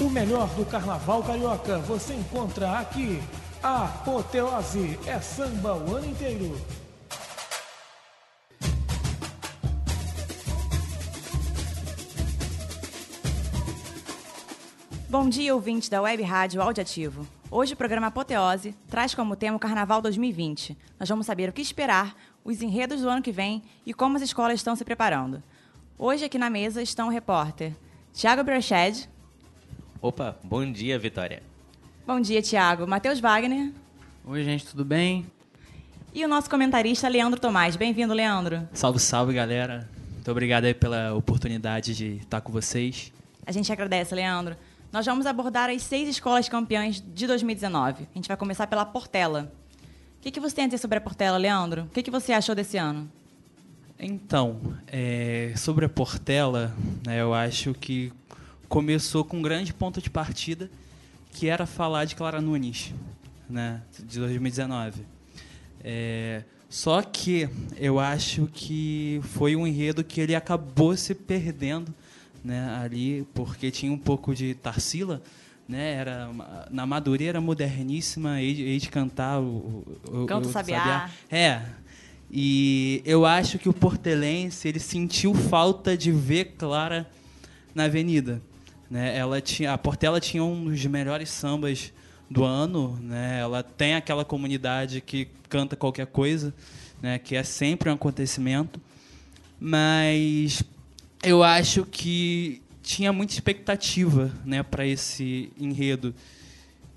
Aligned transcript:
O 0.00 0.08
melhor 0.08 0.48
do 0.54 0.64
carnaval 0.64 1.22
carioca 1.22 1.76
você 1.80 2.14
encontra 2.14 2.78
aqui. 2.78 3.20
Apoteose 3.62 4.98
é 5.06 5.20
samba 5.20 5.76
o 5.76 5.94
ano 5.94 6.06
inteiro. 6.06 6.58
Bom 15.06 15.28
dia, 15.28 15.54
ouvintes 15.54 15.90
da 15.90 16.00
Web 16.00 16.22
Rádio 16.22 16.62
Audiativo. 16.62 17.26
Hoje 17.50 17.74
o 17.74 17.76
programa 17.76 18.06
Apoteose 18.06 18.74
traz 18.88 19.14
como 19.14 19.36
tema 19.36 19.58
o 19.58 19.60
Carnaval 19.60 20.00
2020. 20.00 20.78
Nós 20.98 21.10
vamos 21.10 21.26
saber 21.26 21.50
o 21.50 21.52
que 21.52 21.60
esperar, 21.60 22.16
os 22.42 22.62
enredos 22.62 23.02
do 23.02 23.08
ano 23.10 23.20
que 23.20 23.32
vem 23.32 23.62
e 23.84 23.92
como 23.92 24.16
as 24.16 24.22
escolas 24.22 24.54
estão 24.54 24.74
se 24.74 24.82
preparando. 24.82 25.42
Hoje 25.98 26.24
aqui 26.24 26.38
na 26.38 26.48
mesa 26.48 26.80
estão 26.80 27.08
o 27.08 27.10
repórter 27.10 27.74
Tiago 28.14 28.42
Broched. 28.42 29.10
Opa, 30.02 30.34
bom 30.42 30.64
dia, 30.72 30.98
Vitória. 30.98 31.42
Bom 32.06 32.18
dia, 32.20 32.40
Tiago. 32.40 32.86
Matheus 32.86 33.20
Wagner. 33.20 33.70
Oi, 34.24 34.42
gente, 34.42 34.64
tudo 34.66 34.82
bem? 34.82 35.26
E 36.14 36.24
o 36.24 36.28
nosso 36.28 36.48
comentarista 36.48 37.06
Leandro 37.06 37.38
Tomás. 37.38 37.76
Bem-vindo, 37.76 38.14
Leandro. 38.14 38.66
Salve, 38.72 38.98
salve, 38.98 39.34
galera. 39.34 39.86
Muito 40.14 40.30
obrigado 40.30 40.64
aí 40.64 40.72
pela 40.72 41.12
oportunidade 41.12 41.94
de 41.94 42.16
estar 42.16 42.40
com 42.40 42.50
vocês. 42.50 43.12
A 43.44 43.52
gente 43.52 43.70
agradece, 43.70 44.14
Leandro. 44.14 44.56
Nós 44.90 45.04
vamos 45.04 45.26
abordar 45.26 45.68
as 45.68 45.82
seis 45.82 46.08
escolas 46.08 46.48
campeãs 46.48 47.04
de 47.14 47.26
2019. 47.26 48.08
A 48.10 48.18
gente 48.18 48.26
vai 48.26 48.38
começar 48.38 48.66
pela 48.66 48.86
Portela. 48.86 49.52
O 50.18 50.22
que, 50.22 50.30
que 50.30 50.40
você 50.40 50.56
tem 50.56 50.64
a 50.64 50.68
dizer 50.68 50.78
sobre 50.78 50.96
a 50.96 51.00
Portela, 51.02 51.36
Leandro? 51.36 51.82
O 51.82 51.88
que, 51.88 52.02
que 52.02 52.10
você 52.10 52.32
achou 52.32 52.54
desse 52.54 52.78
ano? 52.78 53.06
Então, 53.98 54.58
é, 54.86 55.52
sobre 55.58 55.84
a 55.84 55.90
Portela, 55.90 56.74
né, 57.06 57.20
eu 57.20 57.34
acho 57.34 57.74
que 57.74 58.10
começou 58.70 59.24
com 59.24 59.38
um 59.38 59.42
grande 59.42 59.74
ponto 59.74 60.00
de 60.00 60.08
partida, 60.08 60.70
que 61.32 61.48
era 61.48 61.66
falar 61.66 62.04
de 62.04 62.14
Clara 62.14 62.40
Nunes, 62.40 62.94
né, 63.48 63.82
de 63.98 64.20
2019. 64.20 65.02
É, 65.82 66.44
só 66.68 67.02
que 67.02 67.48
eu 67.76 67.98
acho 67.98 68.48
que 68.54 69.20
foi 69.24 69.56
um 69.56 69.66
enredo 69.66 70.04
que 70.04 70.20
ele 70.20 70.36
acabou 70.36 70.96
se 70.96 71.16
perdendo 71.16 71.92
né, 72.44 72.78
ali, 72.80 73.26
porque 73.34 73.72
tinha 73.72 73.92
um 73.92 73.98
pouco 73.98 74.32
de 74.36 74.54
Tarsila, 74.54 75.20
né, 75.68 75.94
era 75.94 76.30
na 76.70 76.86
Madureira 76.86 77.40
moderníssima, 77.40 78.40
hei 78.40 78.78
de 78.78 78.88
cantar 78.88 79.40
o, 79.40 79.84
o 80.06 80.26
Canto 80.26 80.48
o, 80.48 80.52
Sabiá. 80.52 80.78
Sabiá. 80.78 81.10
É. 81.28 81.62
E 82.30 83.02
eu 83.04 83.26
acho 83.26 83.58
que 83.58 83.68
o 83.68 83.72
portelense 83.72 84.68
ele 84.68 84.78
sentiu 84.78 85.34
falta 85.34 85.96
de 85.96 86.12
ver 86.12 86.54
Clara 86.56 87.10
na 87.74 87.84
Avenida, 87.84 88.40
né? 88.90 89.16
Ela 89.16 89.40
tinha 89.40 89.72
a 89.72 89.78
Portela 89.78 90.20
tinha 90.20 90.42
um 90.42 90.64
dos 90.64 90.84
melhores 90.86 91.30
sambas 91.30 91.92
do 92.28 92.44
ano, 92.44 92.98
né? 93.00 93.38
Ela 93.40 93.62
tem 93.62 93.94
aquela 93.94 94.24
comunidade 94.24 95.00
que 95.00 95.28
canta 95.48 95.76
qualquer 95.76 96.06
coisa, 96.06 96.54
né, 97.02 97.18
que 97.18 97.34
é 97.34 97.42
sempre 97.42 97.90
um 97.90 97.94
acontecimento. 97.94 98.80
Mas 99.58 100.62
eu 101.22 101.42
acho 101.42 101.84
que 101.84 102.62
tinha 102.82 103.12
muita 103.12 103.34
expectativa, 103.34 104.32
né, 104.44 104.62
para 104.62 104.86
esse 104.86 105.52
enredo. 105.58 106.14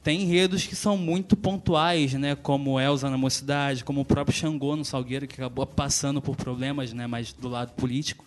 Tem 0.04 0.22
enredos 0.22 0.66
que 0.66 0.76
são 0.76 0.98
muito 0.98 1.36
pontuais, 1.36 2.14
né, 2.14 2.36
como 2.36 2.80
Elza 2.80 3.10
na 3.10 3.18
Mocidade, 3.18 3.84
como 3.84 4.02
o 4.02 4.06
próprio 4.06 4.36
Xangô 4.38 4.76
no 4.76 4.86
Salgueiro, 4.86 5.28
que 5.28 5.36
acabou 5.36 5.66
passando 5.66 6.22
por 6.22 6.36
problemas, 6.36 6.94
né, 6.94 7.08
mais 7.08 7.34
do 7.34 7.50
lado 7.50 7.72
político. 7.74 8.24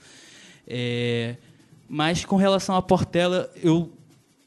É, 0.66 1.36
mas 1.88 2.24
com 2.24 2.36
relação 2.36 2.74
à 2.74 2.82
Portela, 2.82 3.50
eu 3.62 3.92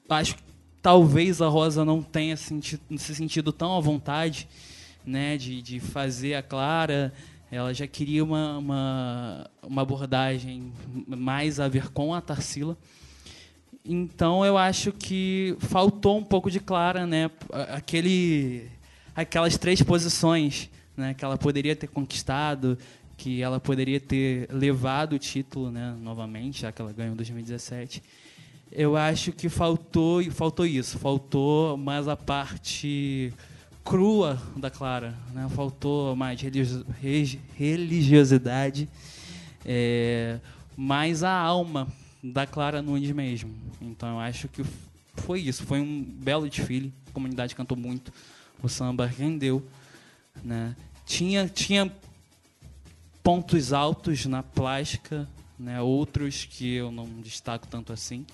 acho 0.09 0.35
que 0.35 0.43
talvez 0.81 1.41
a 1.41 1.47
Rosa 1.47 1.85
não 1.85 2.01
tenha 2.01 2.35
se 2.37 3.15
sentido 3.15 3.51
tão 3.51 3.75
à 3.77 3.79
vontade 3.79 4.47
né, 5.05 5.37
de, 5.37 5.61
de 5.61 5.79
fazer 5.79 6.35
a 6.35 6.43
Clara, 6.43 7.13
ela 7.51 7.73
já 7.73 7.87
queria 7.87 8.23
uma, 8.23 8.57
uma, 8.57 9.49
uma 9.63 9.81
abordagem 9.81 10.71
mais 11.07 11.59
a 11.59 11.67
ver 11.67 11.89
com 11.89 12.13
a 12.13 12.21
Tarsila. 12.21 12.77
Então 13.83 14.45
eu 14.45 14.57
acho 14.57 14.91
que 14.91 15.55
faltou 15.59 16.17
um 16.19 16.23
pouco 16.23 16.51
de 16.51 16.59
Clara, 16.59 17.07
né? 17.07 17.31
Aquele, 17.73 18.69
aquelas 19.15 19.57
três 19.57 19.81
posições 19.81 20.69
né, 20.95 21.13
que 21.13 21.25
ela 21.25 21.37
poderia 21.37 21.75
ter 21.75 21.87
conquistado, 21.87 22.77
que 23.19 23.41
ela 23.41 23.59
poderia 23.59 23.99
ter 23.99 24.47
levado 24.49 25.13
o 25.13 25.19
título 25.19 25.69
né, 25.69 25.93
novamente, 26.01 26.61
já 26.61 26.71
que 26.71 26.81
ela 26.81 26.93
ganhou 26.93 27.11
em 27.11 27.17
2017. 27.17 28.01
Eu 28.71 28.95
acho 28.95 29.33
que 29.33 29.49
faltou 29.49 30.23
faltou 30.31 30.65
isso, 30.65 30.97
faltou 30.97 31.75
mais 31.75 32.07
a 32.07 32.15
parte 32.15 33.33
crua 33.83 34.41
da 34.55 34.69
Clara, 34.69 35.17
né? 35.33 35.49
faltou 35.53 36.15
mais 36.15 36.39
religiosidade, 37.57 38.87
é, 39.65 40.39
mais 40.77 41.21
a 41.21 41.33
alma 41.33 41.89
da 42.23 42.47
Clara 42.47 42.81
Nunes 42.81 43.11
mesmo. 43.11 43.53
Então 43.81 44.07
eu 44.13 44.19
acho 44.19 44.47
que 44.47 44.63
foi 45.15 45.41
isso, 45.41 45.65
foi 45.65 45.81
um 45.81 46.01
belo 46.01 46.47
desfile, 46.47 46.93
a 47.09 47.11
comunidade 47.11 47.53
cantou 47.53 47.75
muito, 47.75 48.13
o 48.63 48.69
samba 48.69 49.05
rendeu, 49.05 49.65
né? 50.41 50.73
Tinha 51.05 51.49
tinha 51.49 51.91
pontos 53.23 53.73
altos 53.73 54.25
na 54.25 54.41
plástica, 54.43 55.27
né? 55.57 55.81
Outros 55.81 56.45
que 56.45 56.75
eu 56.75 56.91
não 56.91 57.05
destaco 57.21 57.67
tanto 57.67 57.91
assim, 57.93 58.25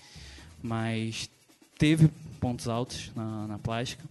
mas 0.62 1.30
teve 1.78 2.08
pontos 2.40 2.68
altos 2.68 3.12
na, 3.16 3.48
na 3.48 3.60
plástica. 3.60 4.04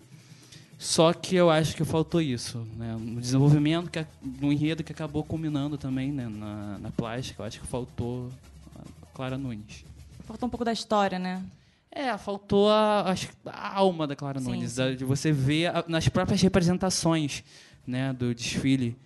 Só 0.79 1.13
que 1.13 1.35
eu 1.35 1.49
acho 1.51 1.75
que 1.77 1.85
faltou 1.85 2.21
isso, 2.21 2.67
né? 2.77 2.95
no 2.99 3.21
desenvolvimento, 3.21 3.91
que, 3.91 4.05
no 4.23 4.53
enredo 4.53 4.83
que 4.85 4.93
acabou 4.93 5.25
culminando 5.25 5.79
também 5.79 6.13
né? 6.13 6.29
na, 6.29 6.79
na 6.79 6.91
plástica, 6.91 7.41
eu 7.43 7.47
acho 7.47 7.61
que 7.61 7.67
faltou 7.67 8.31
a 8.77 9.07
Clara 9.15 9.39
Nunes. 9.39 9.85
Faltou 10.27 10.47
um 10.47 10.51
pouco 10.51 10.65
da 10.65 10.73
história, 10.73 11.19
né? 11.19 11.43
É, 11.91 12.19
faltou 12.19 12.69
a, 12.71 13.15
a 13.47 13.77
alma 13.79 14.07
da 14.07 14.17
Clara 14.17 14.41
Sim, 14.41 14.47
Nunes, 14.51 14.73
sim. 14.73 14.97
de 14.97 15.05
você 15.05 15.31
ver 15.33 15.69
a- 15.69 15.85
nas 15.87 16.09
próprias 16.09 16.43
representações 16.43 17.45
né, 17.87 18.13
do 18.13 18.35
desfile. 18.35 18.97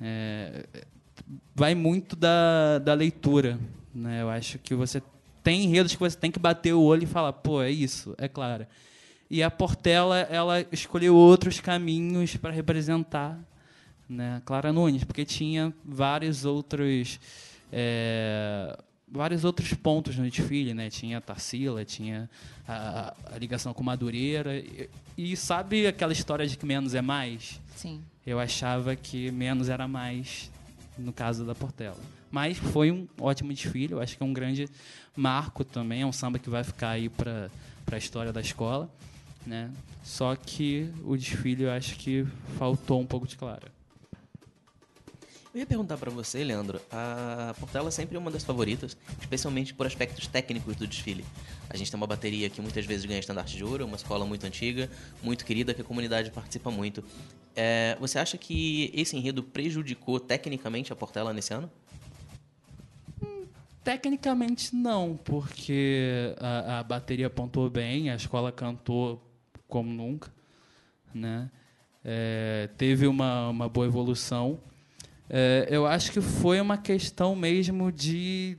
É, 0.00 0.66
vai 1.54 1.74
muito 1.74 2.14
da, 2.16 2.78
da 2.78 2.94
leitura. 2.94 3.58
Né? 3.94 4.22
Eu 4.22 4.30
acho 4.30 4.58
que 4.58 4.74
você 4.74 5.02
tem 5.42 5.64
enredos 5.64 5.92
que 5.92 5.98
você 5.98 6.16
tem 6.16 6.30
que 6.30 6.38
bater 6.38 6.74
o 6.74 6.82
olho 6.82 7.04
e 7.04 7.06
falar, 7.06 7.32
pô, 7.32 7.62
é 7.62 7.70
isso, 7.70 8.14
é 8.18 8.28
Clara. 8.28 8.68
E 9.30 9.42
a 9.42 9.50
Portela, 9.50 10.18
ela 10.18 10.64
escolheu 10.70 11.14
outros 11.16 11.60
caminhos 11.60 12.36
para 12.36 12.52
representar 12.52 13.38
né, 14.08 14.40
Clara 14.44 14.72
Nunes, 14.72 15.04
porque 15.04 15.24
tinha 15.24 15.72
vários 15.84 16.44
outros 16.44 17.18
é, 17.72 18.78
vários 19.08 19.44
outros 19.44 19.72
pontos 19.74 20.16
no 20.16 20.28
desfile, 20.28 20.74
né? 20.74 20.90
Tinha 20.90 21.18
a 21.18 21.20
Tarsila, 21.20 21.84
tinha 21.84 22.28
a, 22.66 23.14
a 23.32 23.38
ligação 23.38 23.72
com 23.72 23.82
Madureira 23.82 24.56
e, 24.56 24.88
e 25.16 25.36
sabe 25.36 25.86
aquela 25.86 26.12
história 26.12 26.46
de 26.46 26.56
que 26.56 26.66
menos 26.66 26.94
é 26.94 27.02
mais? 27.02 27.60
Sim. 27.74 28.00
Eu 28.26 28.40
achava 28.40 28.96
que 28.96 29.30
menos 29.30 29.68
era 29.68 29.86
mais 29.86 30.50
no 30.98 31.12
caso 31.12 31.44
da 31.44 31.54
Portela. 31.54 31.98
Mas 32.30 32.58
foi 32.58 32.90
um 32.90 33.06
ótimo 33.20 33.52
desfile, 33.52 33.92
eu 33.92 34.00
acho 34.00 34.16
que 34.16 34.22
é 34.22 34.26
um 34.26 34.32
grande 34.32 34.68
marco 35.14 35.64
também, 35.64 36.02
é 36.02 36.06
um 36.06 36.12
samba 36.12 36.38
que 36.38 36.50
vai 36.50 36.64
ficar 36.64 36.90
aí 36.90 37.08
para 37.08 37.50
a 37.90 37.96
história 37.96 38.32
da 38.32 38.40
escola, 38.40 38.90
né? 39.46 39.70
Só 40.02 40.34
que 40.34 40.90
o 41.04 41.16
desfile 41.16 41.64
eu 41.64 41.70
acho 41.70 41.96
que 41.96 42.26
faltou 42.58 43.00
um 43.00 43.06
pouco 43.06 43.26
de 43.26 43.36
clara. 43.36 43.75
Eu 45.56 45.60
ia 45.60 45.66
perguntar 45.66 45.96
pra 45.96 46.10
você, 46.10 46.44
Leandro, 46.44 46.78
a 46.92 47.54
Portela 47.58 47.90
sempre 47.90 48.14
é 48.14 48.18
uma 48.18 48.30
das 48.30 48.44
favoritas, 48.44 48.94
especialmente 49.18 49.72
por 49.72 49.86
aspectos 49.86 50.26
técnicos 50.26 50.76
do 50.76 50.86
desfile. 50.86 51.24
A 51.70 51.78
gente 51.78 51.90
tem 51.90 51.96
uma 51.96 52.06
bateria 52.06 52.50
que 52.50 52.60
muitas 52.60 52.84
vezes 52.84 53.06
ganha 53.06 53.18
estandarte 53.18 53.56
de 53.56 53.64
ouro, 53.64 53.86
uma 53.86 53.96
escola 53.96 54.26
muito 54.26 54.44
antiga, 54.44 54.90
muito 55.22 55.46
querida, 55.46 55.72
que 55.72 55.80
a 55.80 55.84
comunidade 55.84 56.30
participa 56.30 56.70
muito. 56.70 57.02
É, 57.54 57.96
você 57.98 58.18
acha 58.18 58.36
que 58.36 58.90
esse 58.92 59.16
enredo 59.16 59.42
prejudicou 59.42 60.20
tecnicamente 60.20 60.92
a 60.92 60.96
Portela 60.96 61.32
nesse 61.32 61.54
ano? 61.54 61.70
Tecnicamente 63.82 64.76
não, 64.76 65.18
porque 65.24 66.34
a, 66.38 66.80
a 66.80 66.82
bateria 66.82 67.30
pontuou 67.30 67.70
bem, 67.70 68.10
a 68.10 68.14
escola 68.14 68.52
cantou 68.52 69.26
como 69.66 69.90
nunca, 69.90 70.30
né? 71.14 71.50
É, 72.04 72.68
teve 72.76 73.06
uma, 73.06 73.48
uma 73.48 73.70
boa 73.70 73.86
evolução. 73.86 74.60
É, 75.28 75.66
eu 75.70 75.86
acho 75.86 76.12
que 76.12 76.20
foi 76.20 76.60
uma 76.60 76.78
questão 76.78 77.34
mesmo 77.34 77.90
de 77.90 78.56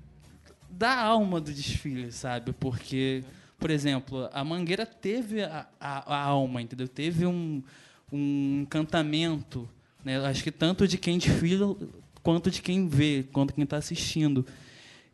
da 0.69 0.95
alma 0.95 1.41
do 1.41 1.51
desfile, 1.51 2.11
sabe? 2.11 2.53
Porque, 2.53 3.23
por 3.57 3.71
exemplo, 3.71 4.29
a 4.31 4.43
Mangueira 4.43 4.85
teve 4.85 5.41
a, 5.41 5.67
a, 5.79 6.15
a 6.15 6.21
alma, 6.21 6.61
entendeu? 6.61 6.87
Teve 6.87 7.25
um, 7.25 7.63
um 8.11 8.61
encantamento, 8.61 9.67
né? 10.03 10.17
Acho 10.25 10.43
que 10.43 10.51
tanto 10.51 10.87
de 10.87 10.97
quem 10.97 11.17
desfila 11.17 11.75
quanto 12.21 12.51
de 12.51 12.61
quem 12.61 12.87
vê, 12.87 13.25
quanto 13.31 13.53
quem 13.53 13.63
está 13.63 13.77
assistindo. 13.77 14.45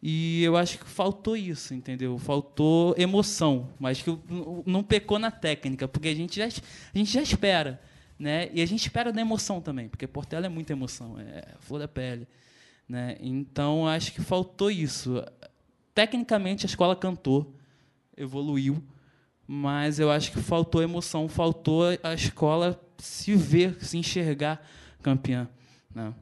E 0.02 0.44
eu 0.44 0.58
acho 0.58 0.80
que 0.80 0.86
faltou 0.86 1.38
isso, 1.38 1.74
entendeu? 1.74 2.18
Faltou 2.18 2.94
emoção, 2.98 3.70
mas 3.80 4.02
que 4.02 4.18
não 4.66 4.84
pecou 4.84 5.18
na 5.18 5.32
técnica, 5.32 5.88
porque 5.88 6.10
a 6.10 6.16
gente 6.16 6.36
já, 6.36 6.46
a 6.46 6.98
gente 6.98 7.14
já 7.14 7.22
espera, 7.22 7.80
né? 8.24 8.50
E 8.54 8.62
a 8.62 8.66
gente 8.66 8.80
espera 8.80 9.12
da 9.12 9.20
emoção 9.20 9.60
também, 9.60 9.90
porque 9.90 10.08
Portela 10.08 10.46
é 10.46 10.50
muita 10.50 10.72
emoção, 10.72 11.20
é 11.20 11.44
flor 11.60 11.78
da 11.78 11.90
pele, 11.90 12.26
né? 12.88 13.18
Então 13.20 13.86
acho 13.86 14.14
que 14.14 14.22
faltou 14.22 14.72
isso. 14.72 15.22
Tecnicamente 15.94 16.66
a 16.66 16.70
escola 16.70 16.96
cantou, 16.96 17.54
evoluiu, 18.16 18.82
mas 19.46 20.00
eu 20.00 20.10
acho 20.10 20.32
que 20.32 20.42
faltou 20.42 20.82
emoção, 20.82 21.28
faltou 21.28 21.84
a 22.02 22.14
escola 22.14 22.82
se 22.98 23.36
ver, 23.36 23.84
se 23.84 23.98
enxergar 23.98 24.66
campeã, 25.02 25.50
né? 25.94 26.14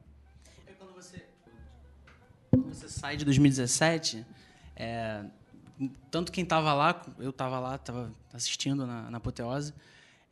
você 2.66 2.88
sai 2.88 3.16
de 3.16 3.24
2017, 3.24 4.26
é, 4.74 5.24
tanto 6.10 6.32
quem 6.32 6.42
estava 6.42 6.74
lá, 6.74 7.00
eu 7.18 7.30
estava 7.30 7.60
lá, 7.60 7.76
estava 7.76 8.12
assistindo 8.32 8.84
na, 8.86 9.08
na 9.08 9.18
Apoteose, 9.18 9.72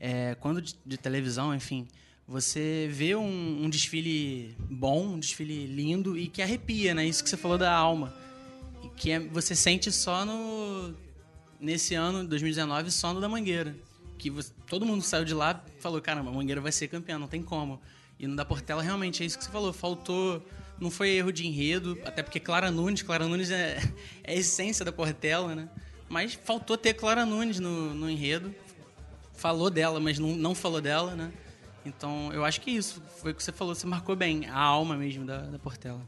é, 0.00 0.35
quando 0.41 0.62
de, 0.62 0.75
de, 0.85 0.97
televisão, 0.97 1.55
enfim, 1.55 1.87
você 2.26 2.88
vê 2.91 3.14
um, 3.14 3.64
um, 3.64 3.69
desfile 3.69 4.56
bom, 4.58 5.14
um 5.14 5.19
desfile 5.19 5.67
lindo 5.67 6.17
e 6.17 6.26
que 6.26 6.41
arrepia, 6.41 6.94
né? 6.94 7.06
Isso 7.06 7.23
que 7.23 7.29
você 7.29 7.37
falou 7.37 7.58
da 7.58 7.73
alma. 7.73 8.14
E 8.82 8.88
que 8.88 9.11
é, 9.11 9.20
você 9.20 9.55
sente 9.55 9.93
só 9.93 10.25
no. 10.25 10.94
Nesse 11.61 11.94
ano, 11.94 12.26
2019, 12.26 12.91
só 12.91 13.12
no 13.12 13.20
da 13.20 13.29
Mangueira. 13.29 13.76
Que 14.17 14.31
você, 14.31 14.50
todo 14.67 14.87
mundo 14.87 15.02
saiu 15.02 15.26
de 15.26 15.35
lá 15.35 15.62
e 15.76 15.82
falou: 15.82 16.00
caramba, 16.00 16.31
a 16.31 16.32
Mangueira 16.32 16.61
vai 16.61 16.73
ser 16.73 16.88
campeã, 16.88 17.19
não 17.19 17.29
tem 17.29 17.43
como. 17.43 17.79
E 18.19 18.26
no 18.26 18.35
da 18.35 18.44
Portela, 18.44 18.82
realmente, 18.82 19.23
é 19.23 19.26
isso 19.26 19.37
que 19.37 19.44
você 19.44 19.50
falou. 19.50 19.73
Faltou 19.73 20.43
não 20.81 20.91
foi 20.91 21.11
erro 21.11 21.31
de 21.31 21.46
enredo, 21.46 21.99
até 22.05 22.23
porque 22.23 22.41
Clara 22.41 22.70
Nunes, 22.70 23.03
Clara 23.03 23.29
Nunes 23.29 23.50
é, 23.50 23.79
é 24.25 24.32
a 24.32 24.35
essência 24.35 24.85
da 24.85 24.91
Portela, 24.91 25.55
né? 25.55 25.69
Mas 26.08 26.35
faltou 26.35 26.76
ter 26.76 26.94
Clara 26.94 27.26
Nunes 27.26 27.61
no, 27.61 27.94
no 27.94 28.11
enredo. 28.11 28.53
Falou 29.41 29.71
dela, 29.71 29.99
mas 29.99 30.19
não, 30.19 30.37
não 30.37 30.55
falou 30.55 30.83
dela, 30.83 31.17
né? 31.17 31.33
Então, 31.87 32.31
eu 32.31 32.45
acho 32.45 32.61
que 32.61 32.71
isso 32.71 33.03
foi 33.23 33.33
o 33.33 33.35
que 33.35 33.43
você 33.43 33.51
falou, 33.51 33.75
você 33.75 33.87
marcou 33.87 34.15
bem 34.15 34.47
a 34.47 34.59
alma 34.59 34.95
mesmo 34.99 35.25
da, 35.25 35.39
da 35.39 35.59
Portela. 35.59 35.99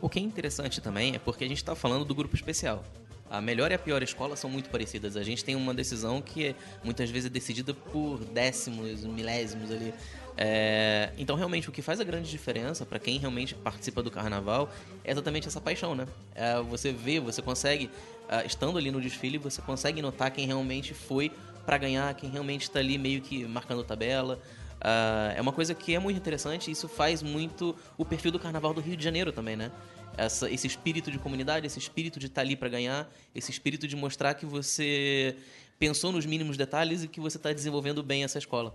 O 0.00 0.08
que 0.08 0.18
é 0.18 0.22
interessante 0.22 0.80
também 0.80 1.14
é 1.14 1.20
porque 1.20 1.44
a 1.44 1.46
gente 1.46 1.58
está 1.58 1.76
falando 1.76 2.04
do 2.04 2.12
grupo 2.12 2.34
especial. 2.34 2.82
A 3.30 3.40
melhor 3.40 3.70
e 3.70 3.74
a 3.74 3.78
pior 3.78 4.02
escola 4.02 4.34
são 4.34 4.50
muito 4.50 4.70
parecidas. 4.70 5.16
A 5.16 5.22
gente 5.22 5.44
tem 5.44 5.54
uma 5.54 5.72
decisão 5.72 6.20
que 6.20 6.48
é, 6.48 6.54
muitas 6.82 7.08
vezes 7.10 7.26
é 7.26 7.32
decidida 7.32 7.72
por 7.72 8.18
décimos, 8.24 9.04
milésimos 9.04 9.70
ali. 9.70 9.94
É, 10.36 11.12
então, 11.16 11.36
realmente, 11.36 11.68
o 11.68 11.72
que 11.72 11.80
faz 11.80 12.00
a 12.00 12.04
grande 12.04 12.28
diferença 12.28 12.84
para 12.84 12.98
quem 12.98 13.18
realmente 13.18 13.54
participa 13.54 14.02
do 14.02 14.10
carnaval 14.10 14.68
é 15.04 15.12
exatamente 15.12 15.46
essa 15.46 15.60
paixão, 15.60 15.94
né? 15.94 16.08
É, 16.34 16.60
você 16.60 16.90
vê, 16.90 17.20
você 17.20 17.40
consegue, 17.40 17.86
uh, 17.86 18.44
estando 18.44 18.76
ali 18.78 18.90
no 18.90 19.00
desfile, 19.00 19.38
você 19.38 19.62
consegue 19.62 20.02
notar 20.02 20.32
quem 20.32 20.44
realmente 20.44 20.92
foi 20.92 21.30
para 21.64 21.78
ganhar, 21.78 22.14
quem 22.14 22.30
realmente 22.30 22.62
está 22.62 22.78
ali 22.78 22.98
meio 22.98 23.20
que 23.20 23.44
marcando 23.46 23.84
tabela. 23.84 24.40
Uh, 24.80 25.36
é 25.36 25.40
uma 25.40 25.52
coisa 25.52 25.74
que 25.74 25.94
é 25.94 25.98
muito 25.98 26.16
interessante 26.16 26.68
e 26.68 26.72
isso 26.72 26.88
faz 26.88 27.22
muito 27.22 27.76
o 27.96 28.04
perfil 28.04 28.32
do 28.32 28.38
carnaval 28.38 28.74
do 28.74 28.80
Rio 28.80 28.96
de 28.96 29.04
Janeiro 29.04 29.32
também, 29.32 29.54
né? 29.54 29.70
Essa, 30.16 30.50
esse 30.50 30.66
espírito 30.66 31.10
de 31.10 31.18
comunidade, 31.18 31.66
esse 31.66 31.78
espírito 31.78 32.18
de 32.18 32.26
estar 32.26 32.40
tá 32.40 32.46
ali 32.46 32.56
para 32.56 32.68
ganhar, 32.68 33.10
esse 33.34 33.50
espírito 33.50 33.86
de 33.86 33.96
mostrar 33.96 34.34
que 34.34 34.44
você 34.44 35.36
pensou 35.78 36.12
nos 36.12 36.26
mínimos 36.26 36.56
detalhes 36.56 37.04
e 37.04 37.08
que 37.08 37.20
você 37.20 37.36
está 37.36 37.52
desenvolvendo 37.52 38.02
bem 38.02 38.24
essa 38.24 38.38
escola. 38.38 38.74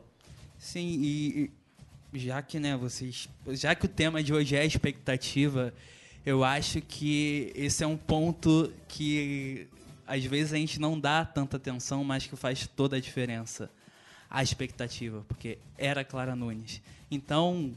Sim, 0.58 1.00
e 1.02 1.52
já 2.14 2.42
que, 2.42 2.60
né, 2.60 2.76
vocês, 2.76 3.30
já 3.50 3.76
que 3.76 3.86
o 3.86 3.90
tema 3.90 4.24
de 4.24 4.34
hoje 4.34 4.56
é 4.56 4.66
expectativa, 4.66 5.74
eu 6.26 6.44
acho 6.44 6.82
que 6.82 7.52
esse 7.56 7.84
é 7.84 7.88
um 7.88 7.98
ponto 7.98 8.72
que 8.88 9.68
às 10.08 10.24
vezes 10.24 10.54
a 10.54 10.58
gente 10.58 10.80
não 10.80 11.00
dá 11.00 11.26
tanta 11.26 11.58
atenção, 11.58 12.04
mas 12.04 12.26
que 12.26 12.36
faz 12.36 12.66
toda 12.68 12.96
a 12.96 13.00
diferença. 13.00 13.70
A 14.30 14.44
expectativa, 14.44 15.24
porque 15.28 15.58
era 15.78 16.04
Clara 16.04 16.36
Nunes. 16.36 16.82
Então, 17.10 17.74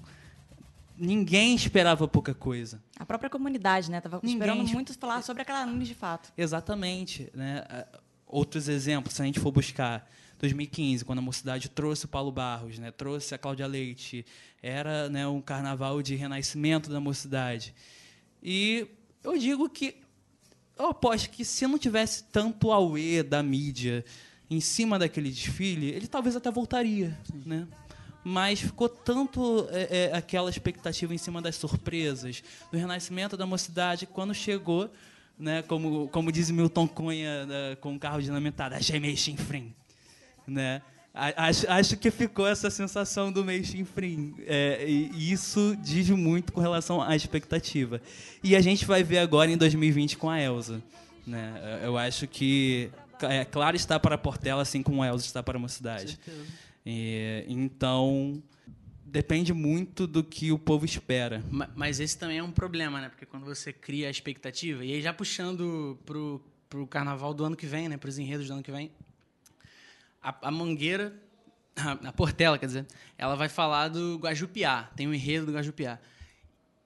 ninguém 0.96 1.54
esperava 1.54 2.08
pouca 2.08 2.34
coisa. 2.34 2.82
A 2.98 3.06
própria 3.06 3.30
comunidade, 3.30 3.90
né? 3.90 4.00
Tava 4.00 4.20
ninguém 4.22 4.34
esperando 4.34 4.68
muito 4.68 4.98
falar 4.98 5.22
sobre 5.22 5.42
a 5.42 5.44
Clara 5.44 5.66
Nunes 5.66 5.86
de 5.86 5.94
fato. 5.94 6.32
Exatamente, 6.36 7.30
né? 7.34 7.64
Outros 8.26 8.68
exemplos, 8.68 9.14
se 9.14 9.22
a 9.22 9.24
gente 9.24 9.38
for 9.38 9.52
buscar 9.52 10.08
2015, 10.40 11.04
quando 11.04 11.18
a 11.18 11.22
mocidade 11.22 11.68
trouxe 11.68 12.06
o 12.06 12.08
Paulo 12.08 12.32
Barros, 12.32 12.78
né, 12.78 12.90
trouxe 12.90 13.34
a 13.34 13.38
Cláudia 13.38 13.66
Leite, 13.66 14.24
era 14.62 15.08
né, 15.08 15.26
um 15.26 15.40
carnaval 15.40 16.00
de 16.02 16.14
renascimento 16.14 16.90
da 16.90 16.98
mocidade. 16.98 17.74
E 18.42 18.88
eu 19.22 19.36
digo 19.36 19.68
que 19.68 19.96
eu 20.82 20.90
aposto 20.90 21.30
que 21.30 21.44
se 21.44 21.66
não 21.66 21.78
tivesse 21.78 22.24
tanto 22.24 22.72
auê 22.72 23.22
da 23.22 23.42
mídia 23.42 24.04
em 24.50 24.60
cima 24.60 24.98
daquele 24.98 25.30
desfile, 25.30 25.90
ele 25.90 26.06
talvez 26.06 26.34
até 26.34 26.50
voltaria, 26.50 27.16
né? 27.46 27.66
Mas 28.22 28.60
ficou 28.60 28.88
tanto 28.88 29.66
é, 29.70 30.10
é, 30.10 30.16
aquela 30.16 30.50
expectativa 30.50 31.14
em 31.14 31.18
cima 31.18 31.40
das 31.40 31.56
surpresas, 31.56 32.42
do 32.70 32.76
renascimento 32.76 33.36
da 33.36 33.46
mocidade, 33.46 34.06
quando 34.06 34.34
chegou, 34.34 34.90
né, 35.38 35.62
como, 35.62 36.06
como 36.08 36.30
diz 36.30 36.50
Milton 36.50 36.86
Cunha 36.86 37.46
né, 37.46 37.76
com 37.80 37.94
o 37.94 37.98
carro 37.98 38.20
dinamitado, 38.20 38.74
a 38.74 38.78
Gmail 38.78 39.16
Chinfrim 39.16 39.74
né? 40.50 40.82
Acho, 41.12 41.68
acho 41.68 41.96
que 41.96 42.10
ficou 42.10 42.46
essa 42.46 42.70
sensação 42.70 43.32
do 43.32 43.44
mês 43.44 43.66
chinfrim. 43.66 44.34
É, 44.46 44.84
e 44.88 45.32
isso 45.32 45.76
diz 45.82 46.08
muito 46.10 46.52
com 46.52 46.60
relação 46.60 47.02
à 47.02 47.16
expectativa. 47.16 48.00
E 48.42 48.54
a 48.54 48.60
gente 48.60 48.84
vai 48.84 49.02
ver 49.02 49.18
agora 49.18 49.50
em 49.50 49.56
2020 49.56 50.16
com 50.16 50.30
a 50.30 50.40
Elsa. 50.40 50.80
Né? 51.26 51.80
Eu 51.82 51.98
acho 51.98 52.28
que, 52.28 52.90
é 53.22 53.44
claro, 53.44 53.76
está 53.76 53.98
para 53.98 54.14
a 54.14 54.18
Portela, 54.18 54.62
assim 54.62 54.82
como 54.82 55.02
a 55.02 55.08
Elsa 55.08 55.26
está 55.26 55.42
para 55.42 55.58
a 55.58 55.60
Mocidade. 55.60 56.18
E, 56.86 57.44
então, 57.48 58.40
depende 59.04 59.52
muito 59.52 60.06
do 60.06 60.22
que 60.22 60.52
o 60.52 60.58
povo 60.58 60.84
espera. 60.84 61.42
Mas 61.74 61.98
esse 61.98 62.16
também 62.16 62.38
é 62.38 62.42
um 62.42 62.52
problema, 62.52 63.00
né? 63.00 63.08
Porque 63.08 63.26
quando 63.26 63.44
você 63.44 63.72
cria 63.72 64.06
a 64.06 64.10
expectativa, 64.10 64.84
e 64.84 64.92
aí 64.92 65.02
já 65.02 65.12
puxando 65.12 65.98
para 66.06 66.78
o 66.80 66.86
carnaval 66.86 67.34
do 67.34 67.44
ano 67.44 67.56
que 67.56 67.66
vem, 67.66 67.88
né? 67.88 67.96
para 67.96 68.08
os 68.08 68.18
enredos 68.18 68.46
do 68.46 68.52
ano 68.52 68.62
que 68.62 68.70
vem, 68.70 68.92
a, 70.22 70.48
a 70.48 70.50
Mangueira, 70.50 71.14
a, 71.76 72.12
Portela, 72.12 72.58
quer 72.58 72.66
dizer, 72.66 72.86
ela 73.16 73.34
vai 73.34 73.48
falar 73.48 73.88
do 73.88 74.18
Guajupiá, 74.18 74.90
tem 74.96 75.08
um 75.08 75.14
enredo 75.14 75.46
do 75.46 75.52
Guajupiá. 75.52 75.98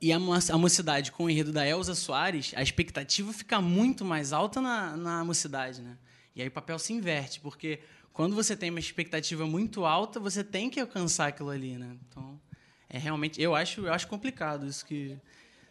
E 0.00 0.12
a, 0.12 0.16
a 0.16 0.58
mocidade 0.58 1.10
com 1.10 1.24
o 1.24 1.30
enredo 1.30 1.52
da 1.52 1.66
Elza 1.66 1.94
Soares, 1.94 2.52
a 2.56 2.62
expectativa 2.62 3.32
fica 3.32 3.60
muito 3.60 4.04
mais 4.04 4.32
alta 4.32 4.60
na, 4.60 4.96
na 4.96 5.24
mocidade, 5.24 5.80
né? 5.80 5.96
E 6.36 6.42
aí 6.42 6.48
o 6.48 6.50
papel 6.50 6.78
se 6.78 6.92
inverte, 6.92 7.40
porque 7.40 7.80
quando 8.12 8.34
você 8.34 8.56
tem 8.56 8.70
uma 8.70 8.80
expectativa 8.80 9.46
muito 9.46 9.84
alta, 9.84 10.20
você 10.20 10.44
tem 10.44 10.68
que 10.68 10.78
alcançar 10.78 11.28
aquilo 11.28 11.50
ali, 11.50 11.78
né? 11.78 11.96
Então, 12.08 12.40
é 12.88 12.98
realmente, 12.98 13.40
eu 13.40 13.54
acho, 13.54 13.82
eu 13.86 13.92
acho 13.92 14.06
complicado 14.06 14.66
isso 14.66 14.84
que 14.84 15.16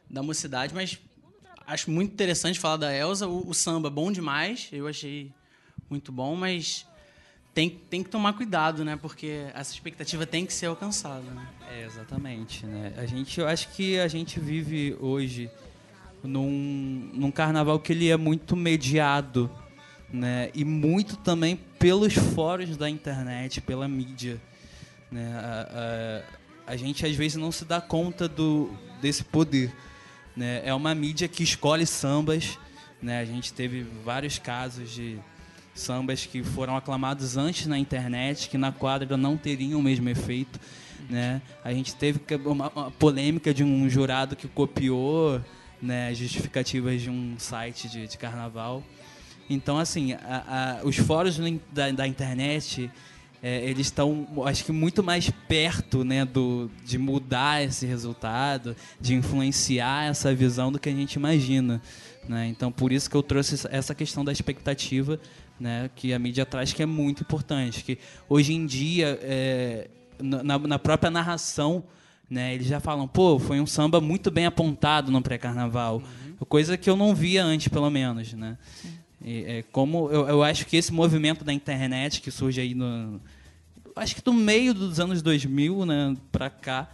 da 0.10 0.24
mocidade, 0.24 0.74
mas 0.74 1.00
acho 1.68 1.92
muito 1.92 2.12
interessante 2.12 2.60
falar 2.60 2.78
da 2.78 2.94
Elza, 2.94 3.28
o, 3.28 3.50
o 3.50 3.54
samba 3.54 3.90
bom 3.90 4.12
demais, 4.12 4.70
eu 4.72 4.88
achei 4.88 5.32
muito 5.90 6.12
bom, 6.12 6.36
mas 6.36 6.86
tem, 7.54 7.70
tem 7.70 8.04
que 8.04 8.10
tomar 8.10 8.34
cuidado, 8.34 8.84
né? 8.84 8.98
Porque 9.00 9.46
essa 9.54 9.72
expectativa 9.72 10.26
tem 10.26 10.46
que 10.46 10.54
ser 10.54 10.66
alcançada, 10.66 11.22
né? 11.22 11.48
É, 11.72 11.86
exatamente, 11.86 12.66
né? 12.66 12.94
A 12.98 13.06
gente, 13.06 13.40
eu 13.40 13.48
acho 13.48 13.70
que 13.70 14.00
a 14.00 14.08
gente 14.08 14.40
vive 14.40 14.98
hoje 15.00 15.52
num, 16.24 17.12
num 17.14 17.30
carnaval 17.30 17.80
que 17.80 17.94
ele 17.94 18.10
é 18.10 18.18
muito 18.18 18.56
mediado, 18.56 19.52
né? 20.12 20.50
E 20.56 20.66
muito 20.66 21.16
também 21.18 21.56
pelos 21.78 22.14
fóruns 22.14 22.76
da 22.76 22.90
internet, 22.90 23.62
pela 23.62 23.88
mídia, 23.88 24.42
né? 25.12 25.34
A, 25.36 26.24
a, 26.68 26.74
a 26.74 26.76
gente 26.76 27.06
às 27.06 27.16
vezes 27.16 27.38
não 27.38 27.52
se 27.52 27.66
dá 27.66 27.80
conta 27.80 28.28
do, 28.28 28.72
desse 29.00 29.24
poder, 29.24 29.72
né? 30.36 30.64
É 30.66 30.74
uma 30.74 30.96
mídia 30.96 31.28
que 31.28 31.44
escolhe 31.44 31.86
sambas, 31.86 32.58
né? 33.00 33.20
A 33.20 33.26
gente 33.26 33.54
teve 33.54 33.84
vários 34.04 34.40
casos 34.40 34.90
de 34.90 35.20
sambas 35.74 36.26
que 36.26 36.44
foram 36.44 36.76
aclamados 36.76 37.38
antes 37.38 37.68
na 37.68 37.78
internet, 37.78 38.50
que 38.50 38.58
na 38.58 38.72
quadra 38.72 39.18
não 39.18 39.38
teriam 39.38 39.80
o 39.80 39.84
mesmo 39.84 40.08
efeito. 40.10 40.60
Né? 41.10 41.42
A 41.64 41.74
gente 41.74 41.96
teve 41.96 42.20
uma, 42.46 42.70
uma 42.70 42.92
polêmica 42.92 43.54
de 43.54 43.64
um 43.64 43.90
jurado 43.90 44.36
que 44.36 44.48
copiou 44.48 45.42
né, 45.82 46.10
as 46.10 46.18
justificativas 46.18 47.02
de 47.02 47.10
um 47.10 47.36
site 47.38 47.90
de, 47.90 48.08
de 48.08 48.18
carnaval. 48.18 48.84
Então, 49.50 49.78
assim, 49.78 50.14
a, 50.14 50.80
a, 50.82 50.86
os 50.86 50.96
fóruns 50.96 51.38
da, 51.72 51.92
da 51.92 52.08
internet, 52.08 52.90
é, 53.42 53.70
eles 53.70 53.88
estão, 53.88 54.26
acho 54.46 54.64
que, 54.64 54.72
muito 54.72 55.04
mais 55.04 55.30
perto 55.30 56.06
né, 56.06 56.24
do, 56.24 56.72
de 56.86 56.98
mudar 56.98 57.62
esse 57.62 57.86
resultado, 57.86 58.76
de 59.02 59.14
influenciar 59.14 60.06
essa 60.06 60.34
visão 60.34 60.72
do 60.72 60.80
que 60.80 60.88
a 60.88 60.94
gente 60.94 61.16
imagina. 61.16 61.82
Né? 62.28 62.48
Então, 62.48 62.72
por 62.72 62.94
isso 62.94 63.10
que 63.10 63.18
eu 63.18 63.24
trouxe 63.24 63.68
essa 63.70 63.94
questão 63.94 64.24
da 64.24 64.32
expectativa 64.32 65.20
né, 65.64 65.90
que 65.96 66.14
a 66.14 66.20
mídia 66.20 66.46
traz 66.46 66.74
que 66.74 66.84
é 66.84 66.86
muito 66.86 67.22
importante. 67.22 67.86
Que 67.86 67.98
hoje 68.28 68.54
em 68.54 68.66
dia, 68.66 69.18
é, 69.22 69.88
na, 70.22 70.60
na, 70.60 70.78
própria 70.78 71.10
narração, 71.10 71.86
né, 72.30 72.54
eles 72.54 72.68
já 72.68 72.82
falam, 72.82 73.08
pô, 73.08 73.40
foi 73.40 73.62
um 73.62 73.66
samba 73.66 74.02
muito 74.02 74.30
bem 74.30 74.46
apontado 74.46 75.10
no 75.10 75.22
pré-carnaval. 75.22 76.04
Uhum. 76.04 76.46
coisa 76.46 76.78
que 76.78 76.90
eu 76.90 76.98
não 76.98 77.16
via 77.16 77.46
antes, 77.46 77.70
pelo 77.70 77.90
menos, 77.90 78.34
né? 78.34 78.58
E, 79.24 79.46
é, 79.46 79.64
como 79.72 80.10
eu, 80.12 80.28
eu 80.28 80.44
acho 80.44 80.66
que 80.66 80.76
esse 80.76 80.92
movimento 80.92 81.46
da 81.46 81.54
internet 81.54 82.20
que 82.20 82.30
surge 82.30 82.60
aí 82.60 82.76
no 82.76 83.22
acho 83.96 84.16
que 84.16 84.22
do 84.22 84.34
meio 84.34 84.74
dos 84.74 85.00
anos 85.00 85.22
2000, 85.22 85.86
né, 85.86 86.18
para 86.32 86.50
cá, 86.50 86.90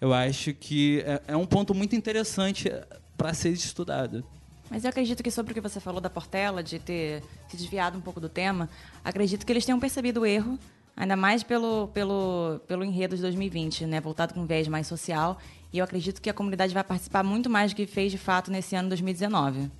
eu 0.00 0.12
acho 0.12 0.52
que 0.54 1.00
é, 1.06 1.22
é 1.28 1.36
um 1.36 1.46
ponto 1.46 1.74
muito 1.74 1.94
interessante 1.94 2.72
para 3.16 3.32
ser 3.34 3.50
estudado. 3.50 4.24
Mas 4.70 4.84
eu 4.84 4.90
acredito 4.90 5.20
que 5.22 5.30
sobre 5.32 5.50
o 5.50 5.54
que 5.54 5.60
você 5.60 5.80
falou 5.80 6.00
da 6.00 6.08
Portela, 6.08 6.62
de 6.62 6.78
ter 6.78 7.22
se 7.48 7.56
desviado 7.56 7.98
um 7.98 8.00
pouco 8.00 8.20
do 8.20 8.28
tema, 8.28 8.70
acredito 9.04 9.44
que 9.44 9.52
eles 9.52 9.64
tenham 9.64 9.80
percebido 9.80 10.20
o 10.20 10.26
erro, 10.26 10.56
ainda 10.96 11.16
mais 11.16 11.42
pelo, 11.42 11.88
pelo, 11.88 12.60
pelo 12.68 12.84
enredo 12.84 13.16
de 13.16 13.22
2020, 13.22 13.86
né, 13.86 14.00
voltado 14.00 14.32
com 14.32 14.40
um 14.40 14.46
viés 14.46 14.68
mais 14.68 14.86
social. 14.86 15.38
E 15.72 15.78
eu 15.78 15.84
acredito 15.84 16.22
que 16.22 16.30
a 16.30 16.34
comunidade 16.34 16.72
vai 16.72 16.84
participar 16.84 17.24
muito 17.24 17.50
mais 17.50 17.72
do 17.72 17.76
que 17.76 17.86
fez 17.86 18.12
de 18.12 18.18
fato 18.18 18.50
nesse 18.50 18.76
ano 18.76 18.88
2019. 18.90 19.70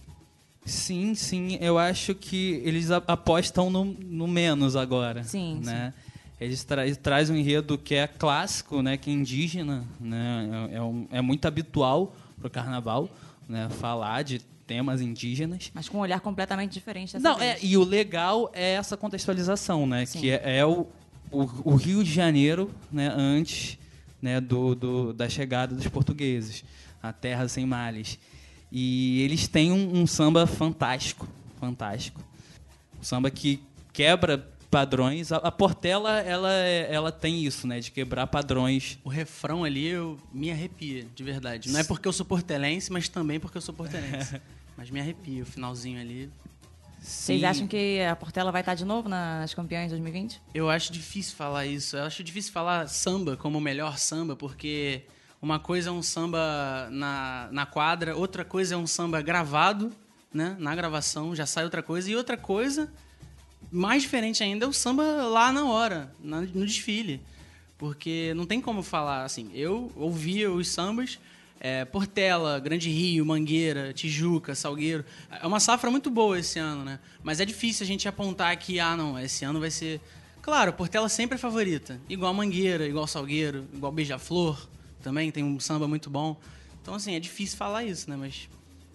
Sim, 0.65 1.15
sim. 1.15 1.57
Eu 1.61 1.79
acho 1.79 2.15
que 2.15 2.61
eles 2.65 2.91
apostam 2.91 3.71
no, 3.71 3.85
no 3.85 4.27
menos 4.27 4.77
agora. 4.77 5.23
Sim, 5.23 5.61
né? 5.65 5.95
Sim. 5.97 6.11
Eles, 6.41 6.65
tra 6.65 6.83
trazem 6.97 7.37
um 7.37 7.39
enredo 7.39 7.77
que 7.77 7.95
é 7.95 8.07
clássico, 8.07 8.81
né, 8.83 8.97
que 8.97 9.11
é 9.11 9.13
indígena, 9.13 9.85
né, 10.01 10.69
é, 10.73 10.77
é, 10.77 10.83
um, 10.83 11.07
é 11.11 11.21
muito 11.21 11.47
habitual 11.47 12.17
para 12.39 12.47
o 12.47 12.51
carnaval, 12.51 13.11
né, 13.47 13.69
falar 13.69 14.23
de 14.23 14.41
temas 14.71 15.01
indígenas. 15.01 15.69
Mas 15.75 15.89
com 15.89 15.99
um 15.99 16.01
olhar 16.01 16.21
completamente 16.21 16.71
diferente 16.71 17.13
dessa 17.15 17.29
Não, 17.29 17.37
vez. 17.37 17.61
É, 17.61 17.67
e 17.67 17.77
o 17.77 17.83
legal 17.83 18.49
é 18.55 18.75
essa 18.75 18.97
contextualização, 18.97 19.85
né, 19.85 20.07
Sim. 20.07 20.21
que 20.21 20.31
é, 20.31 20.59
é 20.59 20.65
o, 20.65 20.87
o, 21.29 21.73
o, 21.73 21.75
Rio 21.75 22.05
de 22.05 22.13
Janeiro, 22.13 22.71
né, 22.93 23.13
antes 23.13 23.77
né, 24.23 24.41
do, 24.41 24.77
do, 24.77 25.13
da 25.13 25.29
chegada 25.29 25.75
dos 25.75 25.89
portugueses, 25.89 26.63
a 27.03 27.13
terra 27.13 27.49
sem 27.49 27.67
males. 27.67 28.17
E 28.71 29.21
eles 29.23 29.49
têm 29.49 29.73
um, 29.73 30.03
um 30.03 30.07
samba 30.07 30.47
fantástico, 30.47 31.27
fantástico. 31.59 32.23
Um 33.01 33.03
samba 33.03 33.29
que 33.29 33.61
quebra 33.93 34.39
padrões. 34.71 35.33
A, 35.33 35.39
a, 35.39 35.51
Portela, 35.51 36.21
ela, 36.21 36.53
ela 36.53 37.11
tem 37.11 37.45
isso, 37.45 37.67
né? 37.67 37.81
De 37.81 37.91
quebrar 37.91 38.29
padrões. 38.29 39.01
O 39.03 39.09
refrão 39.09 39.65
ali 39.65 39.89
eu 39.89 40.17
me 40.33 40.49
arrepia, 40.53 41.07
de 41.13 41.25
verdade. 41.25 41.73
Não 41.73 41.81
é 41.81 41.83
porque 41.83 42.07
eu 42.07 42.13
sou 42.13 42.25
portelense, 42.25 42.93
mas 42.93 43.09
também 43.09 43.41
porque 43.41 43.59
eu 43.59 43.63
sou 43.63 43.75
portelense. 43.75 44.41
mas 44.81 44.89
me 44.89 44.99
arrepia 44.99 45.43
o 45.43 45.47
finalzinho 45.47 46.01
ali. 46.01 46.31
Vocês 47.03 47.45
acham 47.45 47.67
que 47.67 48.01
a 48.01 48.17
Portela 48.17 48.51
vai 48.51 48.63
estar 48.63 48.75
de 48.75 48.87
novo 48.87 49.11
nas 49.11 49.53
campeãs 49.53 49.91
2020? 49.91 50.41
Eu 50.55 50.71
acho 50.71 50.91
difícil 50.91 51.37
falar 51.37 51.67
isso. 51.67 51.99
Eu 51.99 52.05
acho 52.05 52.25
difícil 52.25 52.51
falar 52.51 52.89
samba 52.89 53.37
como 53.37 53.59
o 53.59 53.61
melhor 53.61 53.99
samba, 53.99 54.35
porque 54.35 55.03
uma 55.41 55.59
coisa 55.59 55.91
é 55.91 55.93
um 55.93 56.03
samba 56.03 56.89
na, 56.91 57.51
na 57.53 57.67
quadra, 57.67 58.17
outra 58.17 58.43
coisa 58.43 58.75
é 58.75 58.79
um 58.79 58.87
samba 58.87 59.21
gravado, 59.21 59.93
né? 60.33 60.57
Na 60.59 60.75
gravação 60.75 61.37
já 61.37 61.45
sai 61.45 61.65
outra 61.65 61.83
coisa. 61.83 62.11
E 62.11 62.17
outra 62.17 62.39
coisa 62.39 62.91
mais 63.71 64.01
diferente 64.01 64.43
ainda 64.43 64.65
é 64.65 64.69
o 64.69 64.73
samba 64.73 65.03
lá 65.27 65.53
na 65.53 65.67
hora, 65.67 66.11
no 66.23 66.65
desfile. 66.65 67.21
Porque 67.77 68.33
não 68.35 68.47
tem 68.47 68.63
como 68.63 68.83
falar 68.83 69.25
assim. 69.25 69.51
Eu 69.53 69.93
ouvia 69.95 70.51
os 70.51 70.69
sambas, 70.69 71.19
é, 71.61 71.85
Portela, 71.85 72.59
Grande 72.59 72.89
Rio, 72.89 73.25
Mangueira, 73.27 73.93
Tijuca, 73.93 74.55
Salgueiro. 74.55 75.05
É 75.31 75.47
uma 75.47 75.61
safra 75.61 75.91
muito 75.91 76.11
boa 76.11 76.39
esse 76.39 76.59
ano, 76.59 76.83
né? 76.85 76.99
Mas 77.23 77.39
é 77.39 77.45
difícil 77.45 77.85
a 77.85 77.87
gente 77.87 78.09
apontar 78.09 78.57
que, 78.57 78.81
ah, 78.81 78.97
não, 78.97 79.19
esse 79.19 79.45
ano 79.45 79.61
vai 79.61 79.71
ser. 79.71 80.01
Claro, 80.41 80.73
Portela 80.73 81.09
sempre 81.09 81.35
é 81.35 81.39
favorita. 81.39 82.01
Igual 82.09 82.33
Mangueira, 82.33 82.87
igual 82.87 83.07
Salgueiro, 83.07 83.69
igual 83.75 83.93
Beija-Flor 83.93 84.67
também 85.03 85.31
tem 85.31 85.45
um 85.45 85.61
samba 85.61 85.87
muito 85.87 86.09
bom. 86.09 86.37
Então, 86.81 86.95
assim, 86.95 87.15
é 87.15 87.21
difícil 87.21 87.59
falar 87.59 87.85
isso, 87.85 88.09
né? 88.09 88.17
Mas. 88.17 88.49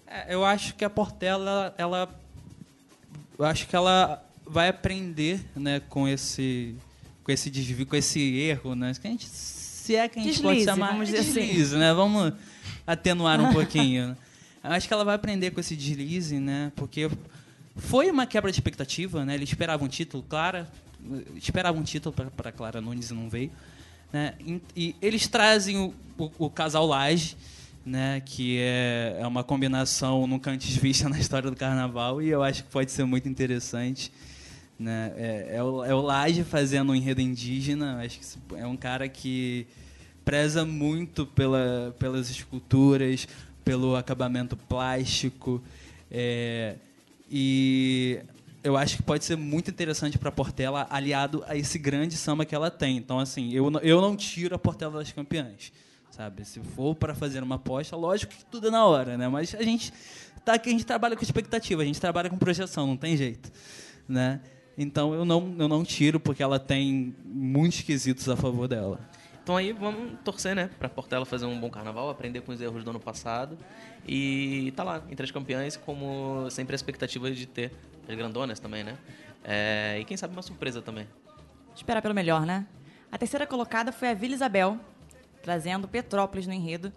É, 0.08 0.34
eu 0.34 0.44
acho 0.44 0.74
que 0.76 0.84
a 0.84 0.90
Portela, 0.90 1.74
ela. 1.78 2.10
Eu 3.38 3.46
acho 3.46 3.68
que 3.68 3.76
ela 3.76 4.26
vai 4.44 4.70
aprender 4.70 5.44
né, 5.56 5.80
com 5.80 6.08
esse 6.08 6.76
com 7.24 7.32
esse 7.32 7.50
desvio, 7.50 7.88
com 7.88 7.96
esse 7.96 8.20
erro, 8.38 8.76
né? 8.76 8.94
Que 9.02 9.08
a 9.08 9.10
gente, 9.10 9.26
se 9.26 9.96
é 9.96 10.08
que 10.08 10.20
a 10.20 10.22
gente 10.22 10.34
deslize, 10.34 10.44
pode 10.44 10.64
chamar 10.64 10.92
vamos 10.92 11.08
dizer 11.08 11.22
assim. 11.22 11.34
deslize, 11.34 11.72
assim. 11.72 11.78
né? 11.80 11.92
Vamos 11.92 12.34
atenuar 12.86 13.40
um 13.40 13.52
pouquinho. 13.54 14.10
Né? 14.10 14.18
Acho 14.64 14.88
que 14.88 14.94
ela 14.94 15.06
vai 15.06 15.16
aprender 15.16 15.52
com 15.52 15.60
esse 15.60 15.76
deslize, 15.76 16.40
né? 16.40 16.72
Porque 16.76 17.10
foi 17.76 18.10
uma 18.10 18.26
quebra 18.26 18.52
de 18.52 18.58
expectativa, 18.58 19.24
né? 19.26 19.36
Ele 19.36 19.44
esperava 19.44 19.84
um 19.84 19.88
título, 19.88 20.24
Clara, 20.24 20.68
esperava 21.36 21.78
um 21.78 21.84
título 21.84 22.16
para 22.36 22.52
Clara 22.52 22.82
Nunes 22.82 23.12
e 23.12 23.14
não 23.14 23.30
veio, 23.30 23.52
né? 24.12 24.34
E, 24.40 24.62
e 24.76 24.96
eles 25.02 25.28
trazem 25.28 25.78
o, 25.78 25.94
o, 26.18 26.46
o 26.46 26.50
casal 26.50 26.86
Laje, 26.86 27.38
né, 27.86 28.22
que 28.26 28.58
é, 28.60 29.18
é 29.20 29.28
uma 29.28 29.44
combinação 29.44 30.26
nunca 30.26 30.50
antes 30.50 30.76
vista 30.76 31.08
na 31.08 31.20
história 31.20 31.50
do 31.52 31.56
carnaval 31.56 32.20
e 32.22 32.30
eu 32.30 32.42
acho 32.42 32.64
que 32.64 32.70
pode 32.72 32.92
ser 32.92 33.06
muito 33.06 33.30
interessante. 33.30 34.12
Né? 34.78 35.14
É, 35.16 35.56
é, 35.58 35.64
o, 35.64 35.86
é 35.86 35.94
o 35.94 36.02
Laje 36.02 36.44
fazendo 36.44 36.92
um 36.92 36.96
enredo 36.96 37.22
indígena, 37.22 38.02
acho 38.04 38.20
que 38.20 38.56
é 38.56 38.66
um 38.66 38.76
cara 38.76 39.08
que 39.08 39.68
preza 40.26 40.66
muito 40.66 41.26
pela, 41.26 41.96
pelas 41.98 42.30
esculturas, 42.30 43.28
pelo 43.64 43.96
acabamento 43.96 44.58
plástico, 44.58 45.64
é, 46.12 46.76
e 47.32 48.20
eu 48.64 48.76
acho 48.76 48.98
que 48.98 49.04
pode 49.04 49.24
ser 49.24 49.38
muito 49.38 49.70
interessante 49.70 50.18
para 50.18 50.30
a 50.30 50.32
Portela, 50.32 50.88
aliado 50.90 51.44
a 51.48 51.56
esse 51.56 51.78
grande 51.78 52.18
samba 52.18 52.44
que 52.44 52.54
ela 52.54 52.72
tem. 52.72 52.98
Então, 52.98 53.20
assim, 53.20 53.54
eu, 53.54 53.72
eu 53.82 54.02
não 54.02 54.16
tiro 54.16 54.56
a 54.56 54.60
Portela 54.60 55.00
das 55.00 55.12
campeãs 55.12 55.72
sabe? 56.16 56.46
Se 56.46 56.62
for 56.62 56.96
para 56.96 57.14
fazer 57.14 57.44
uma 57.44 57.56
aposta, 57.56 57.96
lógico 57.96 58.34
que 58.34 58.46
tudo 58.46 58.70
é 58.70 58.72
na 58.72 58.86
hora, 58.86 59.18
né? 59.18 59.28
Mas 59.28 59.54
a 59.54 59.62
gente 59.62 59.92
tá 60.46 60.54
aqui, 60.54 60.70
a 60.70 60.72
gente 60.72 60.86
trabalha 60.86 61.16
com 61.16 61.24
expectativa, 61.24 61.82
a 61.82 61.86
gente 61.86 62.00
trabalha 62.00 62.30
com 62.30 62.38
projeção, 62.38 62.88
não 62.88 62.96
tem 62.96 63.18
jeito, 63.18 63.52
né? 64.08 64.40
Então 64.78 65.14
eu 65.14 65.26
não 65.26 65.56
eu 65.60 65.68
não 65.68 65.84
tiro 65.84 66.20
porque 66.20 66.42
ela 66.42 66.58
tem 66.58 67.14
muitos 67.26 67.82
quesitos 67.82 68.30
a 68.30 68.36
favor 68.38 68.68
dela. 68.68 69.00
Então 69.46 69.58
aí 69.58 69.72
vamos 69.72 70.20
torcer, 70.24 70.56
né, 70.56 70.72
para 70.80 70.90
Portela 70.90 71.24
fazer 71.24 71.46
um 71.46 71.60
bom 71.60 71.70
carnaval, 71.70 72.10
aprender 72.10 72.42
com 72.42 72.52
os 72.52 72.60
erros 72.60 72.84
do 72.84 72.90
ano 72.90 73.00
passado 73.00 73.56
e 74.08 74.74
tá 74.76 74.84
lá 74.84 75.04
entre 75.08 75.24
as 75.24 75.30
campeãs, 75.30 75.78
como 75.78 76.50
sempre 76.50 76.74
a 76.74 76.76
expectativa 76.76 77.30
de 77.30 77.46
ter 77.46 77.72
as 78.10 78.16
grandonas 78.16 78.60
também, 78.60 78.84
né? 78.84 78.98
É, 79.44 80.00
e 80.02 80.04
quem 80.04 80.18
sabe 80.18 80.34
uma 80.34 80.42
surpresa 80.42 80.82
também. 80.82 81.08
Esperar 81.76 82.02
pelo 82.02 82.16
melhor, 82.16 82.44
né? 82.44 82.66
A 83.12 83.20
terceira 83.20 83.46
colocada 83.46 83.92
foi 83.92 84.10
a 84.10 84.14
Vila 84.16 84.34
Isabel, 84.34 84.80
trazendo 85.44 85.88
Petrópolis 85.88 86.48
no 86.48 86.54
enredo. 86.54 86.92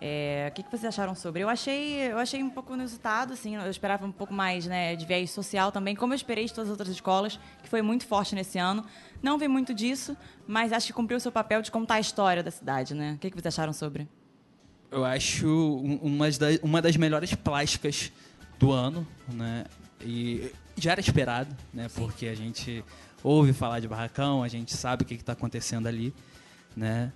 É, 0.00 0.48
o 0.50 0.54
que, 0.54 0.62
que 0.62 0.70
vocês 0.70 0.86
acharam 0.86 1.14
sobre? 1.14 1.42
Eu 1.42 1.48
achei, 1.50 2.10
eu 2.10 2.18
achei 2.18 2.42
um 2.42 2.48
pouco 2.48 2.72
inusitado, 2.72 3.34
assim, 3.34 3.56
eu 3.56 3.70
esperava 3.70 4.06
um 4.06 4.12
pouco 4.12 4.32
mais 4.32 4.66
né, 4.66 4.96
de 4.96 5.04
viés 5.04 5.30
social 5.30 5.70
também, 5.70 5.94
como 5.94 6.14
eu 6.14 6.16
esperei 6.16 6.46
de 6.46 6.54
todas 6.54 6.70
as 6.70 6.72
outras 6.72 6.88
escolas, 6.88 7.38
que 7.62 7.68
foi 7.68 7.82
muito 7.82 8.06
forte 8.06 8.34
nesse 8.34 8.58
ano. 8.58 8.82
Não 9.22 9.38
vi 9.38 9.48
muito 9.48 9.74
disso, 9.74 10.16
mas 10.46 10.72
acho 10.72 10.86
que 10.86 10.92
cumpriu 10.92 11.16
o 11.16 11.20
seu 11.20 11.32
papel 11.32 11.62
de 11.62 11.70
contar 11.70 11.94
a 11.94 12.00
história 12.00 12.42
da 12.42 12.50
cidade, 12.50 12.94
né? 12.94 13.14
O 13.14 13.18
que, 13.18 13.30
que 13.30 13.36
vocês 13.36 13.54
acharam 13.54 13.72
sobre? 13.72 14.08
Eu 14.90 15.04
acho 15.04 15.48
uma 16.02 16.30
das, 16.30 16.58
uma 16.62 16.82
das 16.82 16.96
melhores 16.96 17.34
plásticas 17.34 18.12
do 18.58 18.72
ano, 18.72 19.06
né? 19.28 19.64
E 20.00 20.52
já 20.76 20.92
era 20.92 21.00
esperado, 21.00 21.54
né? 21.72 21.88
Sim. 21.88 22.00
Porque 22.00 22.26
a 22.26 22.34
gente 22.34 22.84
ouve 23.22 23.52
falar 23.52 23.80
de 23.80 23.88
barracão, 23.88 24.42
a 24.42 24.48
gente 24.48 24.74
sabe 24.74 25.02
o 25.02 25.06
que 25.06 25.14
está 25.14 25.32
acontecendo 25.32 25.86
ali, 25.86 26.14
né? 26.76 27.12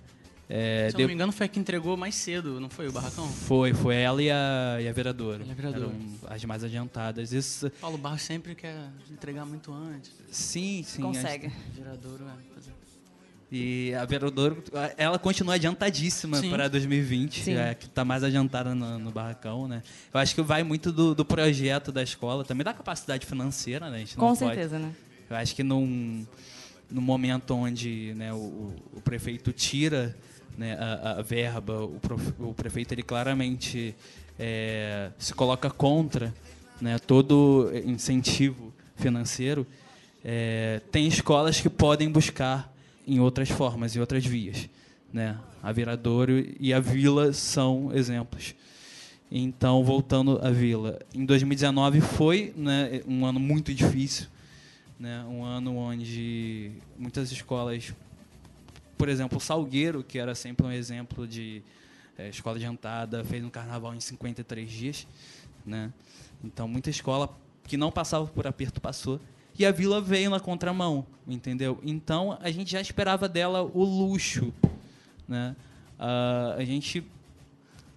É, 0.53 0.89
Se 0.89 0.97
eu 0.97 1.01
não 1.01 1.07
me 1.07 1.13
engano, 1.13 1.31
foi 1.31 1.45
a 1.45 1.49
que 1.49 1.57
entregou 1.57 1.95
mais 1.95 2.13
cedo, 2.13 2.59
não 2.59 2.69
foi 2.69 2.85
o 2.89 2.91
Barracão? 2.91 3.25
Foi, 3.25 3.73
foi 3.73 3.95
ela 3.95 4.21
e 4.21 4.29
a, 4.29 4.79
e 4.81 4.87
a 4.89 4.91
vereadora. 4.91 5.45
E 5.45 5.49
a 5.49 5.53
vereadora. 5.53 5.85
Eram 5.85 6.35
as 6.35 6.43
mais 6.43 6.61
adiantadas. 6.61 7.31
Isso... 7.31 7.71
Paulo 7.79 7.97
Barros 7.97 8.21
sempre 8.21 8.53
quer 8.53 8.75
entregar 9.09 9.45
muito 9.45 9.71
antes. 9.71 10.11
Sim, 10.29 10.83
sim. 10.85 11.01
Consegue. 11.01 11.47
A 11.47 11.73
vereadora, 11.73 12.25
é, 12.25 12.53
fazer. 12.53 12.71
E 13.49 13.93
a 13.93 14.03
vereadora, 14.03 14.57
ela 14.97 15.17
continua 15.17 15.55
adiantadíssima 15.55 16.41
para 16.41 16.67
2020, 16.67 17.51
é, 17.51 17.73
que 17.73 17.85
está 17.85 18.03
mais 18.03 18.21
adiantada 18.21 18.75
no, 18.75 18.99
no, 18.99 19.11
barracão, 19.11 19.69
né? 19.69 19.81
Eu 20.13 20.19
acho 20.19 20.35
que 20.35 20.41
vai 20.41 20.63
muito 20.63 20.91
do, 20.91 21.15
do, 21.15 21.23
projeto 21.23 21.93
da 21.93 22.03
escola, 22.03 22.43
também 22.43 22.65
da 22.65 22.73
capacidade 22.73 23.25
financeira, 23.25 23.89
né? 23.89 24.05
Com 24.17 24.35
certeza, 24.35 24.77
pode... 24.77 24.83
né? 24.83 24.95
Eu 25.29 25.35
acho 25.37 25.55
que 25.55 25.63
num, 25.63 26.25
no 26.89 27.01
momento 27.01 27.53
onde 27.53 28.13
né, 28.15 28.33
o, 28.33 28.73
o 28.93 29.01
prefeito 29.01 29.53
tira 29.53 30.15
né, 30.61 30.77
a, 30.79 31.13
a, 31.13 31.21
verba, 31.23 31.83
o, 31.83 31.99
prof, 31.99 32.33
o, 32.37 32.53
prefeito 32.53 32.93
ele 32.93 33.01
claramente 33.01 33.95
é, 34.37 35.09
se 35.17 35.33
coloca 35.33 35.71
contra 35.71 36.31
né, 36.79 36.99
todo 36.99 37.71
incentivo 37.83 38.71
financeiro. 38.95 39.65
É, 40.23 40.79
tem 40.91 41.07
escolas 41.07 41.59
que 41.59 41.67
podem 41.67 42.11
buscar 42.11 42.71
em 43.07 43.19
outras 43.19 43.49
formas, 43.49 43.95
em 43.95 43.99
outras 43.99 44.23
vias. 44.23 44.69
Né? 45.11 45.35
A 45.63 45.71
Viradouro 45.71 46.45
e 46.59 46.71
a 46.71 46.79
Vila 46.79 47.33
são 47.33 47.91
exemplos. 47.91 48.53
Então, 49.31 49.83
voltando 49.83 50.39
à 50.45 50.51
Vila, 50.51 50.99
em 51.11 51.25
2019 51.25 52.01
foi 52.01 52.53
né, 52.55 53.01
um 53.07 53.25
ano 53.25 53.39
muito 53.39 53.73
difícil, 53.73 54.27
né, 54.99 55.23
um 55.27 55.43
ano 55.43 55.75
onde 55.77 56.73
muitas 56.99 57.31
escolas 57.31 57.93
por 59.01 59.09
exemplo, 59.09 59.39
o 59.39 59.41
Salgueiro, 59.41 60.03
que 60.03 60.19
era 60.19 60.35
sempre 60.35 60.63
um 60.63 60.71
exemplo 60.71 61.27
de 61.27 61.63
é, 62.15 62.29
escola 62.29 62.57
adiantada, 62.57 63.23
fez 63.23 63.43
um 63.43 63.49
carnaval 63.49 63.95
em 63.95 63.99
53 63.99 64.69
dias, 64.69 65.07
né? 65.65 65.91
Então 66.43 66.67
muita 66.67 66.91
escola 66.91 67.35
que 67.63 67.77
não 67.77 67.91
passava 67.91 68.27
por 68.27 68.45
aperto 68.45 68.79
passou. 68.79 69.19
E 69.57 69.65
a 69.65 69.71
Vila 69.71 69.99
veio 69.99 70.29
na 70.29 70.39
contramão, 70.39 71.03
entendeu? 71.27 71.79
Então 71.81 72.37
a 72.39 72.51
gente 72.51 72.71
já 72.71 72.79
esperava 72.79 73.27
dela 73.27 73.63
o 73.63 73.83
luxo, 73.83 74.53
né? 75.27 75.55
Uh, 75.99 76.59
a 76.59 76.63
gente, 76.63 77.03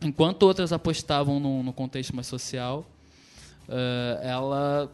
enquanto 0.00 0.44
outras 0.44 0.72
apostavam 0.72 1.38
no, 1.38 1.62
no 1.62 1.72
contexto 1.74 2.16
mais 2.16 2.28
social, 2.28 2.86
uh, 3.68 4.22
ela 4.22 4.90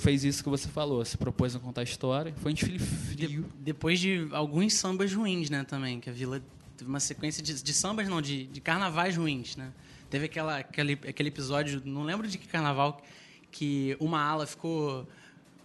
fez 0.00 0.24
isso 0.24 0.42
que 0.42 0.48
você 0.48 0.68
falou, 0.68 1.04
se 1.04 1.16
propôs 1.16 1.54
a 1.54 1.58
contar 1.58 1.82
a 1.82 1.84
história. 1.84 2.34
Foi 2.38 2.52
um 2.52 2.54
desfile 2.54 2.78
frio. 2.78 3.42
De, 3.42 3.44
depois 3.58 4.00
de 4.00 4.28
alguns 4.32 4.74
sambas 4.74 5.12
ruins, 5.12 5.50
né, 5.50 5.64
também, 5.64 6.00
que 6.00 6.10
a 6.10 6.12
Vila 6.12 6.42
teve 6.76 6.88
uma 6.88 7.00
sequência 7.00 7.42
de, 7.42 7.62
de 7.62 7.72
sambas, 7.72 8.08
não, 8.08 8.20
de, 8.20 8.46
de 8.46 8.60
carnavais 8.60 9.16
ruins, 9.16 9.56
né? 9.56 9.72
Teve 10.10 10.26
aquela, 10.26 10.58
aquele, 10.58 10.92
aquele 10.92 11.28
episódio, 11.28 11.82
não 11.84 12.02
lembro 12.02 12.28
de 12.28 12.38
que 12.38 12.46
carnaval, 12.46 13.02
que 13.50 13.96
uma 13.98 14.20
ala 14.20 14.46
ficou 14.46 15.08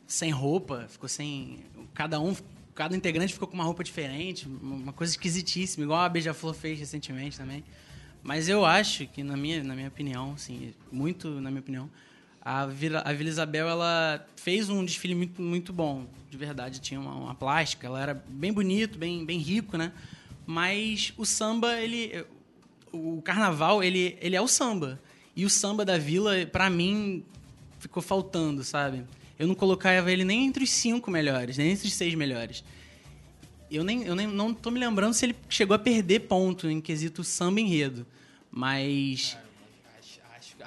sem 0.08 0.32
roupa, 0.32 0.88
ficou 0.90 1.08
sem. 1.08 1.60
Cada 1.94 2.20
um, 2.20 2.36
cada 2.74 2.96
integrante 2.96 3.34
ficou 3.34 3.48
com 3.48 3.56
uma 3.56 3.64
roupa 3.64 3.84
diferente, 3.84 4.48
uma 4.48 4.94
coisa 4.94 5.14
esquisitíssima, 5.14 5.84
igual 5.84 6.00
a 6.00 6.10
Beija-Flor 6.10 6.54
fez 6.54 6.80
recentemente 6.80 7.38
também. 7.38 7.64
Mas 8.24 8.50
eu 8.50 8.66
acho 8.66 9.06
que, 9.08 9.24
na 9.24 9.38
minha, 9.38 9.64
na 9.64 9.76
minha 9.76 9.88
opinião, 9.88 10.34
assim, 10.34 10.74
muito 10.92 11.30
na 11.42 11.50
minha 11.50 11.62
opinião, 11.62 11.90
a 12.42 12.66
Vila, 12.66 13.02
a 13.06 13.14
Vila 13.14 13.30
Isabel 13.30 13.68
ela 13.68 14.26
fez 14.36 14.70
um 14.70 14.84
desfile 14.84 15.16
muito, 15.16 15.42
muito 15.42 15.74
bom, 15.74 16.06
de 16.30 16.38
verdade. 16.38 16.80
Tinha 16.80 17.00
uma, 17.00 17.14
uma 17.14 17.36
plástica, 17.36 17.88
ela 17.88 18.02
era 18.02 18.24
bem 18.28 18.54
bonito, 18.54 18.98
bem, 18.98 19.26
bem 19.26 19.40
rico, 19.40 19.78
né? 19.78 19.92
Mas 20.46 21.14
o 21.18 21.26
samba, 21.26 21.80
ele, 21.80 22.26
o 22.92 23.22
carnaval, 23.22 23.84
ele, 23.84 24.18
ele 24.22 24.36
é 24.36 24.42
o 24.42 24.48
samba. 24.48 25.00
E 25.36 25.46
o 25.46 25.50
samba 25.50 25.86
da 25.86 25.98
Vila, 25.98 26.46
para 26.46 26.70
mim, 26.70 27.24
ficou 27.80 28.02
faltando, 28.02 28.64
sabe? 28.64 29.04
Eu 29.38 29.48
não 29.48 29.56
colocava 29.56 30.12
ele 30.12 30.26
nem 30.26 30.46
entre 30.46 30.64
os 30.64 30.70
cinco 30.70 31.10
melhores, 31.10 31.58
nem 31.58 31.72
entre 31.72 31.88
os 31.88 31.94
seis 31.94 32.14
melhores. 32.14 32.64
Eu 33.72 33.84
nem, 33.84 34.04
eu 34.04 34.16
nem 34.16 34.28
não 34.28 34.54
tô 34.54 34.72
me 34.72 34.80
lembrando 34.80 35.14
se 35.14 35.26
ele 35.26 35.36
chegou 35.48 35.76
a 35.76 35.80
perder 35.80 36.22
ponto 36.22 36.70
em 36.70 36.82
quesito 36.82 37.24
samba 37.24 37.62
enredo. 37.62 38.06
Mas. 38.52 39.38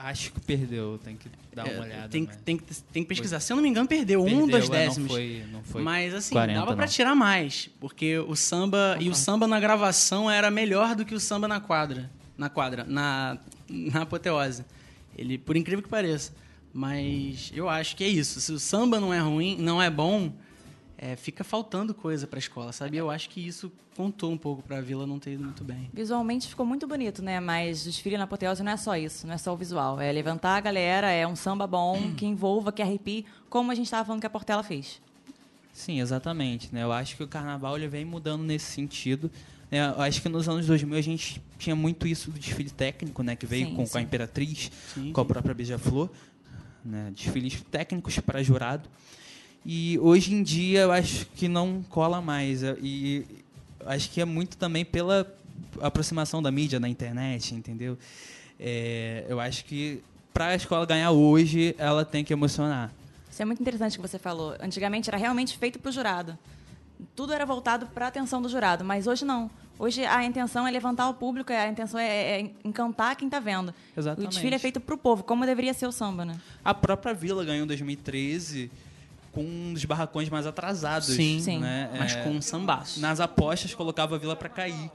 Acho, 0.02 0.32
que 0.32 0.40
perdeu, 0.40 0.98
tem 1.02 1.16
que 1.16 1.28
dar 1.54 1.64
uma 1.64 1.72
é, 1.72 1.80
olhada. 1.80 2.08
Tem, 2.08 2.24
mas... 2.24 2.36
tem, 2.36 2.56
tem 2.92 3.02
que 3.02 3.08
pesquisar. 3.08 3.40
Se 3.40 3.52
eu 3.52 3.56
não 3.56 3.62
me 3.62 3.68
engano, 3.68 3.88
perdeu, 3.88 4.22
Perdeu, 4.22 4.44
um, 4.44 4.46
dois 4.46 4.68
décimos. 4.68 5.08
Não 5.08 5.16
foi, 5.16 5.44
não 5.50 5.62
foi 5.62 5.82
Mas 5.82 6.14
assim, 6.14 6.34
40, 6.34 6.58
dava 6.58 6.76
para 6.76 6.86
tirar 6.86 7.14
mais, 7.14 7.70
porque 7.80 8.18
o 8.18 8.36
samba 8.36 8.96
e 9.00 9.08
o 9.08 9.14
samba 9.14 9.46
na 9.46 9.58
gravação 9.60 10.30
era 10.30 10.50
melhor 10.50 10.94
do 10.94 11.04
que 11.04 11.14
o 11.14 11.20
samba 11.20 11.48
na 11.48 11.60
quadra, 11.60 12.10
na 12.36 12.48
quadra, 12.48 12.84
na 12.84 13.38
na 13.72 14.02
apoteose. 14.02 14.64
Ele, 15.16 15.38
por 15.38 15.56
incrível 15.56 15.82
que 15.82 15.88
pareça, 15.88 16.32
mas 16.72 17.50
eu 17.54 17.68
acho 17.68 17.96
que 17.96 18.04
é 18.04 18.08
isso. 18.08 18.40
Se 18.40 18.52
o 18.52 18.58
samba 18.58 19.00
não 19.00 19.12
é 19.12 19.18
ruim, 19.18 19.56
não 19.58 19.82
é 19.82 19.90
bom, 19.90 20.32
é, 21.02 21.16
fica 21.16 21.42
faltando 21.42 21.92
coisa 21.92 22.28
para 22.28 22.38
a 22.38 22.38
escola, 22.38 22.72
sabe? 22.72 22.96
Eu 22.96 23.10
acho 23.10 23.28
que 23.28 23.44
isso 23.44 23.72
contou 23.96 24.30
um 24.30 24.38
pouco 24.38 24.62
para 24.62 24.78
a 24.78 24.80
Vila 24.80 25.04
não 25.04 25.18
ter 25.18 25.32
ido 25.32 25.42
muito 25.42 25.64
bem. 25.64 25.90
Visualmente 25.92 26.46
ficou 26.46 26.64
muito 26.64 26.86
bonito, 26.86 27.20
né? 27.20 27.40
Mas 27.40 27.82
o 27.82 27.84
desfile 27.86 28.16
na 28.16 28.22
apoteose 28.22 28.62
não 28.62 28.70
é 28.70 28.76
só 28.76 28.96
isso, 28.96 29.26
não 29.26 29.34
é 29.34 29.38
só 29.38 29.52
o 29.52 29.56
visual. 29.56 30.00
É 30.00 30.12
levantar 30.12 30.56
a 30.56 30.60
galera, 30.60 31.10
é 31.10 31.26
um 31.26 31.34
samba 31.34 31.66
bom, 31.66 32.00
que 32.16 32.24
envolva, 32.24 32.70
que 32.70 32.80
arrepie, 32.80 33.26
como 33.50 33.72
a 33.72 33.74
gente 33.74 33.86
estava 33.86 34.04
falando 34.04 34.20
que 34.20 34.26
a 34.28 34.30
Portela 34.30 34.62
fez. 34.62 35.02
Sim, 35.72 36.00
exatamente. 36.00 36.72
Né? 36.72 36.84
Eu 36.84 36.92
acho 36.92 37.16
que 37.16 37.24
o 37.24 37.26
carnaval 37.26 37.76
ele 37.76 37.88
vem 37.88 38.04
mudando 38.04 38.44
nesse 38.44 38.66
sentido. 38.66 39.28
né? 39.72 39.80
Eu 39.96 40.02
acho 40.02 40.22
que 40.22 40.28
nos 40.28 40.48
anos 40.48 40.66
2000 40.68 40.96
a 40.96 41.02
gente 41.02 41.42
tinha 41.58 41.74
muito 41.74 42.06
isso 42.06 42.30
do 42.30 42.38
desfile 42.38 42.70
técnico, 42.70 43.24
né? 43.24 43.34
que 43.34 43.44
veio 43.44 43.66
Sim, 43.66 43.74
com, 43.74 43.86
sim. 43.86 43.90
com 43.92 43.98
a 43.98 44.02
Imperatriz, 44.02 44.70
Sim, 44.94 45.12
com 45.12 45.20
a 45.20 45.24
própria 45.24 45.52
Beija-Flor. 45.52 46.08
Né? 46.84 47.10
Desfiles 47.12 47.60
técnicos 47.72 48.20
para 48.20 48.40
jurado. 48.40 48.88
E 49.64 49.98
hoje 50.00 50.34
em 50.34 50.42
dia 50.42 50.80
eu 50.80 50.92
acho 50.92 51.26
que 51.26 51.48
não 51.48 51.82
cola 51.88 52.20
mais. 52.20 52.62
E 52.82 53.24
acho 53.86 54.10
que 54.10 54.20
é 54.20 54.24
muito 54.24 54.56
também 54.56 54.84
pela 54.84 55.26
aproximação 55.80 56.42
da 56.42 56.50
mídia 56.50 56.80
na 56.80 56.88
internet, 56.88 57.54
entendeu? 57.54 57.96
É, 58.58 59.24
eu 59.28 59.40
acho 59.40 59.64
que 59.64 60.02
para 60.32 60.46
a 60.46 60.54
escola 60.54 60.86
ganhar 60.86 61.10
hoje, 61.10 61.74
ela 61.78 62.04
tem 62.04 62.24
que 62.24 62.32
emocionar. 62.32 62.90
Isso 63.30 63.40
é 63.40 63.44
muito 63.44 63.60
interessante 63.60 63.96
que 63.96 64.02
você 64.02 64.18
falou. 64.18 64.54
Antigamente 64.60 65.08
era 65.08 65.16
realmente 65.16 65.56
feito 65.56 65.78
para 65.78 65.88
o 65.88 65.92
jurado. 65.92 66.36
Tudo 67.16 67.32
era 67.32 67.44
voltado 67.44 67.86
para 67.86 68.06
a 68.06 68.08
atenção 68.08 68.40
do 68.40 68.48
jurado, 68.48 68.84
mas 68.84 69.06
hoje 69.06 69.24
não. 69.24 69.50
Hoje 69.78 70.04
a 70.04 70.24
intenção 70.24 70.66
é 70.66 70.70
levantar 70.70 71.08
o 71.08 71.14
público, 71.14 71.52
a 71.52 71.66
intenção 71.66 71.98
é, 71.98 72.40
é 72.40 72.50
encantar 72.62 73.16
quem 73.16 73.26
está 73.26 73.40
vendo. 73.40 73.74
Exatamente. 73.96 74.26
O 74.26 74.30
desfile 74.30 74.54
é 74.54 74.58
feito 74.58 74.80
para 74.80 74.94
o 74.94 74.98
povo, 74.98 75.24
como 75.24 75.44
deveria 75.44 75.74
ser 75.74 75.86
o 75.86 75.92
samba, 75.92 76.24
né? 76.24 76.38
A 76.64 76.72
própria 76.72 77.12
Vila 77.12 77.44
ganhou 77.44 77.64
em 77.64 77.66
2013 77.66 78.70
com 79.32 79.42
um 79.42 79.72
dos 79.72 79.84
barracões 79.84 80.28
mais 80.28 80.46
atrasados. 80.46 81.08
Sim, 81.08 81.40
Sim. 81.40 81.58
Né? 81.58 81.90
Mas 81.98 82.12
É, 82.14 82.22
com 82.22 82.30
um 82.30 82.42
sambaço. 82.42 83.00
Nas 83.00 83.18
apostas 83.18 83.74
colocava 83.74 84.14
a 84.16 84.18
Vila 84.18 84.36
para 84.36 84.48
cair. 84.48 84.90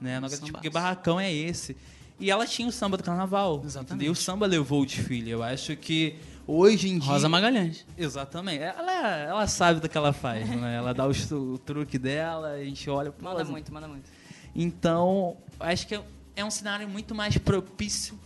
Né? 0.00 0.20
Não, 0.20 0.28
tipo, 0.28 0.60
que 0.60 0.70
barracão 0.70 1.18
é 1.18 1.32
esse? 1.32 1.76
E 2.20 2.30
ela 2.30 2.46
tinha 2.46 2.68
o 2.68 2.72
samba 2.72 2.96
do 2.96 3.02
carnaval. 3.02 3.62
Exatamente. 3.64 3.92
entendeu? 3.94 4.08
E 4.08 4.10
o 4.10 4.14
samba 4.14 4.46
levou 4.46 4.82
o 4.82 4.86
desfile. 4.86 5.30
Eu 5.30 5.42
acho 5.42 5.74
que 5.76 6.16
hoje 6.46 6.88
em 6.88 6.98
dia. 6.98 7.08
Rosa 7.12 7.28
Magalhães. 7.28 7.86
Exatamente. 7.96 8.62
Ela, 8.62 9.16
ela 9.18 9.46
sabe 9.46 9.80
do 9.80 9.88
que 9.88 9.96
ela 9.96 10.12
faz, 10.12 10.48
né? 10.48 10.76
Ela 10.76 10.92
dá 10.92 11.06
os- 11.06 11.30
o, 11.30 11.58
truque 11.58 11.98
dela, 11.98 12.50
a 12.52 12.64
gente 12.64 12.88
olha. 12.90 13.12
Manda 13.20 13.44
muito, 13.44 13.72
manda 13.72 13.88
muito. 13.88 14.10
então, 14.54 15.36
acho 15.60 15.86
que 15.86 15.94
é- 15.94 16.02
é 16.36 16.44
um 16.44 16.50
cenário 16.50 16.88
muito 16.88 17.14
mais 17.14 17.38
propício 17.38 18.18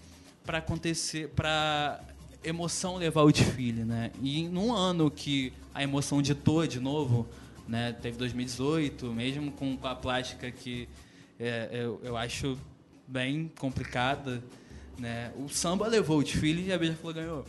para 0.44 0.59
acontecer, 0.59 1.29
para 1.31 2.01
emoção 2.45 2.97
levar 2.97 3.23
o 3.23 3.33
desfile, 3.33 3.85
né? 3.85 4.11
E 4.23 4.49
num 4.49 4.73
ano 4.73 5.11
que 5.11 5.53
a 5.75 5.83
emoção 5.83 6.21
ditou 6.21 6.67
de 6.67 6.81
novo, 6.81 7.27
né? 7.67 7.93
Teve 7.93 8.17
2018, 8.19 9.07
mesmo 9.13 9.53
com, 9.53 9.79
a 9.83 9.95
plástica 9.95 10.51
que 10.51 10.89
é, 11.39 11.69
eu, 11.73 12.01
eu 12.03 12.17
acho 12.17 12.59
bem 13.07 13.51
complicada, 13.59 14.43
né? 14.99 15.33
O 15.37 15.49
samba 15.49 15.87
levou 15.87 16.19
o 16.19 16.23
desfile 16.23 16.67
e 16.67 16.73
a 16.73 16.79
Beija-Flor 16.79 17.15
ganhou. 17.15 17.47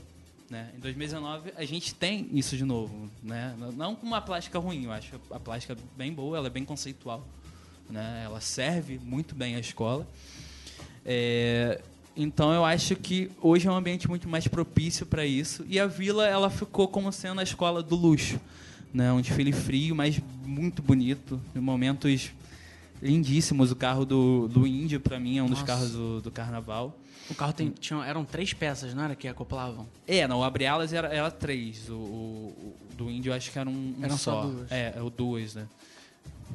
Né? 0.49 0.71
Em 0.75 0.79
2019 0.79 1.53
a 1.55 1.65
gente 1.65 1.95
tem 1.95 2.29
isso 2.31 2.55
de 2.55 2.63
novo, 2.63 3.09
né? 3.23 3.55
Não 3.75 3.95
com 3.95 4.05
uma 4.05 4.21
plástica 4.21 4.59
ruim, 4.59 4.85
eu 4.85 4.91
acho 4.91 5.19
a 5.31 5.39
plástica 5.39 5.75
bem 5.97 6.13
boa, 6.13 6.37
ela 6.37 6.47
é 6.47 6.49
bem 6.49 6.63
conceitual, 6.63 7.27
né? 7.89 8.21
Ela 8.25 8.39
serve 8.39 8.99
muito 8.99 9.33
bem 9.33 9.55
à 9.55 9.59
escola. 9.59 10.07
É, 11.05 11.81
então 12.15 12.51
eu 12.53 12.63
acho 12.63 12.95
que 12.95 13.29
hoje 13.41 13.67
é 13.67 13.71
um 13.71 13.75
ambiente 13.75 14.07
muito 14.07 14.27
mais 14.29 14.47
propício 14.47 15.05
para 15.05 15.25
isso 15.25 15.65
e 15.67 15.79
a 15.79 15.87
Vila 15.87 16.27
ela 16.27 16.49
ficou 16.49 16.87
como 16.87 17.11
sendo 17.11 17.39
a 17.39 17.43
escola 17.43 17.81
do 17.81 17.95
luxo, 17.95 18.39
né? 18.93 19.11
Um 19.11 19.21
desfile 19.21 19.51
frio, 19.51 19.95
mas 19.95 20.19
muito 20.45 20.81
bonito, 20.81 21.41
em 21.55 21.59
momentos 21.59 22.31
lindíssimos. 23.01 23.71
O 23.71 23.75
carro 23.75 24.05
do, 24.05 24.47
do 24.47 24.65
Índio 24.67 24.99
para 24.99 25.19
mim 25.19 25.37
é 25.37 25.43
um 25.43 25.47
dos 25.47 25.59
Nossa. 25.59 25.65
carros 25.71 25.91
do, 25.91 26.21
do 26.21 26.31
Carnaval. 26.31 26.97
O 27.29 27.33
carro 27.35 27.53
tem, 27.53 27.69
tinha, 27.69 28.03
eram 28.03 28.25
três 28.25 28.53
peças, 28.53 28.93
não 28.93 29.03
era 29.03 29.15
que 29.15 29.27
acoplavam? 29.27 29.87
É, 30.05 30.27
não, 30.27 30.39
o 30.39 30.43
Abre 30.43 30.65
Alas 30.65 30.91
era, 30.91 31.07
era 31.07 31.31
três. 31.31 31.89
O, 31.89 31.93
o- 31.93 32.75
o 32.91 32.95
do 32.95 33.09
índio 33.09 33.31
eu 33.31 33.35
acho 33.35 33.49
que 33.49 33.57
era 33.57 33.69
um, 33.69 33.95
um 33.97 34.03
Eram 34.03 34.17
só. 34.17 34.41
só 34.43 34.47
duas. 34.47 34.71
É, 34.71 35.01
o 35.01 35.09
duas, 35.09 35.55
né? 35.55 35.65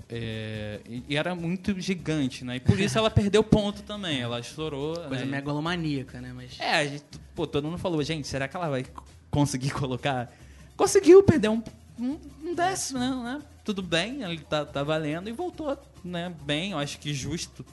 É, 0.08 0.80
e, 1.08 1.16
era 1.16 1.34
muito 1.34 1.78
gigante, 1.80 2.44
né? 2.44 2.56
E 2.56 2.60
por 2.60 2.78
isso 2.78 2.98
ela 2.98 3.10
perdeu 3.10 3.42
ponto 3.42 3.82
também. 3.82 4.20
Ela 4.20 4.40
estourou. 4.40 4.94
Coisa 4.94 5.24
né? 5.24 5.30
megalomaníaca, 5.30 6.20
né? 6.20 6.32
Mas 6.34 6.58
É, 6.60 6.74
a 6.74 6.86
gente, 6.86 7.04
pô, 7.34 7.46
todo 7.46 7.64
mundo 7.64 7.78
falou, 7.78 8.02
gente, 8.02 8.26
será 8.26 8.48
que 8.48 8.56
ela 8.56 8.68
vai 8.68 8.84
conseguir 9.30 9.70
colocar? 9.74 10.32
Conseguiu 10.76 11.22
perder 11.22 11.48
um, 11.48 11.62
um, 11.98 12.18
um 12.42 12.54
décimo, 12.54 12.98
né? 12.98 13.10
né? 13.10 13.42
Tudo 13.64 13.82
bem, 13.82 14.22
ele 14.22 14.38
tá, 14.38 14.64
tá 14.64 14.82
valendo 14.82 15.28
e 15.28 15.32
voltou, 15.32 15.76
né? 16.04 16.34
Bem, 16.44 16.72
eu 16.72 16.78
acho 16.78 16.98
que 16.98 17.12
justo. 17.12 17.64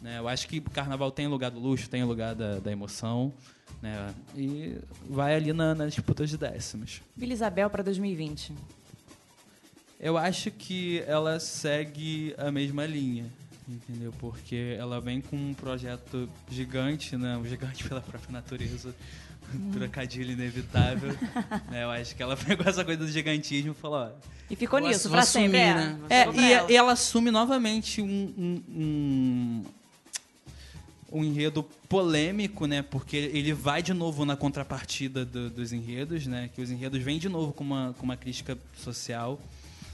Né? 0.00 0.18
Eu 0.18 0.28
acho 0.28 0.46
que 0.46 0.58
o 0.58 0.70
carnaval 0.70 1.10
tem 1.10 1.26
lugar 1.26 1.50
do 1.50 1.58
luxo, 1.58 1.88
tem 1.88 2.04
lugar 2.04 2.34
da, 2.34 2.58
da 2.58 2.70
emoção, 2.70 3.32
né? 3.82 4.14
E 4.36 4.78
vai 5.08 5.34
ali 5.34 5.52
na, 5.52 5.74
nas 5.74 5.92
disputas 5.92 6.30
de 6.30 6.36
décimos. 6.36 7.02
Vila 7.16 7.32
Isabel 7.32 7.68
para 7.70 7.82
2020. 7.82 8.52
Eu 9.98 10.16
acho 10.18 10.50
que 10.50 11.02
ela 11.06 11.40
segue 11.40 12.34
a 12.36 12.50
mesma 12.52 12.84
linha, 12.84 13.24
entendeu? 13.66 14.12
Porque 14.18 14.76
ela 14.78 15.00
vem 15.00 15.20
com 15.20 15.36
um 15.36 15.54
projeto 15.54 16.28
gigante, 16.50 17.16
né? 17.16 17.36
Um 17.36 17.46
gigante 17.46 17.84
pela 17.88 18.00
própria 18.00 18.30
natureza. 18.32 18.94
Um 19.54 19.70
trocadilho 19.70 20.32
inevitável. 20.32 21.10
né? 21.70 21.84
Eu 21.84 21.90
acho 21.90 22.14
que 22.14 22.22
ela 22.22 22.36
pegou 22.36 22.66
essa 22.66 22.84
coisa 22.84 23.04
do 23.04 23.10
gigantismo 23.10 23.70
e 23.72 23.74
falou, 23.74 23.98
ó, 23.98 24.10
E 24.50 24.56
ficou 24.56 24.78
nisso, 24.80 25.06
ass- 25.06 25.12
para 25.12 25.20
vou 25.22 25.26
sempre. 25.26 25.60
assumir, 25.62 25.70
é. 25.70 25.74
né? 25.74 26.00
É, 26.10 26.24
pra 26.24 26.42
e, 26.42 26.52
ela. 26.52 26.72
e 26.72 26.76
ela 26.76 26.92
assume 26.92 27.30
novamente 27.30 28.02
um, 28.02 28.34
um, 28.36 28.62
um, 28.68 29.64
um 31.20 31.24
enredo 31.24 31.62
polêmico, 31.88 32.66
né? 32.66 32.82
Porque 32.82 33.16
ele 33.16 33.52
vai 33.54 33.82
de 33.82 33.94
novo 33.94 34.24
na 34.24 34.36
contrapartida 34.36 35.24
do- 35.24 35.48
dos 35.48 35.72
enredos, 35.72 36.26
né? 36.26 36.50
Que 36.54 36.60
os 36.60 36.70
enredos 36.70 37.00
vêm 37.02 37.18
de 37.18 37.28
novo 37.28 37.52
com 37.52 37.64
uma, 37.64 37.94
com 37.96 38.02
uma 38.04 38.16
crítica 38.16 38.58
social. 38.76 39.40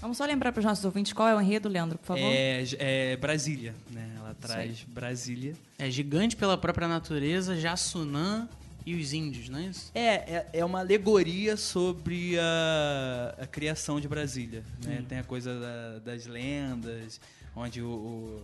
Vamos 0.02 0.16
só 0.18 0.26
lembrar 0.26 0.50
para 0.52 0.58
os 0.58 0.64
nossos 0.66 0.84
ouvintes 0.84 1.12
qual 1.12 1.28
é 1.28 1.34
o 1.34 1.40
enredo, 1.40 1.68
Leandro, 1.68 1.96
por 1.96 2.06
favor. 2.08 2.22
É, 2.22 2.64
é 2.80 3.16
Brasília, 3.16 3.72
né? 3.88 4.12
Ela 4.18 4.34
traz 4.34 4.82
Brasília. 4.82 5.54
É 5.78 5.88
gigante 5.88 6.34
pela 6.36 6.58
própria 6.58 6.88
natureza, 6.88 7.56
Jassunã 7.56 8.48
e 8.84 8.96
os 8.96 9.12
índios, 9.12 9.48
não 9.48 9.60
é 9.60 9.62
isso? 9.66 9.92
É, 9.94 10.04
é, 10.14 10.46
é 10.54 10.64
uma 10.64 10.80
alegoria 10.80 11.56
sobre 11.56 12.36
a, 12.36 13.36
a 13.42 13.46
criação 13.46 14.00
de 14.00 14.08
Brasília. 14.08 14.64
Né? 14.84 15.04
Tem 15.08 15.18
a 15.18 15.24
coisa 15.24 15.58
da- 15.60 15.98
das 16.00 16.26
lendas, 16.26 17.20
onde 17.54 17.80
o, 17.80 18.42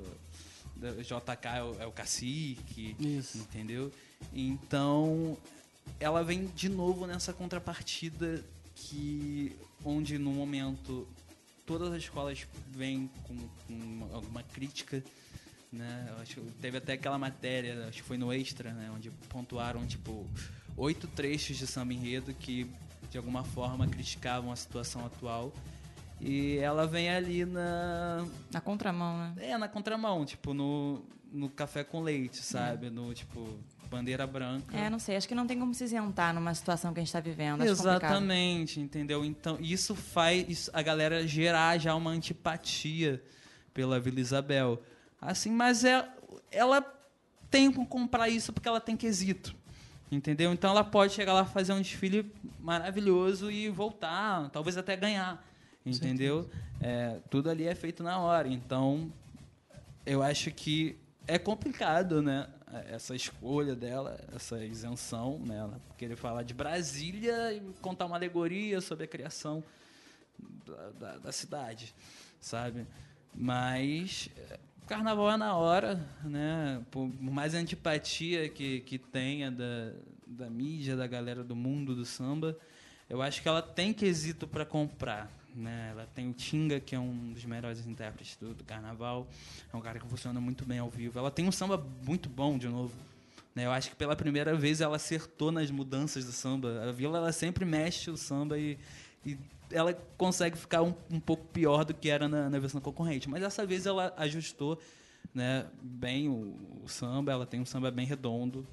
o 0.80 1.02
JK 1.02 1.48
é 1.56 1.62
o, 1.64 1.76
é 1.82 1.86
o 1.86 1.90
cacique, 1.90 2.94
Isso. 3.00 3.36
entendeu? 3.38 3.90
Então, 4.32 5.36
ela 5.98 6.22
vem 6.22 6.46
de 6.54 6.68
novo 6.68 7.04
nessa 7.04 7.32
contrapartida 7.32 8.44
que 8.76 9.56
onde 9.84 10.18
no 10.18 10.30
momento 10.30 11.04
todas 11.68 11.92
as 11.92 12.02
escolas 12.02 12.44
vêm 12.72 13.08
com, 13.22 13.36
com 13.36 14.08
alguma 14.12 14.42
crítica 14.42 15.00
né? 15.72 16.06
Eu 16.10 16.22
acho 16.22 16.40
que 16.40 16.52
teve 16.52 16.78
até 16.78 16.94
aquela 16.94 17.18
matéria, 17.18 17.86
acho 17.88 17.98
que 17.98 18.02
foi 18.02 18.16
no 18.16 18.32
Extra, 18.32 18.72
né? 18.72 18.90
Onde 18.94 19.10
pontuaram, 19.28 19.86
tipo, 19.86 20.26
oito 20.76 21.06
trechos 21.08 21.56
de 21.56 21.66
samba 21.66 21.92
enredo 21.92 22.32
que, 22.34 22.70
de 23.10 23.18
alguma 23.18 23.44
forma, 23.44 23.86
criticavam 23.86 24.50
a 24.50 24.56
situação 24.56 25.04
atual. 25.04 25.52
E 26.20 26.56
ela 26.58 26.86
vem 26.86 27.08
ali 27.10 27.44
na... 27.44 28.26
Na 28.50 28.60
contramão, 28.60 29.18
né? 29.18 29.34
É, 29.38 29.58
na 29.58 29.68
contramão, 29.68 30.24
tipo, 30.24 30.52
no, 30.52 31.04
no 31.30 31.48
café 31.48 31.84
com 31.84 32.00
leite, 32.00 32.38
sabe? 32.38 32.90
No, 32.90 33.14
tipo, 33.14 33.58
bandeira 33.90 34.26
branca. 34.26 34.76
É, 34.76 34.88
não 34.90 34.98
sei. 34.98 35.16
Acho 35.16 35.26
que 35.28 35.34
não 35.34 35.46
tem 35.46 35.58
como 35.58 35.72
se 35.74 35.84
isentar 35.84 36.34
numa 36.34 36.54
situação 36.54 36.92
que 36.92 37.00
a 37.00 37.02
gente 37.02 37.08
está 37.08 37.20
vivendo. 37.20 37.62
Acho 37.62 37.76
complicado. 37.76 38.02
Exatamente, 38.04 38.80
entendeu? 38.80 39.24
Então, 39.24 39.56
isso 39.60 39.94
faz 39.94 40.44
isso- 40.48 40.70
a 40.74 40.82
galera 40.82 41.26
gerar 41.26 41.78
já 41.78 41.94
uma 41.94 42.10
antipatia 42.10 43.22
pela 43.72 43.98
Vila 43.98 44.20
Isabel. 44.20 44.82
Assim, 45.20 45.50
mas 45.50 45.84
é, 45.84 46.06
ela 46.50 46.84
tem 47.50 47.72
que 47.72 47.84
comprar 47.86 48.28
isso 48.28 48.52
porque 48.52 48.68
ela 48.68 48.80
tem 48.80 48.96
quesito. 48.96 49.54
Entendeu? 50.10 50.52
Então 50.54 50.70
ela 50.70 50.82
pode 50.84 51.12
chegar 51.12 51.34
lá 51.34 51.44
fazer 51.44 51.72
um 51.74 51.82
desfile 51.82 52.32
maravilhoso 52.60 53.50
e 53.50 53.68
voltar, 53.68 54.48
talvez 54.50 54.78
até 54.78 54.96
ganhar. 54.96 55.44
Entendeu? 55.84 56.48
É, 56.80 57.18
tudo 57.30 57.50
ali 57.50 57.66
é 57.66 57.74
feito 57.74 58.02
na 58.02 58.18
hora. 58.18 58.48
Então, 58.48 59.12
eu 60.06 60.22
acho 60.22 60.50
que 60.50 60.96
é 61.26 61.38
complicado, 61.38 62.22
né? 62.22 62.46
Essa 62.90 63.14
escolha 63.14 63.74
dela, 63.74 64.18
essa 64.34 64.62
isenção, 64.64 65.38
né? 65.38 65.56
Ela 65.58 65.80
querer 65.96 66.16
falar 66.16 66.42
de 66.42 66.52
Brasília 66.54 67.52
e 67.52 67.60
contar 67.80 68.06
uma 68.06 68.16
alegoria 68.16 68.80
sobre 68.80 69.04
a 69.04 69.08
criação 69.08 69.64
da, 70.66 70.90
da- 70.90 71.18
da 71.18 71.32
cidade, 71.32 71.94
sabe? 72.40 72.86
Mas 73.34 74.28
é, 74.36 74.58
carnaval 74.86 75.30
é 75.30 75.36
na 75.36 75.56
hora, 75.56 76.04
né? 76.24 76.84
Por 76.90 77.06
mais 77.22 77.54
antipatia 77.54 78.48
que, 78.48 78.80
que 78.80 78.98
tenha 78.98 79.50
da, 79.50 79.92
da 80.26 80.50
mídia, 80.50 80.96
da 80.96 81.06
galera 81.06 81.42
do 81.42 81.56
mundo 81.56 81.94
do 81.94 82.04
samba, 82.04 82.56
eu 83.08 83.22
acho 83.22 83.40
que 83.40 83.48
ela 83.48 83.62
tem 83.62 83.92
quesito 83.94 84.46
para 84.46 84.66
comprar. 84.66 85.30
Né? 85.58 85.88
Ela 85.90 86.08
tem 86.14 86.30
o 86.30 86.32
Tinga, 86.32 86.78
que 86.78 86.94
é 86.94 86.98
um 86.98 87.32
dos 87.32 87.44
melhores 87.44 87.84
intérpretes 87.84 88.36
do, 88.36 88.54
do 88.54 88.62
carnaval. 88.62 89.26
É 89.72 89.76
um 89.76 89.80
cara 89.80 89.98
que 89.98 90.06
funciona 90.06 90.40
muito 90.40 90.64
bem 90.64 90.78
ao 90.78 90.88
vivo. 90.88 91.18
Ela 91.18 91.30
tem 91.30 91.48
um 91.48 91.52
samba 91.52 91.84
muito 92.06 92.28
bom, 92.28 92.56
de 92.56 92.68
novo. 92.68 92.94
Né? 93.54 93.66
Eu 93.66 93.72
acho 93.72 93.90
que 93.90 93.96
pela 93.96 94.14
primeira 94.14 94.54
vez 94.54 94.80
ela 94.80 94.96
acertou 94.96 95.50
nas 95.50 95.70
mudanças 95.70 96.24
do 96.24 96.30
samba. 96.30 96.88
A 96.88 96.92
Vila 96.92 97.18
ela 97.18 97.32
sempre 97.32 97.64
mexe 97.64 98.08
o 98.08 98.16
samba 98.16 98.56
e, 98.56 98.78
e 99.26 99.36
ela 99.72 99.92
consegue 100.16 100.56
ficar 100.56 100.82
um, 100.82 100.94
um 101.10 101.18
pouco 101.18 101.44
pior 101.46 101.84
do 101.84 101.92
que 101.92 102.08
era 102.08 102.28
na, 102.28 102.48
na 102.48 102.58
versão 102.60 102.80
concorrente. 102.80 103.28
Mas 103.28 103.40
dessa 103.40 103.66
vez 103.66 103.84
ela 103.84 104.14
ajustou 104.16 104.80
né, 105.34 105.66
bem 105.82 106.28
o, 106.28 106.56
o 106.84 106.88
samba. 106.88 107.32
Ela 107.32 107.46
tem 107.46 107.60
um 107.60 107.66
samba 107.66 107.90
bem 107.90 108.06
redondo 108.06 108.64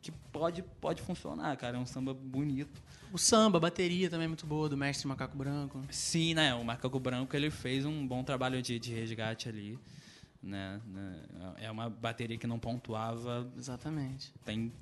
que 0.00 0.10
pode, 0.32 0.62
pode 0.80 1.02
funcionar, 1.02 1.54
cara. 1.58 1.76
É 1.76 1.80
um 1.80 1.84
samba 1.84 2.14
bonito. 2.14 2.82
O 3.12 3.18
samba, 3.18 3.58
a 3.58 3.60
bateria 3.60 4.08
também 4.08 4.26
é 4.26 4.28
muito 4.28 4.46
boa, 4.46 4.68
do 4.68 4.76
mestre 4.76 5.08
Macaco 5.08 5.36
Branco. 5.36 5.82
Sim, 5.90 6.34
né? 6.34 6.54
O 6.54 6.64
Macaco 6.64 7.00
Branco 7.00 7.34
ele 7.34 7.50
fez 7.50 7.84
um 7.84 8.06
bom 8.06 8.22
trabalho 8.22 8.62
de, 8.62 8.78
de 8.78 8.94
resgate 8.94 9.48
ali. 9.48 9.78
Né? 10.42 10.80
né? 10.86 11.22
É 11.58 11.70
uma 11.70 11.90
bateria 11.90 12.38
que 12.38 12.46
não 12.46 12.58
pontuava 12.58 13.50
Exatamente. 13.58 14.32
tem 14.44 14.72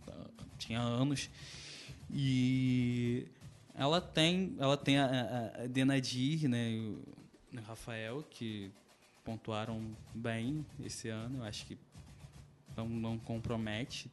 tinha 0.57 0.81
anos 0.81 1.31
e 2.11 3.27
ela 3.75 4.01
tem 4.01 4.55
ela 4.59 4.77
tem 4.77 4.99
a, 4.99 5.53
a, 5.63 5.67
Denadir 5.67 6.49
né 6.49 6.71
e 6.71 6.97
o 7.57 7.61
Rafael 7.67 8.25
que 8.31 8.71
pontuaram 9.25 9.97
bem 10.15 10.65
esse 10.85 11.09
ano 11.09 11.39
eu 11.39 11.45
acho 11.45 11.67
que 11.67 11.77
não, 12.77 12.89
não 12.89 13.19
compromete 13.19 14.09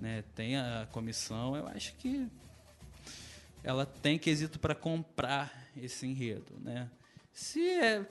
né 0.00 0.22
tem 0.36 0.56
a 0.56 0.86
comissão 0.92 1.56
eu 1.56 1.66
acho 1.66 1.96
que 1.96 2.28
ela 3.62 3.84
tem 3.86 4.18
quesito 4.18 4.58
para 4.58 4.74
comprar 4.74 5.68
esse 5.76 6.06
enredo 6.06 6.52
né 6.60 6.88
se 7.32 7.68
é 7.68 8.06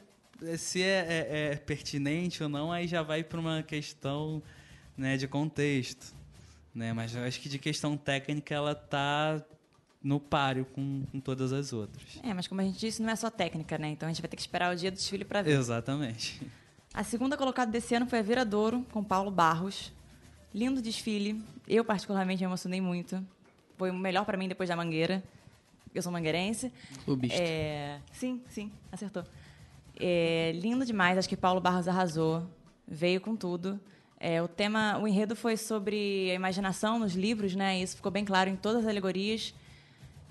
se 0.57 0.81
é, 0.81 1.05
é- 1.07 1.51
é 1.51 1.55
pertinente 1.57 2.41
ou 2.41 2.49
não 2.49 2.71
aí 2.71 2.88
já 2.88 3.01
vai 3.01 3.23
para 3.23 3.39
uma 3.39 3.62
questão 3.63 4.41
né, 4.97 5.17
de 5.17 5.27
contexto 5.27 6.19
né? 6.73 6.93
Mas 6.93 7.15
eu 7.15 7.23
acho 7.23 7.39
que 7.39 7.49
de 7.49 7.59
questão 7.59 7.97
técnica 7.97 8.53
ela 8.53 8.73
tá 8.75 9.43
no 10.01 10.19
páreo 10.19 10.65
com, 10.65 11.03
com 11.12 11.19
todas 11.19 11.51
as 11.51 11.73
outras. 11.73 12.19
É, 12.23 12.33
mas 12.33 12.47
como 12.47 12.62
a 12.62 12.63
gente 12.63 12.79
disse, 12.79 13.01
não 13.01 13.09
é 13.09 13.15
só 13.15 13.29
técnica, 13.29 13.77
né? 13.77 13.89
Então 13.89 14.07
a 14.07 14.12
gente 14.12 14.21
vai 14.21 14.29
ter 14.29 14.38
que 14.38 14.41
esperar 14.41 14.73
o 14.73 14.77
dia 14.77 14.89
do 14.89 14.95
desfile 14.95 15.25
para 15.25 15.41
ver. 15.41 15.51
Exatamente. 15.57 16.41
A 16.93 17.03
segunda 17.03 17.35
colocada 17.35 17.69
desse 17.71 17.93
ano 17.95 18.07
foi 18.07 18.19
a 18.19 18.21
Viradouro, 18.21 18.85
com 18.91 19.03
Paulo 19.03 19.29
Barros. 19.29 19.91
Lindo 20.53 20.81
desfile. 20.81 21.43
Eu, 21.67 21.83
particularmente, 21.83 22.41
me 22.41 22.45
emocionei 22.45 22.81
muito. 22.81 23.23
Foi 23.77 23.91
o 23.91 23.93
melhor 23.93 24.25
para 24.25 24.38
mim 24.38 24.47
depois 24.47 24.69
da 24.69 24.75
Mangueira. 24.75 25.21
Eu 25.93 26.02
sou 26.02 26.12
mangueirense. 26.12 26.71
Clubista. 27.06 27.41
É, 27.41 27.99
sim, 28.12 28.41
sim, 28.49 28.71
acertou. 28.91 29.23
É, 29.99 30.54
lindo 30.56 30.86
demais, 30.86 31.17
acho 31.17 31.28
que 31.28 31.38
Paulo 31.38 31.60
Barros 31.60 31.88
arrasou. 31.88 32.47
Veio 32.88 33.19
com 33.19 33.36
tudo. 33.36 33.80
É, 34.19 34.41
o 34.41 34.47
tema, 34.47 34.97
o 34.97 35.08
enredo 35.08 35.36
foi 35.36 35.56
sobre 35.56 36.30
a 36.32 36.34
imaginação 36.34 36.99
nos 36.99 37.13
livros, 37.13 37.56
né? 37.56 37.80
Isso 37.82 37.95
ficou 37.95 38.12
bem 38.12 38.25
claro 38.25 38.49
em 38.49 38.56
todas 38.56 38.84
as 38.84 38.89
alegorias. 38.89 39.54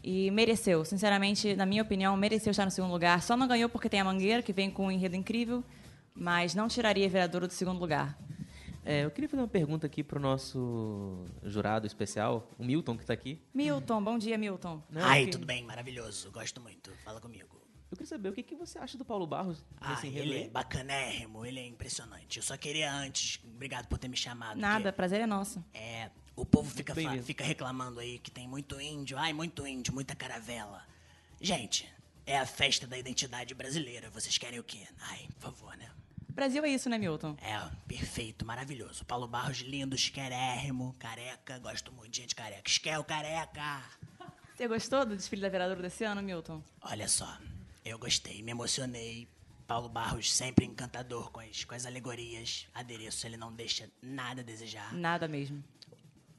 E 0.02 0.30
mereceu, 0.30 0.84
sinceramente, 0.84 1.56
na 1.56 1.66
minha 1.66 1.82
opinião, 1.82 2.16
mereceu 2.16 2.50
estar 2.50 2.64
no 2.64 2.70
segundo 2.70 2.92
lugar. 2.92 3.22
Só 3.22 3.36
não 3.36 3.48
ganhou 3.48 3.68
porque 3.68 3.88
tem 3.88 4.00
a 4.00 4.04
Mangueira, 4.04 4.42
que 4.42 4.52
vem 4.52 4.70
com 4.70 4.86
um 4.86 4.90
enredo 4.90 5.16
incrível, 5.16 5.64
mas 6.14 6.54
não 6.54 6.68
tiraria 6.68 7.06
a 7.06 7.08
Viradouro 7.08 7.46
do 7.46 7.52
segundo 7.52 7.78
lugar. 7.78 8.16
É, 8.90 9.04
eu 9.04 9.10
queria 9.10 9.28
fazer 9.28 9.42
uma 9.42 9.48
pergunta 9.48 9.86
aqui 9.86 10.02
pro 10.02 10.18
nosso 10.18 11.26
jurado 11.42 11.86
especial, 11.86 12.50
o 12.58 12.64
Milton, 12.64 12.96
que 12.96 13.04
tá 13.04 13.12
aqui. 13.12 13.38
Milton, 13.52 14.02
bom 14.02 14.16
dia, 14.16 14.38
Milton. 14.38 14.82
Né, 14.88 15.02
Ai, 15.04 15.24
que- 15.26 15.32
tudo 15.32 15.44
bem, 15.44 15.62
maravilhoso. 15.62 16.30
Gosto 16.30 16.58
muito. 16.58 16.90
Fala 17.04 17.20
comigo. 17.20 17.60
Eu 17.90 17.96
queria 17.98 18.06
saber 18.06 18.30
o 18.30 18.32
que, 18.32 18.42
que 18.42 18.54
você 18.56 18.78
acha 18.78 18.96
do 18.96 19.04
Paulo 19.04 19.26
Barros 19.26 19.62
Ah, 19.78 19.90
nesse 19.90 20.06
ele 20.08 20.44
é 20.44 20.48
bacanérrimo, 20.48 21.44
ele 21.44 21.60
é 21.60 21.66
impressionante. 21.66 22.38
Eu 22.38 22.42
só 22.42 22.56
queria 22.56 22.90
antes, 22.90 23.38
obrigado 23.44 23.86
por 23.88 23.98
ter 23.98 24.08
me 24.08 24.16
chamado. 24.16 24.58
Nada, 24.58 24.84
porque, 24.84 24.96
prazer 24.96 25.20
é 25.20 25.26
nosso. 25.26 25.62
É, 25.74 26.10
o 26.34 26.46
povo 26.46 26.70
fica, 26.70 26.94
fica 27.22 27.44
reclamando 27.44 28.00
aí 28.00 28.18
que 28.18 28.30
tem 28.30 28.48
muito 28.48 28.80
índio. 28.80 29.18
Ai, 29.18 29.34
muito 29.34 29.66
índio, 29.66 29.92
muita 29.92 30.14
caravela. 30.14 30.82
Gente, 31.42 31.86
é 32.24 32.38
a 32.38 32.46
festa 32.46 32.86
da 32.86 32.96
identidade 32.96 33.54
brasileira. 33.54 34.08
Vocês 34.08 34.38
querem 34.38 34.58
o 34.58 34.64
quê? 34.64 34.86
Ai, 35.10 35.26
por 35.38 35.52
favor, 35.52 35.76
né? 35.76 35.87
Brasil 36.38 36.64
é 36.64 36.68
isso, 36.68 36.88
né, 36.88 36.96
Milton? 36.96 37.36
É, 37.42 37.58
perfeito, 37.88 38.46
maravilhoso. 38.46 39.04
Paulo 39.04 39.26
Barros, 39.26 39.58
lindo, 39.58 39.96
esquerérrimo, 39.96 40.94
careca. 40.96 41.58
Gosto 41.58 41.90
muito 41.90 42.12
de 42.12 42.20
gente 42.20 42.36
careca. 42.36 42.62
Esquel 42.64 43.02
careca. 43.02 43.82
Você 44.54 44.68
gostou 44.68 45.04
do 45.04 45.16
desfile 45.16 45.42
da 45.42 45.48
Viradouro 45.48 45.82
desse 45.82 46.04
ano, 46.04 46.22
Milton? 46.22 46.62
Olha 46.80 47.08
só, 47.08 47.36
eu 47.84 47.98
gostei, 47.98 48.40
me 48.40 48.52
emocionei. 48.52 49.26
Paulo 49.66 49.88
Barros 49.88 50.32
sempre 50.32 50.64
encantador 50.64 51.32
com 51.32 51.40
as, 51.40 51.64
com 51.64 51.74
as 51.74 51.84
alegorias. 51.84 52.68
Adereço, 52.72 53.26
ele 53.26 53.36
não 53.36 53.52
deixa 53.52 53.90
nada 54.00 54.40
a 54.40 54.44
desejar. 54.44 54.94
Nada 54.94 55.26
mesmo. 55.26 55.64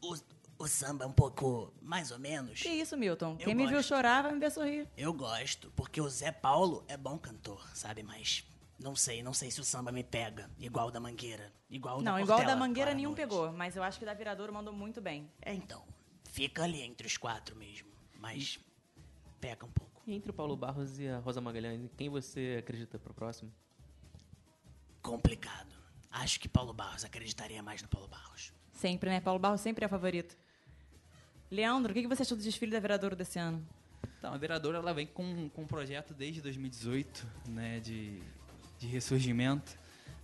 O, 0.02 0.16
o 0.60 0.68
samba 0.70 1.04
é 1.04 1.08
um 1.08 1.12
pouco 1.12 1.74
mais 1.82 2.10
ou 2.10 2.20
menos. 2.20 2.62
Que 2.62 2.70
isso, 2.70 2.96
Milton? 2.96 3.36
Eu 3.38 3.48
Quem 3.48 3.54
me 3.54 3.68
viu 3.68 3.84
chorar 3.84 4.24
vai 4.24 4.32
me 4.32 4.40
ver 4.40 4.50
sorrir. 4.50 4.88
Eu 4.96 5.12
gosto, 5.12 5.70
porque 5.76 6.00
o 6.00 6.10
Zé 6.10 6.32
Paulo 6.32 6.86
é 6.88 6.96
bom 6.96 7.18
cantor, 7.18 7.70
sabe? 7.76 8.02
Mas 8.02 8.46
não 8.80 8.96
sei, 8.96 9.22
não 9.22 9.34
sei 9.34 9.52
se 9.52 9.60
o 9.60 9.64
samba 9.64 9.92
me 9.92 10.04
pega. 10.04 10.50
Igual 10.58 10.88
o 10.88 10.92
da 10.92 11.00
Mangueira. 11.00 11.52
Igual 11.70 12.00
o 12.00 12.04
da 12.04 12.12
Não, 12.12 12.20
igual 12.20 12.40
da 12.40 12.46
Portela, 12.46 12.60
Mangueira 12.60 12.92
Clara 12.92 12.96
nenhum 12.96 13.10
Nunes. 13.10 13.24
pegou, 13.24 13.52
mas 13.52 13.76
eu 13.76 13.84
acho 13.84 14.00
que 14.00 14.06
da 14.06 14.14
Viradouro 14.14 14.54
mandou 14.54 14.74
muito 14.74 15.02
bem. 15.02 15.30
É, 15.42 15.54
então. 15.54 15.84
Fica 16.32 16.64
ali 16.64 16.82
entre 16.82 17.06
os 17.06 17.18
quatro 17.18 17.56
mesmo. 17.56 17.90
Mas 18.18 18.60
pega 19.40 19.66
um 19.66 19.72
pouco. 19.72 20.02
E 20.08 20.14
entre 20.14 20.32
o 20.32 20.34
Paulo 20.34 20.56
Barros 20.56 21.00
e 21.00 21.08
a 21.08 21.20
Rosa 21.20 21.42
Magalhães, 21.42 21.90
quem 21.98 22.10
você 22.10 22.58
acredita 22.60 22.98
pro 22.98 23.14
próximo? 23.14 23.52
Complicado. 25.02 25.76
Acho 26.12 26.40
que 26.40 26.48
Paulo 26.50 26.74
Barros 26.74 27.06
acreditaria 27.06 27.62
mais 27.62 27.82
no 27.82 27.88
Paulo 27.88 28.08
Barros. 28.08 28.54
Sempre, 28.72 29.10
né? 29.10 29.20
Paulo 29.20 29.40
Barros 29.40 29.62
sempre 29.62 29.84
é 29.84 29.88
o 29.88 29.90
favorito. 29.90 30.38
Leandro, 31.52 31.92
o 31.92 31.94
que 31.94 32.02
que 32.02 32.08
você 32.08 32.22
achou 32.22 32.38
do 32.38 32.44
desfile 32.44 32.72
da 32.72 32.80
Viradouro 32.80 33.16
desse 33.16 33.40
ano? 33.40 33.66
Então, 34.18 34.34
a 34.34 34.38
vereadora 34.38 34.78
ela 34.78 34.94
vem 34.94 35.08
com, 35.08 35.50
com 35.50 35.64
um 35.64 35.68
projeto 35.68 36.14
desde 36.14 36.42
2018, 36.42 37.28
né, 37.48 37.80
de, 37.80 38.22
de 38.80 38.88
ressurgimento. 38.88 39.78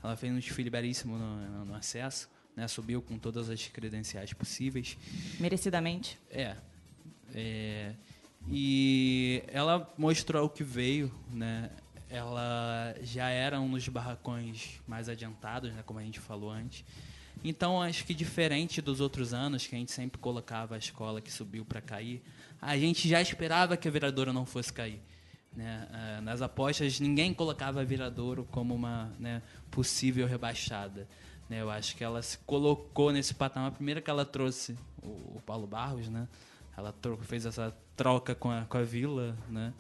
Ela 0.04 0.16
fez 0.16 0.32
um 0.32 0.38
desfile 0.38 0.70
belíssimo 0.70 1.18
no, 1.18 1.36
no, 1.36 1.66
no 1.66 1.76
acesso, 1.76 2.30
né, 2.56 2.68
subiu 2.68 3.02
com 3.02 3.18
todas 3.18 3.50
as 3.50 3.68
credenciais 3.68 4.34
possíveis. 4.34 4.98
Merecidamente. 5.40 6.18
É, 6.30 6.56
é, 7.34 7.94
e 8.48 9.44
ela 9.48 9.92
mostrou 9.98 10.46
o 10.46 10.50
que 10.50 10.64
veio, 10.64 11.12
né? 11.32 11.70
Ela 12.10 12.96
já 13.02 13.30
era 13.30 13.60
um 13.60 13.72
dos 13.72 13.88
barracões 13.90 14.80
mais 14.88 15.10
adiantados, 15.10 15.74
né? 15.74 15.84
Como 15.86 16.00
a 16.00 16.04
gente 16.04 16.20
falou 16.20 16.52
antes. 16.52 16.86
Então, 17.44 17.82
acho 17.82 18.06
que 18.06 18.14
diferente 18.14 18.82
dos 18.82 19.02
outros 19.02 19.34
anos, 19.34 19.68
que 19.68 19.76
a 19.76 19.78
gente 19.78 19.92
sempre 19.92 20.20
colocava 20.20 20.76
a 20.76 20.78
escola 20.78 21.20
que 21.20 21.32
subiu 21.32 21.66
para 21.66 21.82
cair, 21.82 22.22
a 22.62 22.78
gente 22.78 23.08
já 23.08 23.22
esperava 23.22 23.76
que 23.76 23.88
a 23.88 23.92
viradora 23.92 24.32
não 24.32 24.46
fosse 24.46 24.72
cair. 24.72 25.02
Né? 25.56 25.88
Ah, 25.92 26.22
Nas 26.22 26.42
apostas, 26.42 27.00
ninguém 27.00 27.34
colocava 27.34 27.82
a 27.82 27.84
viradouro 27.84 28.46
como 28.52 28.74
uma 28.76 29.12
né, 29.20 29.42
possível 29.72 30.28
rebaixada. 30.28 31.08
Né? 31.50 31.62
Eu 31.62 31.70
acho 31.70 31.96
que 31.96 32.04
ela 32.04 32.22
se 32.22 32.38
colocou 32.40 33.12
nesse 33.12 33.34
patamar. 33.34 33.72
Primeiro 33.72 34.02
que 34.02 34.10
ela 34.10 34.26
trouxe 34.26 34.78
o, 35.02 35.42
Paulo 35.46 35.68
Barros, 35.68 36.10
né? 36.10 36.28
ela 36.78 36.94
fez 37.22 37.46
essa 37.46 37.76
troca 37.96 38.36
com 38.36 38.52
a, 38.52 38.66
com 38.66 38.78
a 38.78 38.84
Vila, 38.84 39.38
né? 39.50 39.74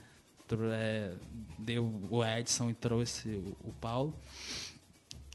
É, 0.73 1.11
deu 1.57 2.07
o 2.09 2.23
Edson 2.23 2.69
e 2.69 2.73
trouxe 2.73 3.43
o, 3.63 3.73
Paulo. 3.73 4.15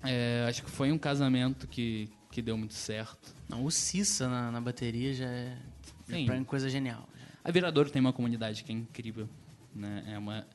É, 0.04 0.46
acho 0.48 0.62
que 0.62 0.70
foi 0.70 0.92
um 0.92 0.98
casamento 0.98 1.66
que, 1.66 2.08
que 2.30 2.40
deu 2.40 2.56
muito 2.56 2.74
certo. 2.74 3.34
Não, 3.48 3.64
o 3.64 3.70
Cissa 3.72 4.28
na, 4.28 4.52
na 4.52 4.60
bateria 4.60 5.12
já 5.12 5.26
é, 5.26 5.58
Sim. 6.06 6.30
mim 6.30 6.44
coisa 6.44 6.70
genial. 6.70 7.08
A 7.42 7.50
Viradouro 7.50 7.90
tem 7.90 7.98
uma 7.98 8.12
comunidade 8.12 8.62
que 8.62 8.70
é 8.70 8.74
incrível, 8.74 9.28
né? 9.74 10.04
É 10.08 10.18
uma 10.18 10.46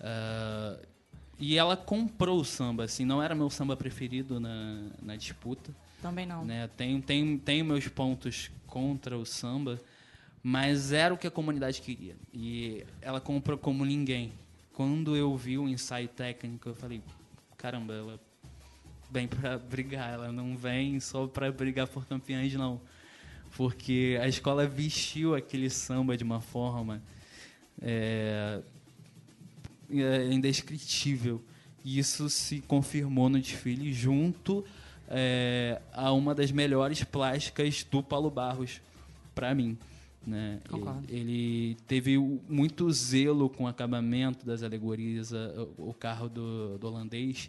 ah, 0.00 0.78
e 1.38 1.56
ela 1.56 1.76
comprou 1.76 2.40
o 2.40 2.44
samba, 2.44 2.84
assim, 2.84 3.04
não 3.04 3.22
era 3.22 3.34
meu 3.34 3.48
samba 3.48 3.74
preferido 3.74 4.38
na, 4.38 4.82
na 5.00 5.16
disputa, 5.16 5.74
Também 6.02 6.26
não. 6.26 6.44
né? 6.44 6.68
Tem 6.76 7.00
tem 7.00 7.38
tem 7.38 7.62
meus 7.62 7.88
pontos 7.88 8.50
contra 8.66 9.16
o 9.16 9.24
samba, 9.24 9.80
mas 10.42 10.92
era 10.92 11.14
o 11.14 11.18
que 11.18 11.26
a 11.26 11.30
comunidade 11.30 11.80
queria. 11.80 12.14
E 12.32 12.84
ela 13.00 13.20
comprou 13.20 13.56
como 13.58 13.84
ninguém. 13.84 14.32
Quando 14.72 15.16
eu 15.16 15.36
vi 15.36 15.58
o 15.58 15.68
ensaio 15.68 16.08
técnico, 16.08 16.68
eu 16.68 16.74
falei, 16.74 17.02
caramba, 17.56 17.92
ela 17.94 18.20
vem 19.10 19.26
para 19.26 19.58
brigar, 19.58 20.14
ela 20.14 20.32
não 20.32 20.56
vem 20.56 21.00
só 21.00 21.26
para 21.26 21.50
brigar 21.50 21.86
por 21.88 22.06
campeões 22.06 22.54
não. 22.54 22.80
Porque 23.56 24.18
a 24.22 24.28
escola 24.28 24.66
vestiu 24.66 25.34
aquele 25.34 25.68
samba 25.68 26.16
de 26.16 26.22
uma 26.22 26.40
forma 26.40 27.02
é, 27.82 28.60
é 29.92 30.32
indescritível. 30.32 31.42
E 31.84 31.98
isso 31.98 32.28
se 32.28 32.60
confirmou 32.60 33.28
no 33.28 33.40
desfile 33.40 33.92
junto 33.92 34.64
é, 35.08 35.80
a 35.92 36.12
uma 36.12 36.34
das 36.34 36.52
melhores 36.52 37.02
plásticas 37.04 37.84
do 37.90 38.02
Paulo 38.02 38.30
Barros, 38.30 38.80
para 39.34 39.54
mim. 39.54 39.76
Né? 40.26 40.60
Ele, 41.08 41.18
ele 41.20 41.76
teve 41.88 42.18
muito 42.18 42.92
zelo 42.92 43.48
com 43.48 43.64
o 43.64 43.66
acabamento 43.66 44.44
das 44.44 44.62
alegorias, 44.62 45.32
o, 45.32 45.88
o 45.88 45.94
carro 45.98 46.28
do, 46.28 46.76
do 46.76 46.86
holandês. 46.86 47.48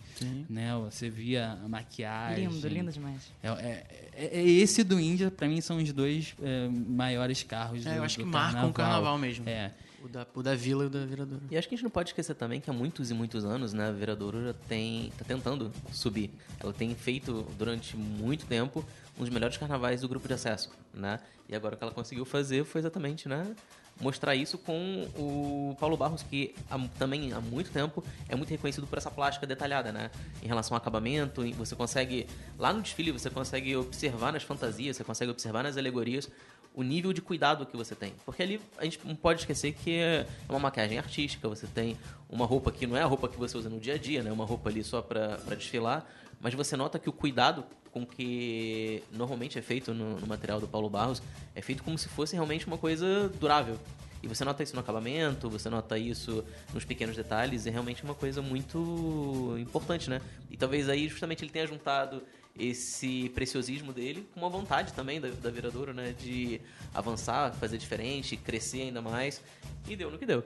Né? 0.50 0.74
Você 0.86 1.10
via 1.10 1.60
a 1.64 1.68
maquiagem. 1.68 2.48
Lindo, 2.48 2.68
lindo 2.70 2.92
demais. 2.92 3.30
É, 3.44 3.50
é- 3.50 3.86
é- 4.14 4.40
é 4.40 4.50
esse 4.50 4.86
do 4.86 4.98
Índia, 4.98 5.30
para 5.30 5.50
mim, 5.50 5.60
são 5.60 5.78
os 5.78 5.92
dois 5.92 6.34
é, 6.42 6.70
maiores 6.70 7.44
carros 7.44 7.86
É, 7.86 7.92
do 7.92 7.96
eu 7.98 8.04
acho 8.04 8.18
que 8.18 8.24
marcam 8.26 8.70
o 8.70 8.74
carnaval 8.74 9.18
mesmo. 9.18 9.48
É. 9.50 9.72
O 10.04 10.08
da, 10.08 10.26
o 10.34 10.42
da 10.44 10.56
Vila 10.56 10.84
e 10.84 10.88
o 10.88 10.90
da 10.90 11.06
Viradouro. 11.06 11.44
E 11.52 11.58
acho 11.58 11.68
que 11.68 11.76
a 11.76 11.78
gente 11.78 11.84
não 11.84 11.92
pode 11.92 12.10
esquecer 12.10 12.34
também 12.36 12.60
que 12.60 12.70
há 12.70 12.74
muitos 12.74 13.12
e 13.12 13.14
muitos 13.14 13.46
anos, 13.46 13.72
né, 13.74 13.88
a 13.90 13.92
Viradouro 13.92 14.44
já 14.46 14.54
tem, 14.68 15.12
tá 15.18 15.24
tentando 15.24 15.72
subir. 15.92 16.32
Ela 16.60 16.74
tem 16.74 16.94
feito 16.96 17.46
durante 17.58 17.96
muito 17.96 18.46
tempo 18.46 18.84
um 19.18 19.22
dos 19.22 19.30
melhores 19.30 19.58
carnavais 19.58 20.02
do 20.02 20.10
grupo 20.10 20.28
de 20.28 20.34
acesso, 20.34 20.72
né? 20.94 21.20
E 21.48 21.56
agora 21.56 21.76
o 21.76 21.78
que 21.78 21.84
ela 21.84 21.94
conseguiu 21.94 22.26
fazer 22.26 22.64
foi 22.64 22.80
exatamente, 22.80 23.28
né, 23.30 23.54
mostrar 24.00 24.36
isso 24.36 24.58
com 24.58 25.08
o 25.16 25.76
Paulo 25.80 25.96
Barros, 25.96 26.24
que 26.24 26.56
há- 26.70 26.80
também 26.98 27.34
há 27.34 27.40
muito 27.42 27.70
tempo 27.70 28.04
é 28.28 28.36
muito 28.36 28.50
reconhecido 28.50 28.88
por 28.88 28.98
essa 28.98 29.12
plástica 29.12 29.46
detalhada, 29.46 29.92
né? 29.92 30.10
Em 30.42 30.48
relação 30.48 30.74
ao 30.76 30.82
acabamento, 30.82 31.44
você 31.56 31.76
consegue 31.76 32.26
lá 32.58 32.74
no 32.74 32.82
desfile 32.82 33.12
você 33.12 33.30
consegue 33.30 33.76
observar 33.76 34.32
nas 34.34 34.42
fantasias, 34.44 34.98
você 34.98 35.04
consegue 35.04 35.30
observar 35.30 35.62
nas 35.62 35.78
alegorias 35.78 36.30
o 36.74 36.84
nível 36.84 37.12
de 37.12 37.22
cuidado 37.22 37.66
que 37.66 37.76
você 37.76 37.94
tem. 37.96 38.14
Porque 38.26 38.42
ali 38.42 38.62
a 38.78 38.84
gente 38.84 39.00
não 39.06 39.16
pode 39.16 39.42
esquecer 39.42 39.74
que 39.74 39.96
é 39.96 40.26
uma 40.48 40.60
maquiagem 40.60 40.98
artística, 40.98 41.48
você 41.48 41.68
tem 41.68 41.98
uma 42.30 42.46
roupa 42.46 42.72
que 42.72 42.88
não 42.88 42.96
é 42.96 43.02
a 43.02 43.06
roupa 43.06 43.28
que 43.28 43.38
você 43.38 43.58
usa 43.58 43.70
no 43.70 43.80
dia 43.80 43.96
a 43.96 43.98
dia, 43.98 44.24
né? 44.24 44.32
Uma 44.32 44.46
roupa 44.46 44.70
ali 44.70 44.84
só 44.84 45.02
para 45.02 45.38
desfilar, 45.56 46.06
mas 46.40 46.54
você 46.54 46.76
nota 46.78 46.98
que 46.98 47.10
o 47.10 47.14
cuidado 47.14 47.66
com 47.92 48.06
que 48.06 49.04
normalmente 49.12 49.60
é 49.60 49.62
feito 49.62 49.94
no, 49.94 50.20
no 50.20 50.26
material 50.26 50.62
do 50.62 50.68
Paulo 50.68 50.90
Barros 50.90 51.22
é 51.54 51.62
feito 51.62 51.84
como 51.84 51.98
se 51.98 52.08
fosse 52.08 52.36
realmente 52.36 52.66
uma 52.66 52.78
coisa 52.78 53.30
durável. 53.40 53.78
E 54.24 54.28
você 54.28 54.46
nota 54.46 54.62
isso 54.62 54.76
no 54.76 54.82
acabamento, 54.82 55.50
você 55.50 55.70
nota 55.70 55.98
isso 55.98 56.46
nos 56.74 56.86
pequenos 56.86 57.16
detalhes, 57.16 57.66
é 57.66 57.72
realmente 57.72 58.04
uma 58.04 58.14
coisa 58.14 58.42
muito 58.42 59.56
importante, 59.60 60.10
né? 60.10 60.22
E 60.50 60.56
talvez 60.56 60.88
aí 60.88 61.08
justamente 61.08 61.44
ele 61.44 61.52
tenha 61.52 61.66
juntado 61.66 62.22
esse 62.58 63.30
preciosismo 63.30 63.94
dele 63.94 64.28
com 64.34 64.42
uma 64.42 64.50
vontade 64.50 64.94
também 64.94 65.20
da, 65.20 65.30
da 65.30 65.50
Viradouro, 65.50 65.94
né? 65.94 66.14
De 66.18 66.62
avançar, 66.94 67.54
fazer 67.54 67.78
diferente, 67.78 68.36
crescer 68.38 68.84
ainda 68.84 69.02
mais. 69.02 69.42
E 69.88 69.96
deu 69.96 70.12
no 70.12 70.18
que 70.18 70.26
deu. 70.26 70.44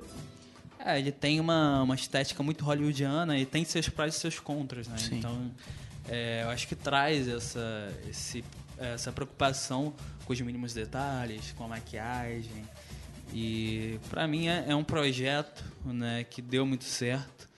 É, 0.80 1.00
ele 1.00 1.12
tem 1.12 1.40
uma, 1.40 1.82
uma 1.84 1.96
estética 1.96 2.44
muito 2.44 2.64
hollywoodiana 2.64 3.38
e 3.38 3.46
tem 3.46 3.64
seus 3.64 3.90
prós 3.90 4.16
e 4.16 4.20
seus 4.20 4.40
contras, 4.40 4.88
né? 4.88 4.98
Sim. 4.98 5.20
Então, 5.20 5.52
é, 6.08 6.44
eu 6.44 6.50
acho 6.50 6.68
que 6.68 6.76
traz 6.76 7.28
essa, 7.28 7.94
esse, 8.10 8.44
essa 8.78 9.12
preocupação 9.12 9.94
com 10.26 10.34
os 10.34 10.42
mínimos 10.42 10.74
detalhes, 10.74 11.54
com 11.54 11.64
a 11.64 11.68
maquiagem. 11.68 12.64
E 13.34 14.00
para 14.10 14.28
mim 14.28 14.48
é, 14.48 14.66
é 14.68 14.76
um 14.76 14.84
projeto 14.84 15.64
né, 15.84 16.24
que 16.24 16.42
deu 16.42 16.66
muito 16.66 16.84
certo. 16.84 17.50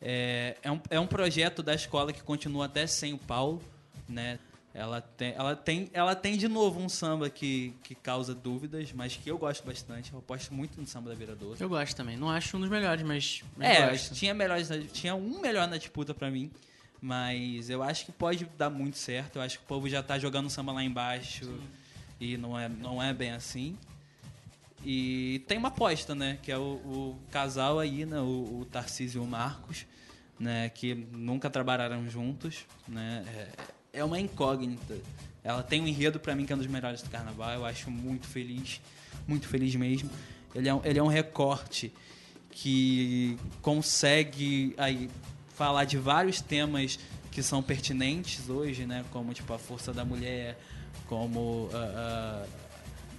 É, 0.00 0.56
é, 0.62 0.70
um, 0.70 0.80
é 0.90 1.00
um 1.00 1.06
projeto 1.06 1.62
da 1.62 1.74
escola 1.74 2.12
que 2.12 2.22
continua 2.22 2.66
até 2.66 2.86
sem 2.86 3.12
o 3.12 3.18
Paulo, 3.18 3.62
né? 4.08 4.38
Ela 4.74 5.00
tem, 5.00 5.32
ela 5.34 5.56
tem, 5.56 5.90
ela 5.94 6.14
tem 6.14 6.36
de 6.36 6.48
novo 6.48 6.78
um 6.78 6.88
samba 6.88 7.30
que, 7.30 7.72
que 7.82 7.94
causa 7.94 8.34
dúvidas, 8.34 8.92
mas 8.92 9.16
que 9.16 9.30
eu 9.30 9.38
gosto 9.38 9.64
bastante. 9.64 10.12
Eu 10.12 10.18
aposto 10.18 10.52
muito 10.52 10.78
no 10.78 10.86
samba 10.86 11.08
da 11.08 11.16
Viradouro. 11.16 11.56
Eu 11.58 11.66
gosto 11.66 11.96
também. 11.96 12.14
Não 12.14 12.28
acho 12.28 12.58
um 12.58 12.60
dos 12.60 12.68
melhores, 12.68 13.02
mas, 13.02 13.42
mas 13.56 13.68
É, 13.70 13.90
gosto. 13.90 14.14
tinha, 14.14 14.34
melhores, 14.34 14.68
tinha 14.92 15.14
um 15.14 15.40
melhor 15.40 15.66
na 15.66 15.78
disputa 15.78 16.12
pra 16.12 16.30
mim. 16.30 16.50
Mas 17.00 17.70
eu 17.70 17.82
acho 17.82 18.04
que 18.04 18.12
pode 18.12 18.44
dar 18.58 18.68
muito 18.68 18.98
certo. 18.98 19.36
Eu 19.36 19.42
acho 19.42 19.58
que 19.58 19.64
o 19.64 19.66
povo 19.66 19.88
já 19.88 20.02
tá 20.02 20.18
jogando 20.18 20.50
samba 20.50 20.72
lá 20.72 20.82
embaixo. 20.84 21.58
E 22.20 22.36
não 22.36 22.58
é, 22.58 22.68
não 22.68 23.02
é 23.02 23.14
bem 23.14 23.30
assim. 23.32 23.78
E 24.88 25.42
tem 25.48 25.58
uma 25.58 25.66
aposta, 25.66 26.14
né? 26.14 26.38
Que 26.42 26.52
é 26.52 26.56
o, 26.56 26.60
o 26.62 27.18
casal 27.32 27.80
aí, 27.80 28.06
né? 28.06 28.20
O, 28.20 28.60
o 28.60 28.66
Tarcísio 28.70 29.20
e 29.20 29.24
o 29.24 29.26
Marcos, 29.26 29.84
né? 30.38 30.68
Que 30.68 30.94
nunca 30.94 31.50
trabalharam 31.50 32.08
juntos, 32.08 32.64
né? 32.86 33.24
É, 33.92 33.98
é 33.98 34.04
uma 34.04 34.20
incógnita. 34.20 34.96
Ela 35.42 35.62
tem 35.64 35.80
um 35.82 35.88
enredo 35.88 36.20
pra 36.20 36.36
mim 36.36 36.46
que 36.46 36.52
é 36.52 36.54
um 36.54 36.58
dos 36.58 36.68
melhores 36.68 37.02
do 37.02 37.10
carnaval. 37.10 37.50
Eu 37.52 37.64
acho 37.64 37.90
muito 37.90 38.28
feliz, 38.28 38.80
muito 39.26 39.48
feliz 39.48 39.74
mesmo. 39.74 40.08
Ele 40.54 40.68
é, 40.68 40.74
um- 40.74 40.80
ele 40.84 40.98
é 41.00 41.02
um 41.02 41.08
recorte 41.08 41.92
que 42.50 43.36
consegue 43.62 44.72
aí 44.78 45.10
falar 45.54 45.84
de 45.84 45.98
vários 45.98 46.40
temas 46.40 46.96
que 47.32 47.42
são 47.42 47.60
pertinentes 47.62 48.48
hoje, 48.48 48.86
né? 48.86 49.04
Como 49.10 49.34
tipo 49.34 49.52
a 49.52 49.58
força 49.58 49.92
da 49.92 50.04
mulher, 50.04 50.56
como 51.06 51.68
a, 51.72 51.76
a, 51.76 52.46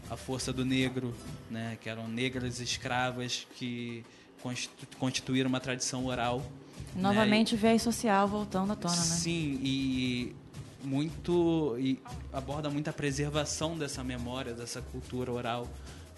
a 0.09 0.15
força 0.17 0.53
do 0.53 0.63
negro, 0.65 1.13
né? 1.49 1.77
Que 1.81 1.89
eram 1.89 2.07
negras 2.07 2.59
escravas 2.59 3.45
que 3.55 4.03
constitu- 4.41 4.87
constituíram 4.97 5.49
uma 5.49 5.59
tradição 5.59 6.05
oral. 6.05 6.39
né? 6.39 7.01
Novamente 7.01 7.55
o 7.55 7.57
viés 7.57 7.81
social 7.81 8.27
voltando 8.27 8.73
à 8.73 8.75
tona, 8.75 8.95
né? 8.95 9.01
Sim, 9.01 9.59
e 9.63 10.35
muito 10.83 11.75
e 11.79 11.99
aborda 12.31 12.69
muito 12.69 12.89
a 12.89 12.93
preservação 12.93 13.77
dessa 13.77 14.03
memória, 14.03 14.53
dessa 14.53 14.81
cultura 14.81 15.31
oral. 15.31 15.67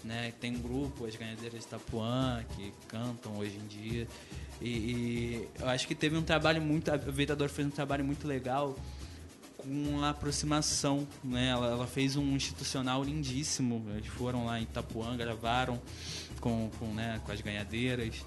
Né? 0.02 0.32
Tem 0.40 0.56
um 0.56 0.58
grupo, 0.60 1.04
as 1.04 1.14
ganhadeiras 1.14 1.60
de 1.60 1.66
Itapuã, 1.66 2.42
que 2.56 2.72
cantam 2.88 3.36
hoje 3.36 3.56
em 3.62 3.66
dia. 3.66 4.08
E, 4.60 4.68
e 4.68 5.48
eu 5.58 5.68
acho 5.68 5.86
que 5.86 5.94
teve 5.94 6.16
um 6.16 6.22
trabalho 6.22 6.62
muito. 6.62 6.90
A 6.90 6.96
Vereador 6.96 7.50
fez 7.50 7.66
um 7.68 7.70
trabalho 7.70 8.02
muito 8.04 8.26
legal 8.26 8.74
com 9.62 10.02
a 10.02 10.10
aproximação. 10.10 11.06
Né? 11.22 11.48
Ela, 11.48 11.68
ela 11.68 11.86
fez 11.86 12.16
um 12.16 12.34
institucional 12.36 13.02
lindíssimo. 13.02 13.84
Eles 13.96 14.08
foram 14.08 14.46
lá 14.46 14.58
em 14.58 14.64
Itapuã, 14.64 15.16
gravaram 15.16 15.80
com, 16.40 16.70
com, 16.78 16.86
né, 16.86 17.20
com 17.24 17.32
as 17.32 17.40
ganhadeiras. 17.40 18.24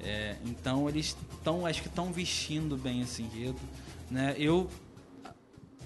É, 0.00 0.36
então 0.44 0.88
eles 0.88 1.16
estão, 1.32 1.66
acho 1.66 1.82
que 1.82 1.88
estão 1.88 2.12
vestindo 2.12 2.76
bem 2.76 3.02
esse 3.02 3.22
enredo. 3.22 3.60
Né? 4.10 4.34
Eu, 4.38 4.70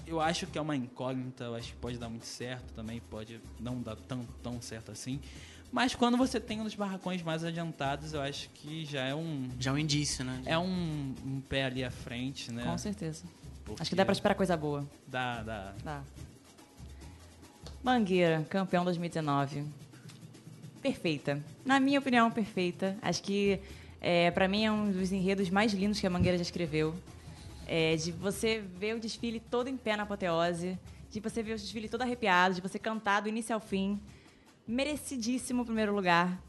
eu 0.05 0.19
acho 0.19 0.45
que 0.47 0.57
é 0.57 0.61
uma 0.61 0.75
incógnita, 0.75 1.45
eu 1.45 1.55
acho 1.55 1.69
que 1.69 1.77
pode 1.77 1.97
dar 1.97 2.09
muito 2.09 2.25
certo 2.25 2.73
também, 2.73 3.01
pode 3.09 3.39
não 3.59 3.81
dar 3.81 3.95
tão, 3.95 4.25
tão 4.43 4.61
certo 4.61 4.91
assim. 4.91 5.19
Mas 5.71 5.95
quando 5.95 6.17
você 6.17 6.39
tem 6.39 6.59
uns 6.59 6.75
barracões 6.75 7.23
mais 7.23 7.45
adiantados, 7.45 8.13
eu 8.13 8.21
acho 8.21 8.49
que 8.49 8.83
já 8.83 9.03
é 9.03 9.15
um 9.15 9.49
Já 9.57 9.71
é 9.71 9.73
um 9.73 9.77
indício, 9.77 10.25
né? 10.25 10.41
é 10.45 10.57
um, 10.57 11.15
um 11.25 11.41
pé 11.47 11.63
ali 11.63 11.83
à 11.83 11.89
frente, 11.89 12.51
né? 12.51 12.65
Com 12.65 12.77
certeza. 12.77 13.23
Porque 13.65 13.81
Acho 13.81 13.89
que 13.89 13.95
dá 13.95 14.05
pra 14.05 14.13
esperar 14.13 14.35
coisa 14.35 14.57
boa. 14.57 14.87
Dá, 15.07 15.41
dá. 15.43 15.73
Dá. 15.83 16.03
Mangueira, 17.83 18.45
campeão 18.49 18.83
2019. 18.83 19.65
Perfeita. 20.81 21.43
Na 21.65 21.79
minha 21.79 21.99
opinião, 21.99 22.29
perfeita. 22.31 22.97
Acho 23.01 23.21
que, 23.23 23.59
é, 23.99 24.31
para 24.31 24.47
mim, 24.47 24.65
é 24.65 24.71
um 24.71 24.91
dos 24.91 25.11
enredos 25.11 25.49
mais 25.49 25.73
lindos 25.73 25.99
que 25.99 26.05
a 26.05 26.09
Mangueira 26.09 26.37
já 26.37 26.43
escreveu. 26.43 26.95
É, 27.67 27.95
de 27.95 28.11
você 28.11 28.59
ver 28.59 28.95
o 28.95 28.99
desfile 28.99 29.39
todo 29.39 29.67
em 29.67 29.77
pé 29.77 29.95
na 29.95 30.03
apoteose, 30.03 30.77
de 31.09 31.19
você 31.19 31.41
ver 31.41 31.53
o 31.53 31.57
desfile 31.57 31.87
todo 31.87 32.01
arrepiado, 32.01 32.55
de 32.55 32.61
você 32.61 32.77
cantar 32.77 33.21
do 33.21 33.29
início 33.29 33.53
ao 33.53 33.59
fim. 33.61 33.99
Merecidíssimo 34.67 35.65
primeiro 35.65 35.93
lugar. 35.93 36.41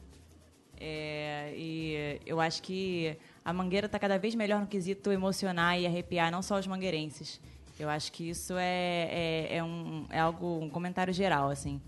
É, 0.78 1.52
e 1.56 2.20
eu 2.26 2.40
acho 2.40 2.62
que 2.62 3.16
a 3.44 3.52
Mangueira 3.52 3.86
está 3.86 3.98
cada 3.98 4.18
vez 4.18 4.34
melhor 4.34 4.60
no 4.60 4.66
quesito 4.66 5.10
emocionar 5.10 5.78
e 5.78 5.86
arrepiar 5.86 6.30
não 6.30 6.42
só 6.42 6.58
os 6.58 6.66
mangueirenses. 6.66 7.40
Eu 7.78 7.88
acho 7.88 8.12
que 8.12 8.28
isso 8.28 8.54
é, 8.56 9.08
é, 9.10 9.56
é 9.56 9.64
um, 9.64 10.06
é 10.10 10.20
algo, 10.20 10.60
um 10.60 10.68
comentário 10.68 11.12
geral, 11.12 11.48
assim. 11.50 11.80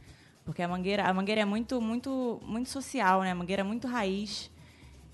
Porque 0.45 0.63
a 0.63 0.69
Mangueira, 0.69 1.05
a 1.05 1.15
Mangueira 1.15 1.43
é 1.43 1.45
muito, 1.45 1.81
muito, 1.81 2.41
muito 2.45 2.69
social, 2.69 3.23
né? 3.23 3.31
A 3.31 3.35
Mangueira 3.35 3.61
é 3.61 3.65
muito 3.65 3.87
raiz. 3.87 4.51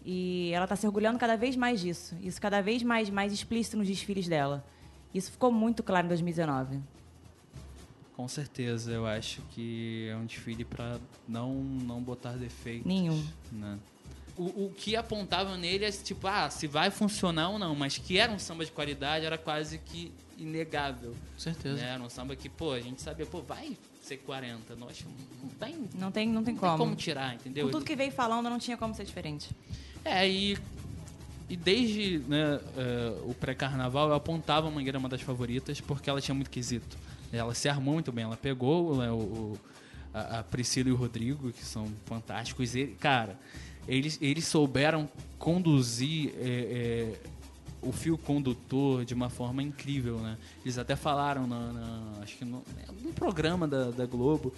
E 0.05 0.50
ela 0.55 0.64
está 0.64 0.74
se 0.76 0.87
orgulhando 0.87 1.18
cada 1.18 1.37
vez 1.37 1.57
mais 1.57 1.81
disso. 1.81 2.16
Isso 2.22 2.40
cada 2.40 2.62
vez 2.62 2.83
mais, 2.83 3.11
mais 3.11 3.33
explícito 3.33 3.76
nos 3.76 3.87
desfiles 3.87 4.26
dela. 4.26 4.64
Isso 5.12 5.31
ficou 5.31 5.53
muito 5.53 5.83
claro 5.83 6.07
em 6.07 6.09
2019. 6.09 6.81
Com 8.16 8.29
certeza, 8.29 8.92
eu 8.92 9.07
acho 9.07 9.42
que 9.50 10.09
é 10.11 10.16
um 10.16 10.24
desfile 10.24 10.64
para 10.64 10.98
não, 11.29 11.55
não 11.55 12.03
botar 12.03 12.33
defeitos. 12.33 12.87
Nenhum. 12.87 13.22
Né? 13.53 13.79
O, 14.40 14.66
o 14.66 14.74
que 14.74 14.96
apontava 14.96 15.57
nele 15.57 15.85
é 15.85 15.90
tipo, 15.90 16.26
ah, 16.26 16.48
se 16.48 16.66
vai 16.66 16.90
funcionar 16.90 17.50
ou 17.50 17.59
não, 17.59 17.74
mas 17.74 17.98
que 17.98 18.16
era 18.18 18.33
um 18.33 18.38
samba 18.38 18.64
de 18.64 18.72
qualidade 18.72 19.24
era 19.26 19.37
quase 19.37 19.79
que 19.79 20.12
inegável. 20.38 21.11
Com 21.35 21.38
certeza. 21.40 21.76
Né? 21.76 21.90
Era 21.90 22.03
um 22.03 22.09
samba 22.09 22.35
que, 22.35 22.48
pô, 22.48 22.72
a 22.72 22.81
gente 22.81 23.03
sabia, 23.03 23.26
pô, 23.26 23.42
vai 23.42 23.76
ser 24.03 24.16
40. 24.18 24.74
Nós 24.76 25.05
não 25.42 25.48
tem, 25.50 25.74
não 25.76 26.00
Não 26.00 26.11
tem, 26.11 26.29
não 26.29 26.42
tem 26.42 26.55
tem 26.55 26.61
como. 26.61 26.79
como 26.79 26.96
tirar, 26.96 27.35
entendeu? 27.35 27.66
Com 27.66 27.72
tudo 27.72 27.85
que 27.85 27.94
veio 27.94 28.11
falando, 28.12 28.48
não 28.48 28.59
tinha 28.59 28.76
como 28.79 28.94
ser 28.94 29.05
diferente. 29.05 29.50
É, 30.05 30.26
e, 30.26 30.57
e 31.48 31.57
desde 31.57 32.20
né, 32.26 32.59
eh, 32.79 33.20
o 33.26 33.35
pré-carnaval 33.35 34.09
eu 34.09 34.14
apontava 34.14 34.68
a 34.68 34.70
Mangueira 34.70 34.98
uma 34.98 35.09
das 35.11 35.20
favoritas 35.20 35.81
porque 35.83 36.09
ela 36.09 36.20
tinha 36.20 36.35
muito 36.35 36.48
quesito. 36.50 36.96
Ela 37.31 37.55
se 37.55 37.68
armou 37.68 37.92
muito 37.94 38.11
bem, 38.11 38.24
ela 38.24 38.37
pegou 38.38 38.96
né, 38.96 39.11
o, 39.11 39.16
o- 39.16 39.59
a, 40.14 40.38
a 40.38 40.42
Priscila 40.42 40.88
e 40.88 40.92
o 40.92 40.96
Rodrigo, 40.96 41.53
que 41.53 41.64
são 41.64 41.87
fantásticos, 42.07 42.74
e, 42.74 42.87
cara, 42.98 43.38
eles, 43.94 44.18
eles 44.22 44.46
souberam 44.46 45.09
conduzir 45.38 46.33
eh, 46.37 47.12
eh, 47.14 47.18
o 47.83 47.92
fio 47.92 48.16
condutor 48.18 49.05
de 49.05 49.14
uma 49.14 49.29
forma 49.31 49.62
incrível, 49.62 50.18
né? 50.18 50.37
Eles 50.64 50.79
até 50.79 50.94
falaram 50.94 51.46
na, 51.46 51.72
na- 51.72 52.12
acho 52.22 52.37
que 52.37 52.44
no, 52.44 52.62
num 53.03 53.12
programa 53.12 53.66
da, 53.66 53.90
da 53.90 54.07
Globo 54.07 54.53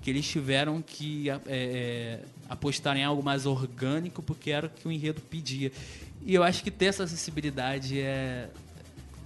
que 0.00 0.10
eles 0.10 0.26
tiveram 0.26 0.80
que 0.80 1.28
é, 1.28 1.40
é, 1.46 2.20
apostar 2.48 2.96
em 2.96 3.02
algo 3.04 3.22
mais 3.22 3.46
orgânico 3.46 4.22
porque 4.22 4.50
era 4.50 4.66
o 4.66 4.70
que 4.70 4.86
o 4.86 4.92
enredo 4.92 5.20
pedia. 5.22 5.72
E 6.22 6.34
eu 6.34 6.42
acho 6.42 6.62
que 6.62 6.70
ter 6.70 6.86
essa 6.86 7.04
acessibilidade 7.04 8.00
é, 8.00 8.48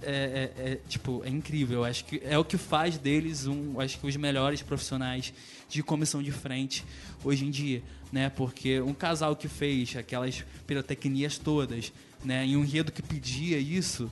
é, 0.05 0.51
é- 0.57 0.71
é, 0.71 0.79
tipo 0.87 1.23
é 1.25 1.29
incrível. 1.29 1.83
Acho 1.83 2.05
que 2.05 2.21
é 2.23 2.37
o 2.37 2.43
que 2.45 2.57
faz 2.57 2.97
deles 2.97 3.47
um, 3.47 3.79
acho 3.79 3.99
que 3.99 4.07
os 4.07 4.15
melhores 4.15 4.61
profissionais 4.61 5.33
de 5.69 5.81
comissão 5.81 6.21
de 6.21 6.31
frente 6.31 6.83
hoje 7.23 7.45
em 7.45 7.51
dia, 7.51 7.81
né? 8.11 8.29
Porque 8.29 8.79
um 8.81 8.93
casal 8.93 9.35
que 9.35 9.47
fez 9.47 9.95
aquelas 9.95 10.43
pirotecnias 10.67 11.37
todas, 11.37 11.91
né, 12.23 12.45
em 12.45 12.55
um 12.55 12.63
enredo 12.63 12.91
que 12.91 13.01
pedia 13.01 13.57
isso, 13.57 14.11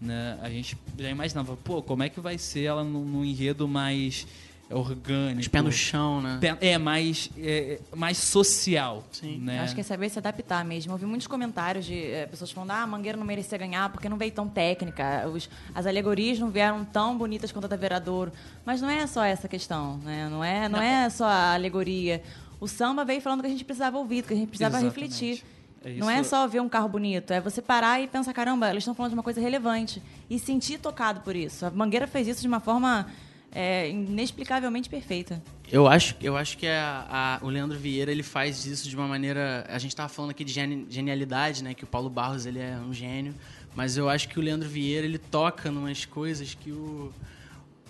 né? 0.00 0.38
A 0.42 0.50
gente 0.50 0.76
já 0.98 1.10
imaginava, 1.10 1.56
pô, 1.56 1.82
como 1.82 2.02
é 2.02 2.08
que 2.08 2.20
vai 2.20 2.38
ser 2.38 2.64
ela 2.64 2.84
num, 2.84 3.04
num 3.04 3.24
enredo 3.24 3.66
mais 3.66 4.26
orgânico, 4.70 5.40
Os 5.40 5.48
pés 5.48 5.64
no 5.64 5.72
chão, 5.72 6.20
né? 6.20 6.38
Pé- 6.40 6.56
É 6.60 6.78
mais, 6.78 7.30
é, 7.38 7.80
mais 7.96 8.18
social. 8.18 9.04
Sim. 9.12 9.38
Né? 9.38 9.58
Eu 9.58 9.62
acho 9.62 9.74
que 9.74 9.80
é 9.80 9.84
saber 9.84 10.08
se 10.10 10.18
adaptar 10.18 10.64
mesmo. 10.64 10.90
Eu 10.90 10.94
ouvi 10.94 11.06
muitos 11.06 11.26
comentários 11.26 11.84
de 11.86 11.94
eh, 11.94 12.26
pessoas 12.26 12.50
falando: 12.50 12.70
ah, 12.72 12.82
a 12.82 12.86
Mangueira 12.86 13.16
não 13.16 13.24
merecia 13.24 13.56
ganhar 13.56 13.88
porque 13.90 14.08
não 14.08 14.16
veio 14.16 14.32
tão 14.32 14.48
técnica, 14.48 15.26
os- 15.28 15.48
as 15.74 15.86
alegorias 15.86 16.38
não 16.38 16.50
vieram 16.50 16.84
tão 16.84 17.16
bonitas 17.16 17.50
quanto 17.52 17.64
a 17.64 17.68
da 17.68 17.76
Veradouro. 17.76 18.32
Mas 18.64 18.80
não 18.82 18.90
é 18.90 19.06
só 19.06 19.24
essa 19.24 19.48
questão, 19.48 19.98
né? 19.98 20.28
Não 20.30 20.44
é, 20.44 20.68
não, 20.68 20.80
é 20.82 21.08
só 21.10 21.24
a 21.24 21.54
alegoria. 21.54 22.22
O 22.60 22.66
samba 22.68 23.04
veio 23.04 23.20
falando 23.20 23.40
que 23.40 23.46
a 23.46 23.50
gente 23.50 23.64
precisava 23.64 23.96
ouvir, 23.98 24.22
que 24.24 24.34
a 24.34 24.36
gente 24.36 24.48
precisava 24.48 24.76
Exatamente. 24.78 25.00
refletir. 25.00 25.44
É 25.84 25.92
não 25.94 26.10
é 26.10 26.22
só 26.24 26.44
ver 26.48 26.60
um 26.60 26.68
carro 26.68 26.88
bonito, 26.88 27.32
é 27.32 27.40
você 27.40 27.62
parar 27.62 28.00
e 28.02 28.08
pensar, 28.08 28.32
caramba, 28.32 28.68
eles 28.68 28.82
estão 28.82 28.94
falando 28.96 29.10
de 29.12 29.14
uma 29.16 29.22
coisa 29.22 29.40
relevante. 29.40 30.02
E 30.28 30.36
sentir 30.36 30.76
tocado 30.78 31.20
por 31.20 31.36
isso. 31.36 31.64
A 31.64 31.70
Mangueira 31.70 32.06
fez 32.08 32.26
isso 32.26 32.40
de 32.42 32.48
uma 32.48 32.58
forma 32.58 33.06
eh, 33.52 33.90
inexplicavelmente 33.90 34.88
perfeita. 34.88 35.42
Eu 35.70 35.86
acho, 35.86 36.14
eu 36.20 36.36
acho 36.36 36.56
que 36.56 36.66
a, 36.66 37.38
a- 37.40 37.44
o 37.44 37.48
Leandro 37.50 37.78
Vieira 37.78 38.10
ele 38.10 38.22
faz 38.22 38.64
isso 38.64 38.88
de 38.88 38.96
uma 38.96 39.06
maneira. 39.06 39.66
A 39.68 39.78
gente 39.78 39.90
estava 39.92 40.08
falando 40.08 40.30
aqui 40.30 40.44
de 40.44 40.52
geni- 40.52 40.86
genialidade, 40.88 41.62
né? 41.62 41.74
Que 41.74 41.84
o 41.84 41.86
Paulo 41.86 42.08
Barros 42.08 42.46
ele 42.46 42.58
é 42.58 42.76
um 42.78 42.92
gênio, 42.94 43.34
mas 43.74 43.96
eu 43.96 44.08
acho 44.08 44.28
que 44.28 44.38
o 44.38 44.42
Leandro 44.42 44.68
Vieira 44.68 45.06
ele 45.06 45.18
toca 45.18 45.70
numas 45.70 46.04
coisas 46.06 46.54
que 46.54 46.72
o, 46.72 47.12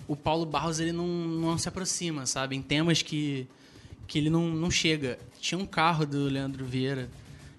o 0.07 0.15
Paulo 0.15 0.45
Barros 0.45 0.79
ele 0.79 0.91
não, 0.91 1.07
não 1.07 1.57
se 1.57 1.69
aproxima, 1.69 2.25
sabe? 2.25 2.55
Em 2.55 2.61
temas 2.61 3.01
que, 3.01 3.47
que 4.07 4.17
ele 4.17 4.29
não, 4.29 4.49
não 4.49 4.69
chega. 4.69 5.17
Tinha 5.39 5.57
um 5.57 5.65
carro 5.65 6.05
do 6.05 6.25
Leandro 6.25 6.65
Vieira 6.65 7.09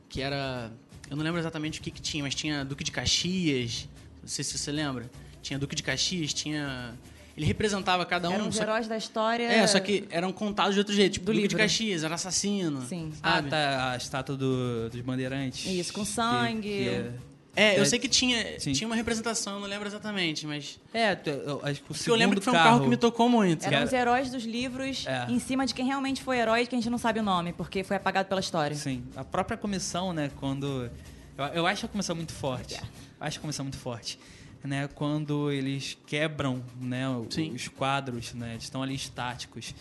que 0.08 0.20
era. 0.20 0.70
Eu 1.08 1.16
não 1.16 1.24
lembro 1.24 1.40
exatamente 1.40 1.80
o 1.80 1.82
que, 1.82 1.90
que 1.90 2.00
tinha, 2.02 2.22
mas 2.22 2.34
tinha 2.34 2.62
Duque 2.64 2.84
de 2.84 2.92
Caxias. 2.92 3.88
Não 4.20 4.28
sei 4.28 4.44
se 4.44 4.56
você 4.58 4.70
lembra. 4.70 5.10
Tinha 5.42 5.58
Duque 5.58 5.74
de 5.74 5.82
Caxias, 5.82 6.34
tinha. 6.34 6.94
Ele 7.40 7.46
representava 7.46 8.05
cada 8.05 8.29
um. 8.29 8.35
Eram 8.35 8.48
os 8.48 8.61
heróis 8.61 8.87
da 8.87 8.98
história. 8.98 9.44
é, 9.50 9.66
só 9.66 9.81
que 9.81 10.05
eram 10.11 10.31
contados 10.31 10.74
de 10.74 10.79
outro 10.81 10.94
jeito. 10.94 11.14
Tipo, 11.14 11.24
Do 11.26 11.33
Duque 11.33 11.48
de 11.48 11.55
livro. 11.55 11.64
Caxias, 11.64 12.05
era 12.05 12.14
assassino. 12.14 12.83
Sim. 12.87 13.11
Ah, 13.22 13.37
sabe? 13.37 13.48
tá, 13.48 13.92
a 13.92 13.96
estátua 13.96 14.37
do- 14.37 14.90
dos 14.90 15.00
bandeirantes. 15.00 15.64
Isso, 15.64 15.90
com 15.90 16.03
Que- 16.03 16.07
sangue. 16.11 16.68
que 16.68 16.88
é- 16.88 17.12
É, 17.57 17.79
eu 17.79 17.83
É, 17.83 17.85
sei 17.87 17.98
que 17.98 18.09
tinha, 18.09 18.61
sim. 18.61 18.72
tinha 18.72 18.87
uma 18.87 18.94
representação, 18.94 19.59
não 19.59 19.66
lembro 19.66 19.88
exatamente, 19.88 20.46
mas. 20.46 20.79
É, 20.94 21.18
eu 21.46 21.61
acho 21.64 21.81
que 21.83 21.90
o 21.90 21.94
Porque 21.94 22.11
eu 22.11 22.14
lembro 22.14 22.37
segundo 22.37 22.38
que 22.38 22.44
foi 22.44 22.53
um 22.53 22.57
carro 22.57 22.81
que 22.83 22.88
me 22.88 22.96
tocou 22.96 23.29
muito. 23.29 23.64
Eram 23.66 23.79
Era- 23.79 23.87
os 23.87 23.92
heróis 23.92 24.31
dos 24.31 24.44
livros 24.44 25.05
É. 25.07 25.26
em 25.29 25.38
cima 25.40 25.64
de 25.66 25.72
quem 25.74 25.85
realmente 25.87 26.22
foi 26.22 26.38
herói, 26.38 26.66
que 26.66 26.74
a 26.76 26.79
gente 26.79 26.88
não 26.90 26.98
sabe 26.98 27.18
o 27.20 27.22
nome, 27.24 27.53
porque 27.55 27.83
foi 27.83 27.96
apagado 27.96 28.29
pela 28.29 28.40
história. 28.40 28.76
Sim, 28.76 29.03
a 29.16 29.24
própria 29.24 29.57
comissão, 29.57 30.12
né, 30.12 30.31
quando... 30.38 30.90
Eu, 31.38 31.44
eu 31.46 31.66
acho 31.66 31.87
a 31.87 31.88
comissão 31.88 32.14
muito 32.14 32.33
forte. 32.35 32.74
É. 32.76 32.81
Acho 33.18 33.38
a 33.38 33.40
comissão 33.40 33.64
muito 33.64 33.79
forte. 33.79 34.18
Né, 34.62 34.88
quando 34.94 35.51
eles 35.51 35.96
quebram 36.07 36.62
né, 36.79 37.05
Sim. 37.31 37.53
os 37.53 37.66
quadros, 37.68 38.35
né, 38.35 38.51
eles 38.53 38.64
estão 38.64 38.83
ali 38.83 38.94
estáticos. 38.94 39.75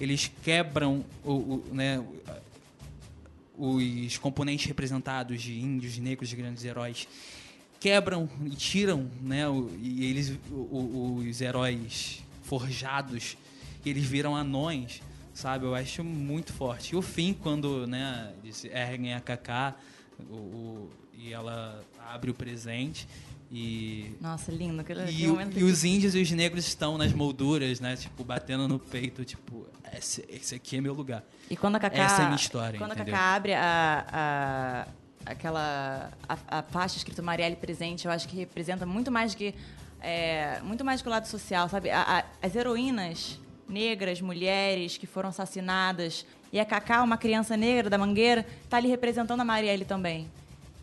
Eles 0.00 0.30
quebram 0.42 1.04
o, 1.22 1.32
o, 1.32 1.64
né, 1.72 2.02
os 3.56 4.18
componentes 4.18 4.66
representados 4.66 5.40
de 5.42 5.58
índios, 5.58 5.98
negros, 5.98 6.28
de 6.28 6.36
grandes 6.36 6.64
heróis. 6.64 7.06
Quebram 7.80 8.28
e 8.44 8.50
tiram 8.50 9.10
né, 9.20 9.48
o- 9.48 9.70
e 9.80 10.04
eles, 10.06 10.32
os 10.50 11.40
heróis 11.40 12.22
forjados, 12.42 13.36
eles 13.84 14.04
viram 14.04 14.34
anões, 14.34 15.02
sabe? 15.34 15.64
Eu 15.66 15.74
acho 15.74 16.02
muito 16.02 16.52
forte. 16.52 16.94
E 16.94 16.96
o 16.96 17.02
fim, 17.02 17.34
quando 17.34 17.86
né, 17.86 18.32
eles 18.42 18.64
erguem 18.64 19.14
a 19.14 19.20
Kaká 19.20 19.74
o, 20.30 20.34
o- 20.34 20.90
e 21.18 21.32
ela 21.32 21.82
abre 21.98 22.30
o 22.30 22.34
presente 22.34 23.06
e 23.50 24.14
Nossa, 24.20 24.50
lindo. 24.50 24.80
Aquele, 24.80 25.10
e, 25.10 25.28
o- 25.28 25.40
e 25.58 25.62
os 25.64 25.84
índios 25.84 26.14
e 26.14 26.20
os 26.22 26.30
negros 26.32 26.66
estão 26.66 26.98
nas 26.98 27.12
molduras, 27.12 27.78
né? 27.80 27.96
Tipo, 27.96 28.24
batendo 28.24 28.66
no 28.66 28.78
peito, 28.78 29.24
tipo, 29.24 29.66
esse, 29.96 30.24
esse 30.28 30.54
aqui 30.54 30.76
é 30.76 30.80
meu 30.80 30.92
lugar. 30.94 31.22
E 31.50 31.56
quando 31.56 31.76
a 31.76 31.80
Cacá, 31.80 31.96
Essa 32.02 32.22
é 32.22 32.24
a 32.24 32.28
minha 32.28 32.36
história, 32.36 32.78
Quando 32.78 32.92
entendeu? 32.92 33.14
a 33.14 33.18
Cacá 33.18 33.34
abre 33.34 33.54
a, 33.54 34.06
a- 34.12 35.30
aquela 35.30 36.10
a, 36.28 36.58
a 36.58 36.62
faixa 36.62 36.96
escrito 36.96 37.22
Marielle 37.22 37.56
presente, 37.56 38.06
eu 38.06 38.10
acho 38.12 38.28
que 38.28 38.36
representa 38.36 38.84
muito 38.86 39.10
mais 39.10 39.34
que 39.34 39.54
é, 40.00 40.60
muito 40.62 40.84
mais 40.84 41.00
que 41.02 41.08
o 41.08 41.10
lado 41.10 41.26
social, 41.26 41.68
sabe? 41.68 41.90
A- 41.90 42.24
as 42.42 42.54
heroínas 42.54 43.40
negras, 43.68 44.20
mulheres 44.20 44.96
que 44.96 45.06
foram 45.06 45.28
assassinadas 45.30 46.24
e 46.52 46.60
a 46.60 46.64
Cacá, 46.64 47.02
uma 47.02 47.16
criança 47.16 47.56
negra 47.56 47.88
da 47.90 47.98
Mangueira, 47.98 48.46
tá 48.68 48.76
ali 48.76 48.88
representando 48.88 49.40
a 49.40 49.44
Marielle 49.44 49.84
também. 49.84 50.28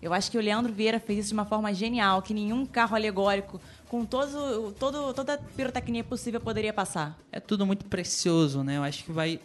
Eu 0.03 0.13
acho 0.13 0.29
que 0.29 0.37
o 0.37 0.41
Leandro 0.41 0.73
Vieira 0.73 0.99
fez 0.99 1.19
isso 1.19 1.27
de 1.29 1.33
uma 1.33 1.45
forma 1.45 1.73
genial, 1.73 2.21
que 2.21 2.33
nenhum 2.33 2.65
carro 2.65 2.95
alegórico 2.95 3.59
com 3.87 4.03
todo, 4.05 4.73
todo, 4.77 5.13
toda 5.13 5.35
a 5.35 5.37
pirotecnia 5.37 6.03
possível 6.03 6.41
poderia 6.41 6.73
passar. 6.73 7.17
É 7.31 7.39
tudo 7.39 7.65
muito 7.65 7.85
precioso, 7.85 8.63
né? 8.63 8.77
Eu 8.77 8.83
acho 8.83 9.03
que 9.05 9.11
vai. 9.11 9.39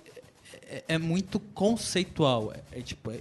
É, 0.65 0.85
é 0.89 0.99
muito 0.99 1.39
conceitual. 1.39 2.53
É, 2.73 2.81
é 2.81 2.83
tipo. 2.83 3.11
É, 3.11 3.21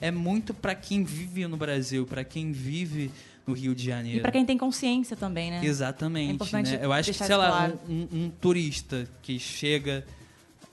é 0.00 0.10
muito 0.10 0.52
pra 0.52 0.74
quem 0.74 1.02
vive 1.04 1.46
no 1.46 1.56
Brasil, 1.56 2.06
pra 2.06 2.22
quem 2.22 2.52
vive 2.52 3.10
no 3.46 3.54
Rio 3.54 3.74
de 3.74 3.84
Janeiro. 3.86 4.18
E 4.18 4.20
para 4.20 4.30
quem 4.30 4.44
tem 4.44 4.58
consciência 4.58 5.16
também, 5.16 5.50
né? 5.50 5.60
É 5.62 5.64
Exatamente. 5.64 6.34
importante 6.34 6.70
né? 6.72 6.80
Eu 6.82 6.92
acho 6.92 7.10
que, 7.10 7.16
sei 7.16 7.34
lá, 7.34 7.48
claro. 7.48 7.80
um, 7.88 7.94
um- 7.94 8.24
um 8.26 8.30
turista 8.30 9.08
que 9.22 9.38
chega 9.38 10.04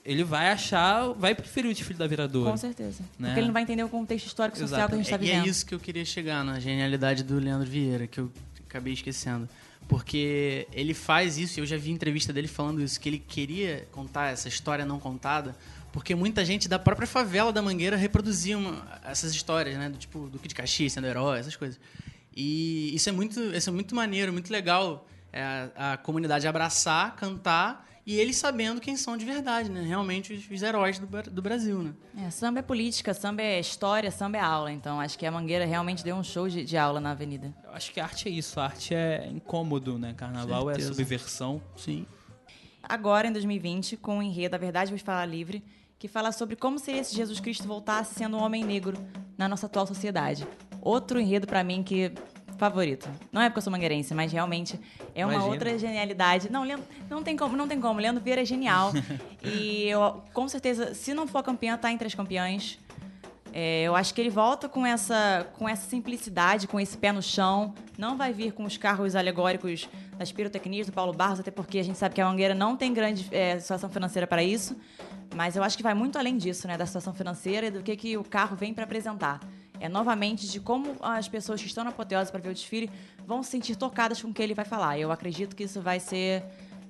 ele 0.05 0.23
vai 0.23 0.51
achar, 0.51 1.09
vai 1.13 1.33
preferir 1.33 1.71
o 1.71 1.73
desfile 1.73 1.97
da 1.97 2.05
Viradouro. 2.07 2.51
Com 2.51 2.57
certeza. 2.57 3.01
Né? 3.17 3.29
Porque 3.29 3.39
ele 3.39 3.47
não 3.47 3.53
vai 3.53 3.63
entender 3.63 3.83
o 3.83 3.89
contexto 3.89 4.27
histórico 4.27 4.57
e 4.57 4.61
social 4.61 4.87
que 4.87 4.93
a 4.93 4.97
gente 4.97 5.05
está 5.05 5.15
É, 5.17 5.19
e 5.19 5.25
vivendo. 5.25 5.45
é 5.45 5.49
isso 5.49 5.65
que 5.65 5.73
eu 5.73 5.79
queria 5.79 6.05
chegar 6.05 6.43
na 6.43 6.59
genialidade 6.59 7.23
do 7.23 7.39
Leandro 7.39 7.67
Vieira, 7.69 8.05
que 8.05 8.19
eu 8.19 8.31
acabei 8.67 8.93
esquecendo. 8.93 9.49
Porque 9.87 10.67
ele 10.73 10.93
faz 10.93 11.37
isso, 11.37 11.59
e 11.59 11.61
eu 11.61 11.65
já 11.65 11.77
vi 11.77 11.91
entrevista 11.91 12.33
dele 12.33 12.47
falando 12.47 12.81
isso, 12.81 12.99
que 12.99 13.07
ele 13.09 13.19
queria 13.19 13.87
contar 13.91 14.27
essa 14.31 14.47
história 14.47 14.83
não 14.85 14.99
contada, 14.99 15.55
porque 15.91 16.13
muita 16.15 16.43
gente 16.43 16.67
da 16.67 16.77
própria 16.79 17.07
favela 17.07 17.53
da 17.53 17.61
Mangueira 17.61 17.95
reproduzia 17.95 18.57
uma- 18.57 18.83
essas 19.05 19.31
histórias, 19.33 19.77
né? 19.77 19.89
Do 19.89 19.97
tipo, 19.97 20.27
Duque 20.27 20.47
de 20.47 20.55
Caxias 20.55 20.91
sendo 20.93 21.05
herói, 21.07 21.39
essas 21.39 21.55
coisas. 21.55 21.79
E 22.35 22.93
isso 22.95 23.07
é 23.09 23.11
muito, 23.11 23.39
isso 23.39 23.69
é 23.69 23.73
muito 23.73 23.95
maneiro, 23.95 24.33
muito 24.33 24.51
legal. 24.51 25.07
é, 25.37 25.69
a, 25.75 25.93
a 25.93 25.97
comunidade 25.97 26.47
abraçar, 26.47 27.13
cantar, 27.17 27.85
e 28.05 28.19
eles 28.19 28.37
sabendo 28.37 28.79
quem 28.79 28.95
são 28.95 29.17
de 29.17 29.25
verdade, 29.25 29.69
né? 29.69 29.81
Realmente 29.81 30.31
os, 30.31 30.49
os 30.49 30.61
heróis 30.61 30.99
do, 30.99 31.07
do 31.07 31.41
Brasil, 31.41 31.81
né? 31.81 31.93
É, 32.25 32.29
samba 32.29 32.59
é 32.59 32.61
política, 32.61 33.13
samba 33.13 33.41
é 33.41 33.59
história, 33.59 34.11
samba 34.11 34.37
é 34.37 34.41
aula. 34.41 34.71
Então 34.71 34.99
acho 34.99 35.17
que 35.17 35.25
a 35.25 35.31
Mangueira 35.31 35.65
realmente 35.65 36.03
deu 36.03 36.15
um 36.15 36.23
show 36.23 36.47
de, 36.47 36.63
de 36.63 36.77
aula 36.77 36.99
na 36.99 37.11
avenida. 37.11 37.51
Eu 37.63 37.71
acho 37.71 37.91
que 37.91 37.99
a 37.99 38.03
arte 38.03 38.29
é 38.29 38.31
isso, 38.31 38.59
a 38.59 38.65
arte 38.65 38.93
é 38.93 39.27
incômodo, 39.31 39.97
né? 39.97 40.13
Carnaval 40.13 40.69
é 40.69 40.73
Certeza. 40.73 40.93
subversão. 40.93 41.61
Sim. 41.75 42.05
Agora, 42.83 43.27
em 43.27 43.31
2020, 43.31 43.97
com 43.97 44.19
o 44.19 44.21
enredo 44.21 44.55
A 44.55 44.59
Verdade 44.59 44.91
Vos 44.91 45.01
Falar 45.01 45.25
Livre, 45.25 45.63
que 45.97 46.07
fala 46.07 46.31
sobre 46.31 46.55
como 46.55 46.77
seria 46.77 47.03
se 47.03 47.15
Jesus 47.15 47.39
Cristo 47.39 47.67
voltasse 47.67 48.13
sendo 48.13 48.37
um 48.37 48.43
homem 48.43 48.63
negro 48.63 48.95
na 49.35 49.47
nossa 49.47 49.65
atual 49.65 49.87
sociedade. 49.87 50.47
Outro 50.79 51.19
enredo 51.19 51.47
para 51.47 51.63
mim 51.63 51.81
que 51.81 52.11
favorito. 52.57 53.09
Não 53.31 53.41
é 53.41 53.49
porque 53.49 53.59
eu 53.59 53.61
sou 53.61 53.71
mangueirense, 53.71 54.13
mas 54.13 54.31
realmente 54.31 54.79
é 55.13 55.25
uma 55.25 55.33
Imagina. 55.33 55.53
outra 55.53 55.77
genialidade. 55.77 56.51
Não, 56.51 56.63
Leandro, 56.63 56.85
não 57.09 57.23
tem 57.23 57.35
como, 57.35 57.55
não 57.55 57.67
tem 57.67 57.79
como. 57.79 57.99
Leandro 57.99 58.23
Vieira 58.23 58.41
é 58.41 58.45
genial. 58.45 58.91
e 59.43 59.83
eu, 59.87 60.21
com 60.33 60.47
certeza, 60.47 60.93
se 60.93 61.13
não 61.13 61.27
for 61.27 61.43
campeã, 61.43 61.77
tá 61.77 61.91
entre 61.91 62.07
as 62.07 62.15
campeãs. 62.15 62.79
É, 63.53 63.83
eu 63.83 63.95
acho 63.95 64.13
que 64.13 64.19
ele 64.19 64.29
volta 64.29 64.67
com 64.67 64.85
essa, 64.85 65.47
com 65.53 65.67
essa 65.67 65.89
simplicidade, 65.89 66.67
com 66.67 66.77
esse 66.77 66.97
pé 66.97 67.13
no 67.13 67.21
chão. 67.21 67.73
Não 67.97 68.17
vai 68.17 68.33
vir 68.33 68.51
com 68.51 68.65
os 68.65 68.75
carros 68.75 69.15
alegóricos 69.15 69.87
das 70.17 70.29
pirotecnias 70.31 70.87
do 70.87 70.93
Paulo 70.93 71.13
Barros, 71.13 71.39
até 71.39 71.51
porque 71.51 71.79
a 71.79 71.83
gente 71.83 71.97
sabe 71.97 72.15
que 72.15 72.19
a 72.19 72.25
Mangueira 72.25 72.53
não 72.53 72.75
tem 72.75 72.93
grande 72.93 73.27
é, 73.31 73.57
situação 73.59 73.89
financeira 73.89 74.27
para 74.27 74.43
isso. 74.43 74.75
Mas 75.33 75.55
eu 75.55 75.63
acho 75.63 75.77
que 75.77 75.83
vai 75.83 75.93
muito 75.93 76.17
além 76.17 76.37
disso, 76.37 76.67
né? 76.67 76.77
Da 76.77 76.85
situação 76.85 77.13
financeira 77.13 77.67
e 77.67 77.71
do 77.71 77.81
que, 77.81 77.95
que 77.95 78.17
o 78.17 78.23
carro 78.23 78.55
vem 78.55 78.73
para 78.73 78.83
apresentar. 78.83 79.39
É 79.79 79.89
novamente 79.89 80.47
de 80.47 80.59
como 80.59 80.95
as 81.01 81.27
pessoas 81.27 81.61
que 81.61 81.67
estão 81.67 81.83
na 81.83 81.89
apoteose 81.89 82.31
para 82.31 82.39
ver 82.39 82.49
o 82.49 82.53
desfile 82.53 82.89
vão 83.25 83.43
se 83.43 83.51
sentir 83.51 83.75
tocadas 83.75 84.21
com 84.21 84.29
o 84.29 84.33
que 84.33 84.41
ele 84.41 84.53
vai 84.53 84.65
falar. 84.65 84.97
Eu 84.99 85.11
acredito 85.11 85.55
que 85.55 85.63
isso 85.63 85.81
vai 85.81 85.99
ser 85.99 86.43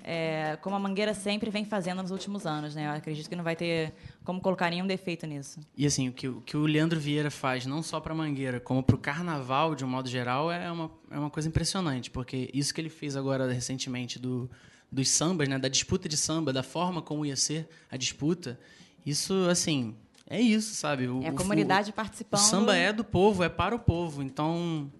é, 0.08 0.56
como 0.62 0.76
a 0.76 0.80
Mangueira 0.80 1.16
sempre 1.16 1.50
vem 1.50 1.66
fazendo 1.66 2.00
nos 2.00 2.12
últimos 2.12 2.46
anos, 2.46 2.76
né? 2.76 2.86
Eu 2.86 2.92
acredito 2.92 3.28
que 3.28 3.36
não 3.36 3.44
vai 3.44 3.56
ter 3.56 3.92
como 4.24 4.40
colocar 4.40 4.70
nenhum 4.70 4.86
defeito 4.86 5.26
nisso. 5.26 5.60
E 5.76 5.84
assim, 5.84 6.10
o 6.10 6.14
que, 6.14 6.28
o 6.28 6.42
que 6.42 6.56
o 6.56 6.68
Leandro 6.68 7.00
Vieira 7.00 7.32
faz, 7.32 7.66
não 7.66 7.82
só 7.82 8.00
para 8.00 8.14
Mangueira, 8.14 8.60
como 8.60 8.84
para 8.84 8.96
o 8.96 9.00
Carnaval, 9.00 9.74
de 9.74 9.84
um 9.84 9.88
modo 9.88 10.08
geral, 10.08 10.52
é 10.52 10.72
uma, 10.72 10.92
é 11.10 11.18
uma 11.18 11.32
coisa 11.32 11.50
impressionante. 11.50 12.12
Porque 12.12 12.52
isso 12.54 12.72
que 12.72 12.80
ele 12.80 12.90
fez 12.90 13.16
agora 13.16 13.52
recentemente 13.52 14.20
do, 14.20 14.48
dos 14.92 15.10
sambas, 15.10 15.50
né, 15.50 15.58
da 15.58 15.68
disputa 15.68 16.08
de 16.08 16.18
samba, 16.18 16.54
da 16.54 16.62
forma 16.62 17.02
como 17.02 17.26
ia 17.26 17.36
ser 17.36 17.68
a 17.90 17.98
disputa, 17.98 18.60
isso, 19.04 19.34
assim, 19.50 19.96
é 20.30 20.40
isso, 20.42 20.74
sabe? 20.76 21.08
O, 21.08 21.22
É 21.24 21.30
a 21.30 21.32
o- 21.32 21.36
comunidade 21.36 21.90
o, 21.92 21.94
participando. 21.94 22.40
o 22.40 22.44
samba 22.44 22.76
é 22.76 22.92
do 22.92 23.04
povo, 23.04 23.44
é 23.44 23.50
para 23.50 23.76
o 23.76 23.80
povo. 23.80 24.22
Então, 24.24 24.92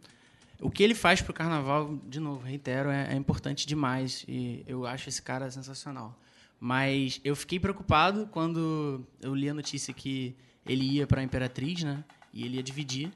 o 0.62 0.70
que 0.70 0.84
ele 0.84 0.94
faz 0.96 1.22
pro 1.22 1.34
carnaval, 1.34 1.98
de 2.08 2.20
novo, 2.20 2.46
reitero, 2.46 2.90
é, 2.90 3.14
é 3.14 3.16
importante 3.16 3.66
demais. 3.68 4.24
E 4.28 4.64
eu 4.68 4.86
acho 4.86 5.10
esse 5.10 5.22
cara 5.22 5.50
sensacional. 5.52 6.18
Mas 6.60 7.20
eu 7.24 7.36
fiquei 7.36 7.60
preocupado 7.60 8.28
quando 8.32 9.04
eu 9.22 9.36
li 9.36 9.50
a 9.50 9.54
notícia 9.54 9.94
que 9.94 10.36
ele 10.66 10.84
ia 10.86 11.06
para 11.06 11.22
a 11.22 11.24
Imperatriz, 11.24 11.84
né? 11.84 12.04
E 12.34 12.44
ele 12.46 12.58
ia 12.58 12.64
dividir, 12.64 13.12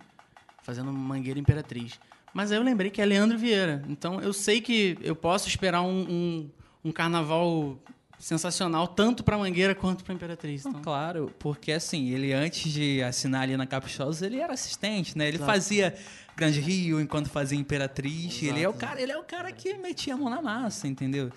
fazendo 0.62 0.92
Mangueira 0.92 1.40
Imperatriz. 1.40 2.00
Mas 2.34 2.52
aí 2.52 2.58
eu 2.58 2.64
lembrei 2.64 2.92
que 2.92 3.02
é 3.02 3.06
Leandro 3.06 3.38
Vieira. 3.38 3.84
Então 3.88 4.20
eu 4.22 4.34
sei 4.34 4.62
que 4.62 4.98
eu 5.02 5.16
posso 5.16 5.48
esperar 5.48 5.82
um, 5.82 6.02
um, 6.10 6.50
um 6.86 6.92
carnaval 6.92 7.78
sensacional, 8.20 8.88
tanto 8.88 9.24
para 9.24 9.38
Mangueira 9.38 9.74
quanto 9.74 10.04
para 10.04 10.14
Imperatriz. 10.14 10.66
Então, 10.66 10.82
claro, 10.82 11.32
porque 11.40 11.72
assim, 11.72 12.10
ele 12.10 12.34
antes 12.34 12.72
de 12.72 13.02
assinar 13.02 13.44
ali 13.44 13.56
na 13.56 13.66
Caprichosa, 13.66 14.26
ele 14.26 14.38
era 14.40 14.54
assistente, 14.54 15.18
né? 15.18 15.28
Ele 15.28 15.38
Exato. 15.38 15.52
fazia 15.52 15.96
Grande 16.36 16.60
Rio 16.60 17.00
enquanto 17.02 17.30
fazia 17.30 17.58
Imperatriz. 17.58 18.26
Exato, 18.44 18.46
ele 18.46 18.62
é 18.64 18.70
o 18.70 18.74
cara, 18.74 19.02
ele 19.02 19.12
é 19.12 19.18
o 19.18 19.24
cara 19.24 19.52
que 19.52 19.74
metia 19.76 20.14
a 20.14 20.18
mão 20.18 20.30
na 20.30 20.42
massa, 20.42 20.88
entendeu? 20.88 21.32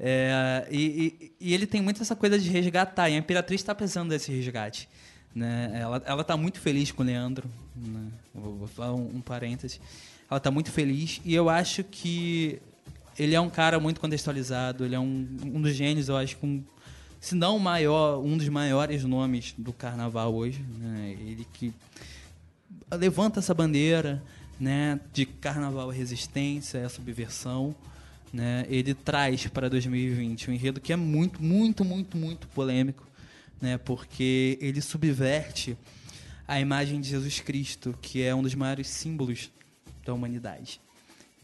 É, 0.00 0.66
e, 0.70 1.16
e- 1.20 1.32
e 1.40 1.54
ele 1.54 1.66
tem 1.66 1.80
muito 1.82 2.02
essa 2.02 2.16
coisa 2.16 2.38
de 2.38 2.48
resgatar, 2.50 3.08
e 3.10 3.14
a 3.14 3.18
Imperatriz 3.18 3.60
está 3.60 3.74
precisando 3.74 4.10
desse 4.10 4.30
resgate. 4.32 4.88
Né? 5.34 5.70
Ela, 5.74 6.02
ela 6.06 6.24
tá 6.24 6.34
muito 6.36 6.58
feliz 6.60 6.90
com 6.90 7.02
o 7.02 7.06
Leandro. 7.06 7.48
Né? 7.74 8.08
Vou, 8.34 8.56
vou 8.56 8.66
falar 8.68 8.94
um, 8.94 9.16
um 9.16 9.20
parêntese. 9.20 9.80
Ela 10.30 10.40
tá 10.40 10.50
muito 10.50 10.72
feliz 10.72 11.20
e 11.24 11.34
eu 11.34 11.48
acho 11.48 11.84
que 11.84 12.58
ele 13.18 13.34
é 13.34 13.40
um 13.40 13.50
cara 13.50 13.80
muito 13.80 14.00
contextualizado, 14.00 14.84
ele 14.84 14.94
é 14.94 15.00
um, 15.00 15.26
um 15.44 15.60
dos 15.60 15.74
gênios, 15.74 16.08
eu 16.08 16.16
acho, 16.16 16.36
com, 16.36 16.62
se 17.20 17.34
não 17.34 17.56
o 17.56 17.60
maior, 17.60 18.18
um 18.18 18.36
dos 18.36 18.48
maiores 18.48 19.04
nomes 19.04 19.54
do 19.56 19.72
carnaval 19.72 20.34
hoje. 20.34 20.62
Né? 20.78 21.16
Ele 21.18 21.46
que 21.52 21.72
levanta 22.92 23.40
essa 23.40 23.54
bandeira 23.54 24.22
né, 24.60 25.00
de 25.12 25.26
carnaval 25.26 25.88
resistência, 25.88 26.84
à 26.84 26.88
subversão. 26.88 27.74
Né? 28.32 28.66
Ele 28.68 28.94
traz 28.94 29.46
para 29.46 29.68
2020 29.68 30.50
um 30.50 30.54
enredo 30.54 30.80
que 30.80 30.92
é 30.92 30.96
muito, 30.96 31.42
muito, 31.42 31.84
muito, 31.84 32.16
muito 32.16 32.46
polêmico, 32.48 33.06
né? 33.60 33.78
porque 33.78 34.58
ele 34.60 34.82
subverte 34.82 35.76
a 36.46 36.60
imagem 36.60 37.00
de 37.00 37.08
Jesus 37.08 37.40
Cristo, 37.40 37.96
que 38.00 38.22
é 38.22 38.34
um 38.34 38.42
dos 38.42 38.54
maiores 38.54 38.88
símbolos 38.88 39.50
da 40.04 40.12
humanidade. 40.12 40.80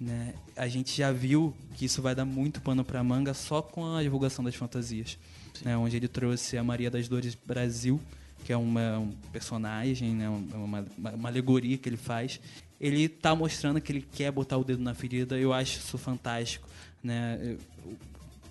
Né? 0.03 0.35
A 0.57 0.67
gente 0.67 0.97
já 0.97 1.13
viu 1.13 1.55
que 1.77 1.85
isso 1.85 2.03
vai 2.03 2.13
dar 2.13 2.25
muito 2.25 2.61
pano 2.61 2.85
para 2.85 3.03
manga 3.05 3.33
só 3.33 3.63
com 3.63 3.95
a 3.95 4.03
divulgação 4.03 4.45
das 4.45 4.57
fantasias, 4.57 5.17
né? 5.65 5.77
onde 5.77 5.97
ele 5.97 6.09
trouxe 6.09 6.59
a 6.59 6.65
Maria 6.65 6.91
das 6.91 7.07
Dores 7.07 7.37
Brasil, 7.37 8.01
que 8.45 8.53
é 8.53 8.57
uma, 8.57 8.99
um 8.99 9.13
personagem, 9.33 10.11
né? 10.17 10.29
uma, 10.29 10.85
uma, 10.99 11.11
uma 11.13 11.29
alegoria 11.29 11.79
que 11.79 11.89
ele 11.89 11.97
faz. 11.97 12.41
Ele 12.81 13.05
está 13.05 13.33
mostrando 13.37 13.81
que 13.81 13.93
ele 13.93 14.03
quer 14.13 14.33
botar 14.33 14.59
o 14.59 14.65
dedo 14.65 14.83
na 14.83 14.93
ferida. 14.93 15.39
Eu 15.39 15.53
acho 15.53 15.79
isso 15.79 15.97
fantástico. 15.97 16.69
Né? 17.01 17.39
Eu, 17.41 17.97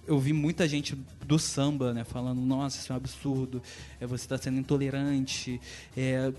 eu 0.07 0.19
vi 0.19 0.31
muita 0.31 0.65
gente 0.69 0.97
do 1.25 1.37
samba 1.37 1.93
né, 1.93 2.05
falando: 2.05 2.39
nossa, 2.39 2.79
isso 2.79 2.93
é 2.93 2.95
um 2.95 2.97
absurdo, 2.97 3.61
é, 3.99 4.07
você 4.07 4.23
está 4.23 4.37
sendo 4.37 4.57
intolerante. 4.57 5.59
É, 5.97 6.31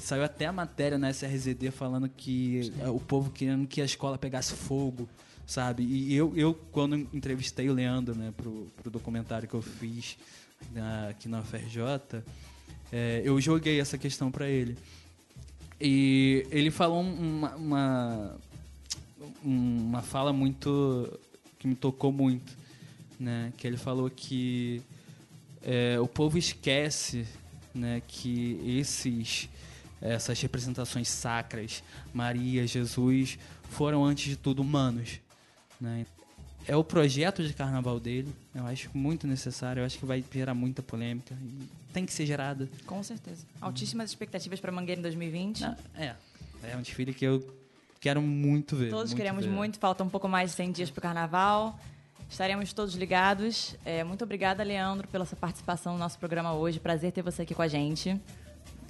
saiu 0.00 0.24
até 0.24 0.46
a 0.46 0.52
matéria 0.52 0.98
na 0.98 1.10
SRZD 1.10 1.70
falando 1.70 2.08
que 2.08 2.72
é, 2.80 2.88
o 2.88 3.00
povo 3.00 3.30
querendo 3.30 3.66
que 3.66 3.80
a 3.80 3.84
escola 3.84 4.18
pegasse 4.18 4.54
fogo, 4.54 5.08
sabe? 5.46 5.82
E 5.82 6.14
eu, 6.14 6.32
eu 6.36 6.54
quando 6.72 6.96
entrevistei 7.12 7.68
o 7.68 7.74
Leandro 7.74 8.14
né, 8.14 8.32
pro, 8.36 8.66
pro 8.76 8.90
documentário 8.90 9.48
que 9.48 9.54
eu 9.54 9.62
fiz 9.62 10.16
na- 10.72 11.08
aqui 11.08 11.28
na 11.28 11.40
UFRJ, 11.40 12.22
é, 12.92 13.22
eu 13.24 13.40
joguei 13.40 13.80
essa 13.80 13.96
questão 13.98 14.30
para 14.30 14.48
ele. 14.48 14.76
E 15.80 16.46
ele 16.50 16.70
falou 16.70 17.00
uma, 17.00 17.54
uma, 17.56 18.36
uma 19.44 20.02
fala 20.02 20.32
muito. 20.32 21.18
que 21.58 21.68
me 21.68 21.74
tocou 21.74 22.10
muito. 22.10 22.56
Né? 23.18 23.52
Que 23.56 23.66
ele 23.66 23.76
falou 23.76 24.08
que 24.10 24.82
é, 25.62 25.98
o 26.00 26.06
povo 26.06 26.38
esquece 26.38 27.26
né, 27.74 28.02
que 28.06 28.60
esses, 28.64 29.48
essas 30.00 30.40
representações 30.40 31.08
sacras, 31.08 31.82
Maria, 32.12 32.66
Jesus, 32.66 33.38
foram 33.70 34.04
antes 34.04 34.30
de 34.30 34.36
tudo 34.36 34.62
humanos. 34.62 35.20
Né? 35.80 36.06
É 36.66 36.76
o 36.76 36.84
projeto 36.84 37.42
de 37.42 37.54
carnaval 37.54 37.98
dele, 37.98 38.32
eu 38.54 38.66
acho 38.66 38.90
muito 38.92 39.26
necessário, 39.26 39.80
eu 39.80 39.86
acho 39.86 39.98
que 39.98 40.04
vai 40.04 40.22
gerar 40.32 40.54
muita 40.54 40.82
polêmica. 40.82 41.34
E 41.40 41.68
tem 41.92 42.04
que 42.04 42.12
ser 42.12 42.26
gerada. 42.26 42.68
Com 42.86 43.02
certeza. 43.02 43.46
Altíssimas 43.60 44.10
expectativas 44.10 44.60
para 44.60 44.70
Mangueira 44.70 44.98
em 44.98 45.02
2020. 45.02 45.64
Ah, 45.64 45.76
É, 45.96 46.14
é 46.62 46.76
um 46.76 46.82
desfile 46.82 47.14
que 47.14 47.24
eu 47.24 47.56
quero 48.00 48.20
muito 48.20 48.76
ver. 48.76 48.90
Todos 48.90 49.10
muito 49.12 49.16
queremos 49.16 49.44
ver. 49.44 49.50
muito, 49.50 49.78
falta 49.78 50.04
um 50.04 50.08
pouco 50.08 50.28
mais 50.28 50.50
de 50.50 50.56
100 50.56 50.72
dias 50.72 50.90
para 50.90 50.98
o 50.98 51.02
carnaval. 51.02 51.78
Estaremos 52.28 52.72
todos 52.74 52.94
ligados. 52.94 53.74
É, 53.84 54.04
muito 54.04 54.22
obrigada, 54.22 54.62
Leandro, 54.62 55.08
pela 55.08 55.24
sua 55.24 55.38
participação 55.38 55.94
no 55.94 55.98
nosso 55.98 56.18
programa 56.18 56.52
hoje. 56.52 56.78
Prazer 56.78 57.12
ter 57.12 57.22
você 57.22 57.42
aqui 57.42 57.54
com 57.54 57.62
a 57.62 57.68
gente. 57.68 58.20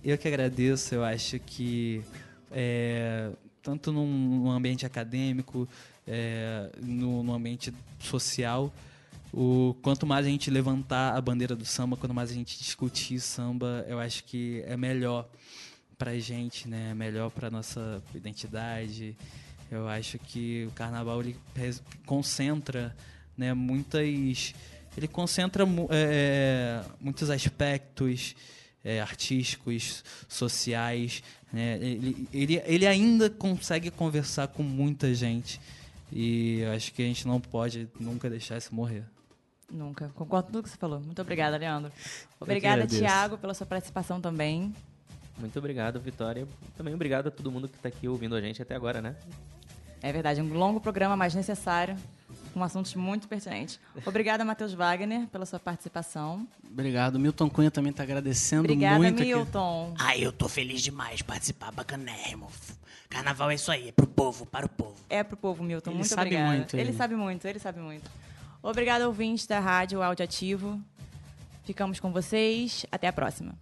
Eu 0.04 0.16
que 0.16 0.28
agradeço, 0.28 0.94
eu 0.94 1.04
acho 1.04 1.38
que 1.40 2.02
é, 2.50 3.30
tanto 3.62 3.92
num, 3.92 4.50
ambiente 4.50 4.86
acadêmico, 4.86 5.68
é, 6.06 6.70
no, 6.80 7.22
no 7.22 7.34
ambiente 7.34 7.72
social, 7.98 8.72
o, 9.32 9.76
quanto 9.82 10.06
mais 10.06 10.24
a 10.24 10.28
gente 10.28 10.50
levantar 10.50 11.14
a 11.16 11.20
bandeira 11.20 11.54
do 11.54 11.64
samba, 11.64 11.96
quanto 11.96 12.14
mais 12.14 12.30
a 12.30 12.34
gente 12.34 12.58
discutir 12.58 13.20
samba, 13.20 13.84
eu 13.88 13.98
acho 13.98 14.24
que 14.24 14.62
é 14.66 14.76
melhor 14.76 15.28
pra 15.98 16.18
gente, 16.18 16.68
né? 16.68 16.90
É 16.92 16.94
melhor 16.94 17.30
pra 17.30 17.50
nossa 17.50 18.02
identidade. 18.14 19.16
Eu 19.70 19.86
acho 19.88 20.18
que 20.18 20.64
o 20.68 20.70
carnaval 20.70 21.20
ele 21.20 21.36
concentra 22.06 22.96
né, 23.36 23.52
muitas 23.52 24.54
ele 24.96 25.06
concentra 25.06 25.66
mu- 25.66 25.88
é, 25.90 26.82
muitos 27.00 27.30
aspectos 27.30 28.34
é, 28.84 29.00
artísticos, 29.00 30.04
sociais. 30.28 31.22
Né? 31.52 31.78
Ele, 31.80 32.28
ele, 32.32 32.62
ele 32.64 32.86
ainda 32.86 33.28
consegue 33.30 33.90
conversar 33.90 34.48
com 34.48 34.62
muita 34.62 35.12
gente. 35.14 35.60
E 36.12 36.60
eu 36.60 36.72
acho 36.72 36.92
que 36.92 37.02
a 37.02 37.04
gente 37.04 37.26
não 37.26 37.40
pode 37.40 37.88
nunca 38.00 38.30
deixar 38.30 38.56
isso 38.56 38.74
morrer. 38.74 39.04
Nunca. 39.70 40.10
Concordo 40.14 40.46
com 40.46 40.52
tudo 40.52 40.62
que 40.62 40.70
você 40.70 40.78
falou. 40.78 41.00
Muito 41.00 41.20
obrigada, 41.20 41.56
Leandro. 41.56 41.92
Obrigada. 42.40 42.86
Tiago, 42.86 43.36
pela 43.36 43.52
sua 43.52 43.66
participação 43.66 44.20
também. 44.20 44.74
Muito 45.38 45.58
obrigado, 45.58 46.00
Vitória. 46.00 46.48
Também 46.76 46.94
obrigado 46.94 47.28
a 47.28 47.30
todo 47.30 47.52
mundo 47.52 47.68
que 47.68 47.76
está 47.76 47.88
aqui 47.88 48.08
ouvindo 48.08 48.34
a 48.34 48.40
gente 48.40 48.60
até 48.62 48.74
agora, 48.74 49.00
né? 49.00 49.14
É 50.00 50.12
verdade, 50.12 50.40
um 50.40 50.54
longo 50.54 50.80
programa, 50.80 51.16
mas 51.16 51.34
necessário, 51.34 51.96
com 52.58 52.64
assuntos 52.64 52.94
muito 52.94 53.28
pertinentes. 53.28 53.80
Obrigada, 54.04 54.44
Matheus 54.44 54.74
Wagner, 54.74 55.26
pela 55.28 55.46
sua 55.46 55.58
participação. 55.58 56.46
Obrigado. 56.70 57.18
Milton 57.18 57.48
Cunha 57.48 57.70
também 57.70 57.90
está 57.90 58.02
agradecendo 58.02 58.64
Obrigada, 58.64 58.98
muito 58.98 59.22
aqui. 59.22 59.34
Milton. 59.34 59.94
Ai, 59.98 60.24
eu 60.24 60.32
tô 60.32 60.48
feliz 60.48 60.82
demais 60.82 61.18
de 61.18 61.24
participar, 61.24 61.72
bacanérrimo. 61.72 62.50
Carnaval 63.08 63.50
é 63.50 63.54
isso 63.54 63.70
aí, 63.70 63.88
é 63.88 63.92
pro 63.92 64.06
povo, 64.06 64.44
para 64.44 64.66
o 64.66 64.68
povo. 64.68 64.96
É 65.08 65.22
pro 65.22 65.36
povo, 65.36 65.62
Milton. 65.62 65.90
Ele 65.90 65.98
muito 65.98 66.08
sabe 66.08 66.22
obrigada. 66.22 66.56
muito, 66.56 66.74
ele 66.74 66.82
ele. 66.82 66.92
sabe 66.96 67.14
muito, 67.14 67.46
ele 67.46 67.58
sabe 67.58 67.80
muito. 67.80 68.10
Obrigada, 68.62 69.06
ouvintes 69.06 69.46
da 69.46 69.60
Rádio 69.60 70.02
Audiativo. 70.02 70.78
Ficamos 71.64 72.00
com 72.00 72.12
vocês. 72.12 72.84
Até 72.90 73.08
a 73.08 73.12
próxima. 73.12 73.54